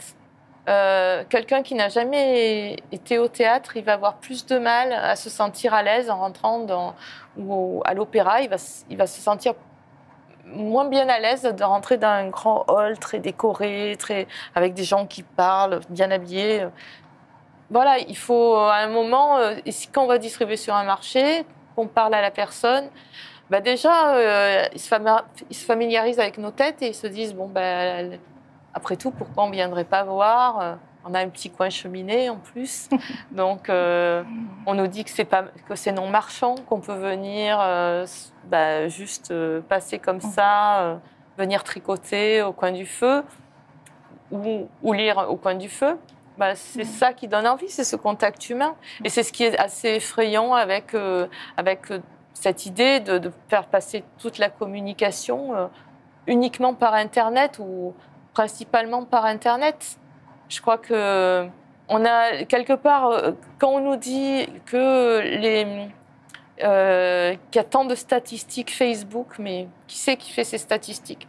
Euh, 0.68 1.22
Quelqu'un 1.28 1.62
qui 1.62 1.74
n'a 1.76 1.88
jamais 1.88 2.76
été 2.90 3.18
au 3.18 3.28
théâtre, 3.28 3.76
il 3.76 3.84
va 3.84 3.92
avoir 3.92 4.14
plus 4.16 4.46
de 4.46 4.58
mal 4.58 4.92
à 4.92 5.14
se 5.14 5.30
sentir 5.30 5.72
à 5.74 5.82
l'aise 5.84 6.10
en 6.10 6.16
rentrant 6.18 6.58
dans, 6.60 6.94
ou 7.38 7.82
à 7.84 7.94
l'opéra. 7.94 8.40
Il 8.40 8.48
va, 8.48 8.56
il 8.90 8.96
va 8.96 9.06
se 9.06 9.20
sentir 9.20 9.54
moins 10.46 10.86
bien 10.86 11.08
à 11.08 11.18
l'aise 11.18 11.42
de 11.42 11.64
rentrer 11.64 11.96
dans 11.98 12.08
un 12.08 12.28
grand 12.28 12.64
hall 12.68 12.98
très 12.98 13.18
décoré, 13.18 13.96
très, 13.98 14.26
avec 14.54 14.74
des 14.74 14.84
gens 14.84 15.06
qui 15.06 15.22
parlent, 15.22 15.80
bien 15.90 16.10
habillés. 16.10 16.66
Voilà, 17.70 17.98
il 17.98 18.16
faut 18.16 18.54
à 18.56 18.76
un 18.76 18.88
moment, 18.88 19.38
euh, 19.38 19.56
quand 19.92 20.04
on 20.04 20.06
va 20.06 20.18
distribuer 20.18 20.56
sur 20.56 20.74
un 20.74 20.84
marché, 20.84 21.44
qu'on 21.74 21.88
parle 21.88 22.14
à 22.14 22.22
la 22.22 22.30
personne, 22.30 22.88
bah 23.50 23.60
déjà, 23.60 24.14
euh, 24.14 24.64
ils, 24.72 24.80
se 24.80 25.64
familiarisent 25.64 26.18
avec 26.18 26.38
nos 26.38 26.50
têtes 26.50 26.82
et 26.82 26.88
ils 26.88 26.94
se 26.94 27.06
disent 27.06 27.34
bon, 27.34 27.48
ben, 27.48 28.18
après 28.74 28.96
tout, 28.96 29.10
pourquoi 29.10 29.44
on 29.44 29.48
ne 29.48 29.52
viendrait 29.52 29.84
pas 29.84 30.04
voir 30.04 30.60
Euh, 30.60 30.74
On 31.08 31.14
a 31.14 31.20
un 31.20 31.28
petit 31.28 31.50
coin 31.50 31.70
cheminée 31.70 32.28
en 32.28 32.36
plus. 32.36 32.88
Donc, 33.30 33.70
euh, 33.70 34.24
on 34.66 34.74
nous 34.74 34.88
dit 34.88 35.04
que 35.04 35.10
c'est 35.10 35.24
pas 35.24 35.44
que 35.68 35.76
c'est 35.76 35.92
non 35.92 36.08
marchand, 36.08 36.56
qu'on 36.68 36.80
peut 36.80 36.96
venir 36.96 37.58
euh, 37.60 38.04
bah, 38.46 38.88
juste 38.88 39.30
euh, 39.30 39.60
passer 39.60 40.00
comme 40.00 40.20
ça, 40.20 40.80
euh, 40.80 40.96
venir 41.38 41.62
tricoter 41.62 42.42
au 42.42 42.52
coin 42.52 42.72
du 42.72 42.86
feu 42.86 43.22
ou, 44.32 44.68
ou 44.82 44.92
lire 44.92 45.26
au 45.28 45.36
coin 45.36 45.54
du 45.54 45.68
feu. 45.68 45.96
Bah, 46.38 46.56
c'est 46.56 46.84
ça 46.84 47.12
qui 47.12 47.28
donne 47.28 47.46
envie, 47.46 47.68
c'est 47.68 47.84
ce 47.84 47.96
contact 47.96 48.50
humain. 48.50 48.74
Et 49.04 49.08
c'est 49.08 49.22
ce 49.22 49.32
qui 49.32 49.44
est 49.44 49.56
assez 49.58 49.90
effrayant 49.90 50.54
avec, 50.54 50.94
avec 51.56 51.86
cette 52.34 52.66
idée 52.66 53.00
de, 53.00 53.16
de 53.16 53.32
faire 53.48 53.66
passer 53.66 54.04
toute 54.18 54.36
la 54.36 54.50
communication 54.50 55.70
uniquement 56.26 56.74
par 56.74 56.92
Internet 56.92 57.58
ou 57.58 57.94
principalement 58.34 59.04
par 59.06 59.24
Internet. 59.24 59.98
Je 60.48 60.60
crois 60.60 60.78
que 60.78 61.46
on 61.88 62.04
a 62.04 62.44
quelque 62.44 62.72
part, 62.72 63.06
euh, 63.10 63.32
quand 63.58 63.70
on 63.70 63.80
nous 63.80 63.96
dit 63.96 64.48
que 64.66 65.20
les 65.20 65.88
euh, 66.62 67.34
qu'il 67.50 67.58
y 67.60 67.64
a 67.64 67.64
tant 67.64 67.84
de 67.84 67.94
statistiques 67.94 68.72
Facebook, 68.72 69.38
mais 69.38 69.68
qui 69.86 69.98
c'est 69.98 70.16
qui 70.16 70.32
fait 70.32 70.44
ces 70.44 70.58
statistiques? 70.58 71.28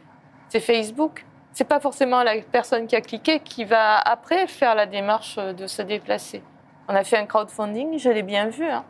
C'est 0.50 0.62
Facebook. 0.62 1.26
C'est 1.52 1.68
pas 1.68 1.80
forcément 1.80 2.24
la 2.24 2.40
personne 2.42 2.88
qui 2.88 2.96
a 2.96 3.02
cliqué 3.02 3.40
qui 3.40 3.66
va 3.66 3.98
après 3.98 4.48
faire 4.48 4.76
la 4.76 4.86
démarche 4.86 5.38
de 5.38 5.68
se 5.68 5.82
déplacer. 5.82 6.44
On 6.88 6.96
a 6.96 7.04
fait 7.04 7.18
un 7.18 7.26
crowdfunding, 7.26 7.98
je 7.98 8.10
l'ai 8.10 8.24
bien 8.24 8.48
vu. 8.48 8.70
hein. 8.70 8.86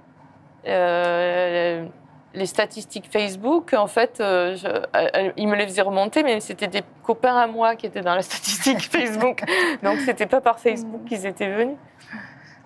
Euh, 0.67 1.85
les 2.37 2.45
statistiques 2.45 3.09
Facebook, 3.11 3.73
en 3.73 3.87
fait, 3.87 4.19
euh, 4.21 4.55
je- 4.55 4.67
euh, 4.67 5.31
ils 5.35 5.47
me 5.47 5.55
les 5.55 5.65
faisaient 5.67 5.81
remonter, 5.81 6.23
mais 6.23 6.39
c'était 6.39 6.67
des 6.67 6.83
copains 7.03 7.35
à 7.35 7.47
moi 7.47 7.75
qui 7.75 7.85
étaient 7.87 8.01
dans 8.01 8.15
la 8.15 8.21
statistique 8.21 8.79
Facebook. 8.91 9.43
Donc, 9.83 9.99
c'était 10.05 10.27
pas 10.27 10.39
par 10.41 10.59
Facebook 10.59 11.03
qu'ils 11.05 11.25
étaient 11.25 11.51
venus. 11.51 11.75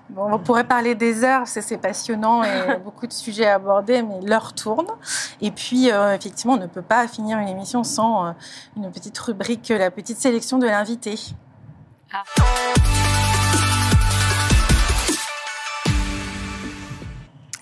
Bon, 0.10 0.28
on 0.34 0.40
pourrait 0.40 0.66
parler 0.66 0.94
des 0.94 1.24
heures, 1.24 1.48
c'est 1.48 1.78
passionnant 1.78 2.44
et 2.44 2.78
beaucoup 2.84 3.08
de 3.08 3.14
sujets 3.14 3.46
à 3.48 3.56
aborder, 3.56 4.02
mais 4.04 4.20
l'heure 4.22 4.54
tourne. 4.54 4.88
Et 5.40 5.52
puis, 5.52 5.90
euh, 5.90 6.14
effectivement, 6.16 6.54
on 6.56 6.58
ne 6.58 6.68
peut 6.68 6.82
pas 6.82 7.08
finir 7.08 7.38
une 7.40 7.48
émission 7.48 7.84
sans 7.86 8.36
une 8.76 8.92
petite 8.92 9.18
rubrique, 9.20 9.70
la 9.70 9.90
petite 9.90 10.18
sélection 10.18 10.58
de 10.58 10.66
l'invité. 10.68 11.16
Ah. 12.14 12.24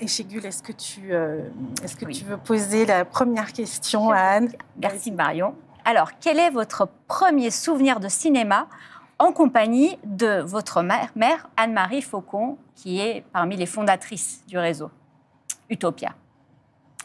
Chégul, 0.09 0.45
est-ce 0.45 0.63
que, 0.63 0.71
tu, 0.71 1.13
euh, 1.13 1.41
est-ce 1.83 1.95
que 1.95 2.05
Oui. 2.05 2.13
tu 2.17 2.25
veux 2.25 2.37
poser 2.37 2.85
la 2.85 3.05
première 3.05 3.53
question 3.53 4.09
à 4.09 4.17
Anne? 4.17 4.51
Merci 4.81 5.11
Marion. 5.11 5.55
Alors, 5.85 6.11
quel 6.19 6.39
est 6.39 6.49
votre 6.49 6.87
premier 7.07 7.51
souvenir 7.51 7.99
de 7.99 8.09
cinéma 8.09 8.67
en 9.19 9.31
compagnie 9.31 9.97
de 10.03 10.41
votre 10.41 10.81
mère, 10.81 11.09
mère 11.15 11.47
Anne-Marie 11.57 12.01
Faucon, 12.01 12.57
qui 12.75 12.99
est 12.99 13.23
parmi 13.33 13.55
les 13.55 13.65
fondatrices 13.65 14.43
du 14.47 14.57
réseau 14.57 14.89
Utopia? 15.69 16.09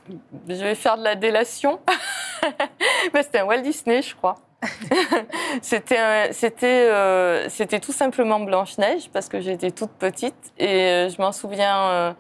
Je 0.08 0.54
vais 0.54 0.74
faire 0.74 0.96
de 0.98 1.04
la 1.04 1.14
délation. 1.14 1.80
Bah, 3.12 3.22
c'était 3.22 3.38
un 3.38 3.44
Walt 3.44 3.62
Disney, 3.62 4.02
je 4.02 4.14
crois. 4.14 4.34
c'était, 5.62 6.30
c'était, 6.32 6.90
euh, 6.90 7.48
c'était 7.48 7.80
tout 7.80 7.92
simplement 7.92 8.38
Blanche-Neige 8.40 9.08
parce 9.10 9.30
que 9.30 9.40
j'étais 9.40 9.70
toute 9.70 9.92
petite 9.92 10.52
et 10.58 10.88
euh, 10.90 11.08
je 11.08 11.18
m'en 11.22 11.32
souviens. 11.32 11.88
Euh, 11.88 12.12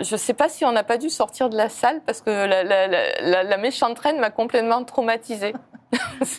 je 0.00 0.14
ne 0.14 0.18
sais 0.18 0.34
pas 0.34 0.48
si 0.48 0.64
on 0.64 0.72
n'a 0.72 0.84
pas 0.84 0.98
dû 0.98 1.10
sortir 1.10 1.50
de 1.50 1.56
la 1.56 1.68
salle 1.68 2.00
parce 2.04 2.20
que 2.20 2.30
la, 2.30 2.64
la, 2.64 2.86
la, 2.86 3.42
la 3.42 3.56
méchante 3.56 3.98
reine 3.98 4.18
m'a 4.18 4.30
complètement 4.30 4.84
traumatisée. 4.84 5.54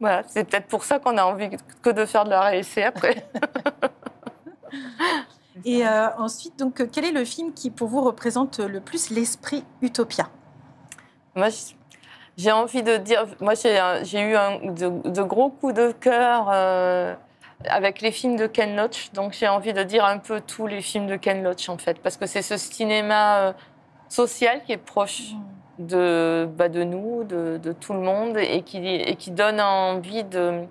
voilà, 0.00 0.22
c'est 0.26 0.44
peut-être 0.44 0.66
pour 0.66 0.84
ça 0.84 0.98
qu'on 0.98 1.16
a 1.18 1.24
envie 1.24 1.50
que 1.82 1.90
de 1.90 2.06
faire 2.06 2.24
de 2.24 2.30
la 2.30 2.42
réessai 2.42 2.82
après. 2.82 3.26
Et 5.64 5.86
ensuite, 5.86 6.58
donc, 6.58 6.90
quel 6.90 7.04
est 7.04 7.12
le 7.12 7.24
film 7.24 7.52
qui 7.52 7.70
pour 7.70 7.88
vous 7.88 8.00
représente 8.00 8.58
le 8.58 8.80
plus 8.80 9.10
l'esprit 9.10 9.64
Utopia? 9.82 10.28
Moi, 11.34 11.48
j'ai 12.36 12.52
envie 12.52 12.82
de 12.82 12.96
dire, 12.96 13.26
moi 13.40 13.54
j'ai 13.54 14.20
eu 14.20 14.36
un, 14.36 14.72
de, 14.72 15.22
gros 15.22 15.50
coups 15.50 15.74
de 15.74 15.92
cœur 15.92 16.48
euh, 16.50 17.14
avec 17.68 18.00
les 18.00 18.12
films 18.12 18.36
de 18.36 18.46
Ken 18.46 18.76
Loach, 18.76 19.12
donc 19.12 19.32
j'ai 19.32 19.48
envie 19.48 19.72
de 19.72 19.82
dire 19.82 20.04
un 20.04 20.18
peu 20.18 20.40
tous 20.40 20.66
les 20.66 20.82
films 20.82 21.06
de 21.06 21.16
Ken 21.16 21.42
Loach 21.42 21.68
en 21.68 21.78
fait, 21.78 22.00
parce 22.00 22.16
que 22.16 22.26
c'est 22.26 22.42
ce 22.42 22.56
cinéma 22.56 23.38
euh, 23.38 23.52
social 24.08 24.62
qui 24.64 24.72
est 24.72 24.76
proche 24.76 25.32
mm. 25.78 25.86
de, 25.86 26.48
bah, 26.56 26.68
de 26.68 26.84
nous, 26.84 27.24
de, 27.24 27.58
de, 27.62 27.72
tout 27.72 27.92
le 27.92 28.00
monde, 28.00 28.36
et 28.38 28.62
qui, 28.62 28.86
et 28.86 29.16
qui 29.16 29.30
donne 29.30 29.60
envie 29.60 30.24
de... 30.24 30.64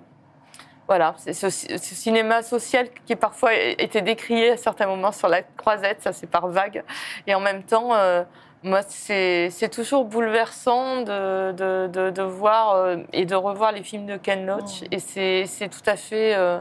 Voilà, 0.88 1.14
c'est 1.16 1.32
ce, 1.32 1.48
cinéma 1.48 2.42
social 2.42 2.88
qui 3.06 3.16
parfois 3.16 3.54
été 3.54 4.02
décrié 4.02 4.50
à 4.50 4.56
certains 4.56 4.86
moments 4.86 5.12
sur 5.12 5.28
la 5.28 5.42
croisette, 5.42 6.02
ça 6.02 6.12
c'est 6.12 6.26
par 6.26 6.48
vague, 6.48 6.82
et 7.26 7.34
en 7.34 7.40
même 7.40 7.62
temps... 7.62 7.94
Euh, 7.94 8.24
moi, 8.64 8.82
c'est 8.82 9.70
toujours 9.72 10.04
bouleversant 10.04 11.02
de, 11.02 11.50
de, 11.52 12.10
de, 12.10 12.22
voir 12.22 12.74
euh, 12.76 12.98
et 13.12 13.24
de 13.24 13.34
revoir 13.34 13.72
les 13.72 13.82
films 13.82 14.06
de 14.06 14.16
Ken 14.16 14.46
Loach. 14.46 14.84
Et 14.92 14.98
c'est 15.00 15.68
tout 15.68 15.82
à 15.84 15.96
fait 15.96 16.34
euh, 16.36 16.60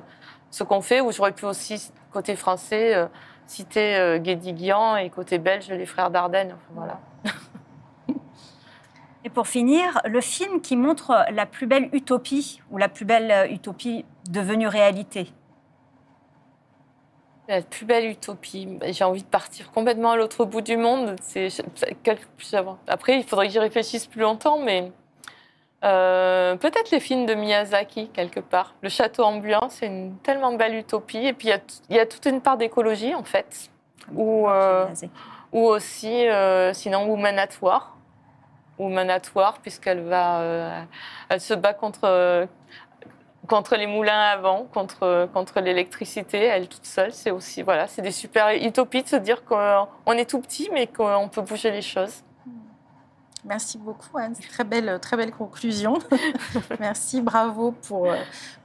ce 0.52 0.64
qu'on 0.64 0.82
fait, 0.82 1.02
où 1.02 1.12
j'aurais 1.12 1.32
pu 1.32 1.46
aussi, 1.46 1.92
côté 2.12 2.36
français, 2.36 2.94
euh, 2.96 3.08
citer 3.48 4.20
Guédiguian 4.20 4.98
et 4.98 5.10
côté 5.10 5.40
belge, 5.40 5.70
les 5.70 5.86
frères 5.86 6.12
Dardenne. 6.12 6.56
voilà. 6.74 7.00
Et 9.24 9.30
pour 9.30 9.48
finir, 9.48 10.02
le 10.06 10.20
film 10.20 10.62
qui 10.62 10.76
montre 10.76 11.26
la 11.32 11.46
plus 11.46 11.68
belle 11.68 11.90
utopie, 11.94 12.62
ou 12.72 12.78
la 12.78 12.90
plus 12.90 13.06
belle 13.06 13.52
utopie 13.52 14.04
devenue 14.30 14.68
réalité? 14.68 15.32
La 17.48 17.62
plus 17.62 17.86
belle 17.86 18.06
utopie. 18.10 18.80
J'ai 18.88 19.04
envie 19.04 19.22
de 19.22 19.28
partir 19.28 19.72
complètement 19.72 20.12
à 20.12 20.16
l'autre 20.16 20.46
bout 20.46 20.62
du 20.62 20.78
monde. 20.78 21.16
C'est 21.22 21.50
Après, 22.88 23.18
il 23.18 23.24
faudrait 23.24 23.48
que 23.48 23.54
j'y 23.54 23.60
réfléchisse 23.60 24.08
plus 24.08 24.22
longtemps, 24.22 24.60
mais 24.60 24.92
euh, 25.84 26.56
peut-être 26.58 26.92
les 26.92 27.00
films 27.00 27.26
de 27.26 27.34
Miyazaki, 27.34 28.10
quelque 28.10 28.40
part. 28.40 28.76
Le 28.82 28.90
château 28.90 29.24
ambulant, 29.24 29.70
c'est 29.70 29.88
une 29.88 30.16
tellement 30.18 30.54
belle 30.54 30.76
utopie. 30.76 31.26
Et 31.26 31.34
puis, 31.34 31.50
il 31.90 31.96
y 31.96 32.00
a, 32.00 32.06
toute 32.06 32.26
une 32.26 32.42
part 32.42 32.58
d'écologie, 32.58 33.16
en 33.16 33.24
fait. 33.24 33.72
Ou, 34.14 34.48
euh, 34.48 34.86
aussi, 35.52 36.28
euh, 36.28 36.74
sinon, 36.74 37.06
Woman 37.08 37.40
at 37.40 37.50
War. 37.62 37.98
Woman 38.78 39.10
at 39.10 39.22
War, 39.36 39.60
puisqu'elle 39.60 40.02
va, 40.02 40.86
elle 41.30 41.42
se 41.42 41.54
bat 41.54 41.74
contre 41.74 42.48
contre 43.48 43.76
les 43.76 43.88
moulins 43.88 44.22
à 44.22 44.38
vent, 44.38 44.66
contre, 44.72 45.28
contre 45.34 45.60
l'électricité, 45.60 46.38
elle 46.46 46.70
toute 46.70 46.86
seule. 46.86 47.12
C'est 47.12 47.32
aussi, 47.32 47.64
voilà, 47.64 47.86
c'est 47.88 48.02
des 48.02 48.12
super 48.12 48.50
utopies 48.56 49.04
de 49.04 49.08
se 49.10 49.16
dire 49.18 49.44
qu'on 49.44 50.14
est 50.14 50.30
tout 50.30 50.40
petit, 50.40 50.70
mais 50.72 50.88
qu'on 50.88 51.28
peut 51.28 51.42
bouger 51.42 51.70
les 51.70 51.82
choses. 51.82 52.24
Merci 53.44 53.78
beaucoup, 53.78 54.18
Anne. 54.18 54.36
Très 54.52 54.64
belle, 54.64 55.00
très 55.02 55.18
belle 55.18 55.32
conclusion. 55.32 55.98
Merci, 56.80 57.22
bravo 57.22 57.72
pour, 57.88 58.14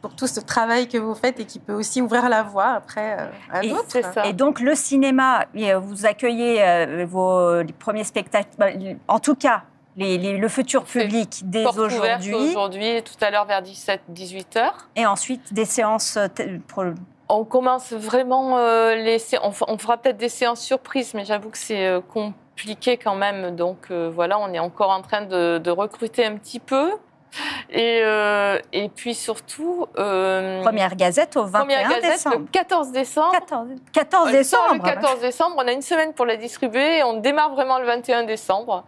pour 0.02 0.14
tout 0.14 0.26
ce 0.26 0.40
travail 0.40 0.86
que 0.86 0.98
vous 0.98 1.14
faites 1.14 1.40
et 1.40 1.44
qui 1.46 1.58
peut 1.58 1.72
aussi 1.72 2.02
ouvrir 2.02 2.28
la 2.28 2.42
voie 2.42 2.72
après 2.72 3.16
euh, 3.18 3.26
à 3.50 3.62
d'autres. 3.62 4.26
Et 4.26 4.32
donc, 4.32 4.60
le 4.60 4.74
cinéma, 4.74 5.46
vous 5.54 6.04
accueillez 6.04 6.62
euh, 6.62 7.06
vos 7.08 7.62
premiers 7.78 8.04
spectacles, 8.04 8.50
bah, 8.58 8.68
en 9.08 9.18
tout 9.18 9.34
cas, 9.34 9.62
le 9.96 10.48
futur 10.48 10.84
public 10.84 11.42
dès 11.44 11.64
aujourd'hui. 11.64 12.34
Aujourd'hui, 12.34 13.02
tout 13.02 13.24
à 13.24 13.30
l'heure 13.30 13.46
vers 13.46 13.62
17-18 13.62 14.58
heures. 14.58 14.88
Et 14.96 15.06
ensuite, 15.06 15.52
des 15.52 15.64
séances. 15.64 16.16
Euh, 16.16 16.94
on 17.28 17.44
commence 17.44 17.92
vraiment 17.92 18.58
euh, 18.58 18.94
les 18.94 19.18
on, 19.42 19.52
on 19.66 19.78
fera 19.78 19.96
peut-être 19.96 20.18
des 20.18 20.28
séances 20.28 20.60
surprises, 20.60 21.14
mais 21.14 21.24
j'avoue 21.24 21.50
que 21.50 21.58
c'est 21.58 21.86
euh, 21.86 22.00
compliqué 22.00 22.40
quand 23.02 23.14
même. 23.14 23.56
Donc 23.56 23.90
voilà, 23.90 24.38
on 24.38 24.52
est 24.52 24.58
encore 24.58 24.90
en 24.90 25.02
train 25.02 25.22
de, 25.22 25.70
recruter 25.70 26.24
un 26.24 26.36
petit 26.36 26.60
peu. 26.60 26.92
Et, 27.70 28.02
et 28.72 28.88
puis 28.88 29.14
surtout. 29.14 29.86
première 29.94 30.96
gazette 30.96 31.36
au 31.36 31.44
21 31.44 31.58
première 31.60 31.88
gazette, 31.88 32.12
décembre. 32.12 32.38
Le 32.38 32.46
14 32.46 32.92
décembre. 32.92 33.32
14, 33.32 33.68
14 33.92 34.32
décembre. 34.32 34.74
Le 34.74 34.80
14 34.80 35.20
décembre. 35.20 35.56
On 35.58 35.68
a 35.68 35.72
une 35.72 35.82
semaine 35.82 36.14
pour 36.14 36.26
la 36.26 36.36
distribuer 36.36 36.98
et 36.98 37.04
on 37.04 37.20
démarre 37.20 37.52
vraiment 37.52 37.78
le 37.78 37.86
21 37.86 38.24
décembre 38.24 38.84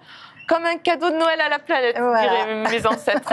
comme 0.49 0.65
un 0.65 0.79
cadeau 0.79 1.11
de 1.11 1.17
Noël 1.17 1.41
à 1.41 1.49
la 1.51 1.59
planète, 1.59 1.95
diraient 1.95 2.55
mes 2.55 2.87
ancêtres. 2.87 3.33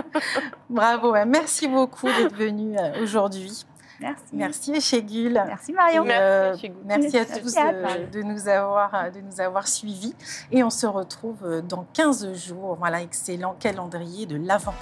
Bravo, 0.70 1.14
merci 1.26 1.66
beaucoup 1.66 2.06
d'être 2.06 2.36
venu 2.36 2.76
euh, 2.78 3.02
aujourd'hui. 3.02 3.64
Merci. 4.02 4.24
Merci 4.32 4.72
Echegul. 4.72 5.42
Merci 5.46 5.72
Marion. 5.72 6.04
merci, 6.04 6.72
merci, 6.84 7.18
à 7.18 7.24
tous 7.24 7.54
de, 8.12 8.22
nous 8.22 8.48
avoir, 8.48 9.10
de 9.12 9.20
nous 9.20 9.40
avoir 9.40 9.68
suivis. 9.68 10.14
Et 10.50 10.62
on 10.62 10.70
se 10.70 10.86
retrouve 10.86 11.62
dans 11.68 11.86
15 11.92 12.34
jours. 12.34 12.76
Voilà, 12.78 13.02
excellent 13.02 13.54
calendrier 13.58 14.26
de 14.26 14.36
l'Avent. 14.36 14.74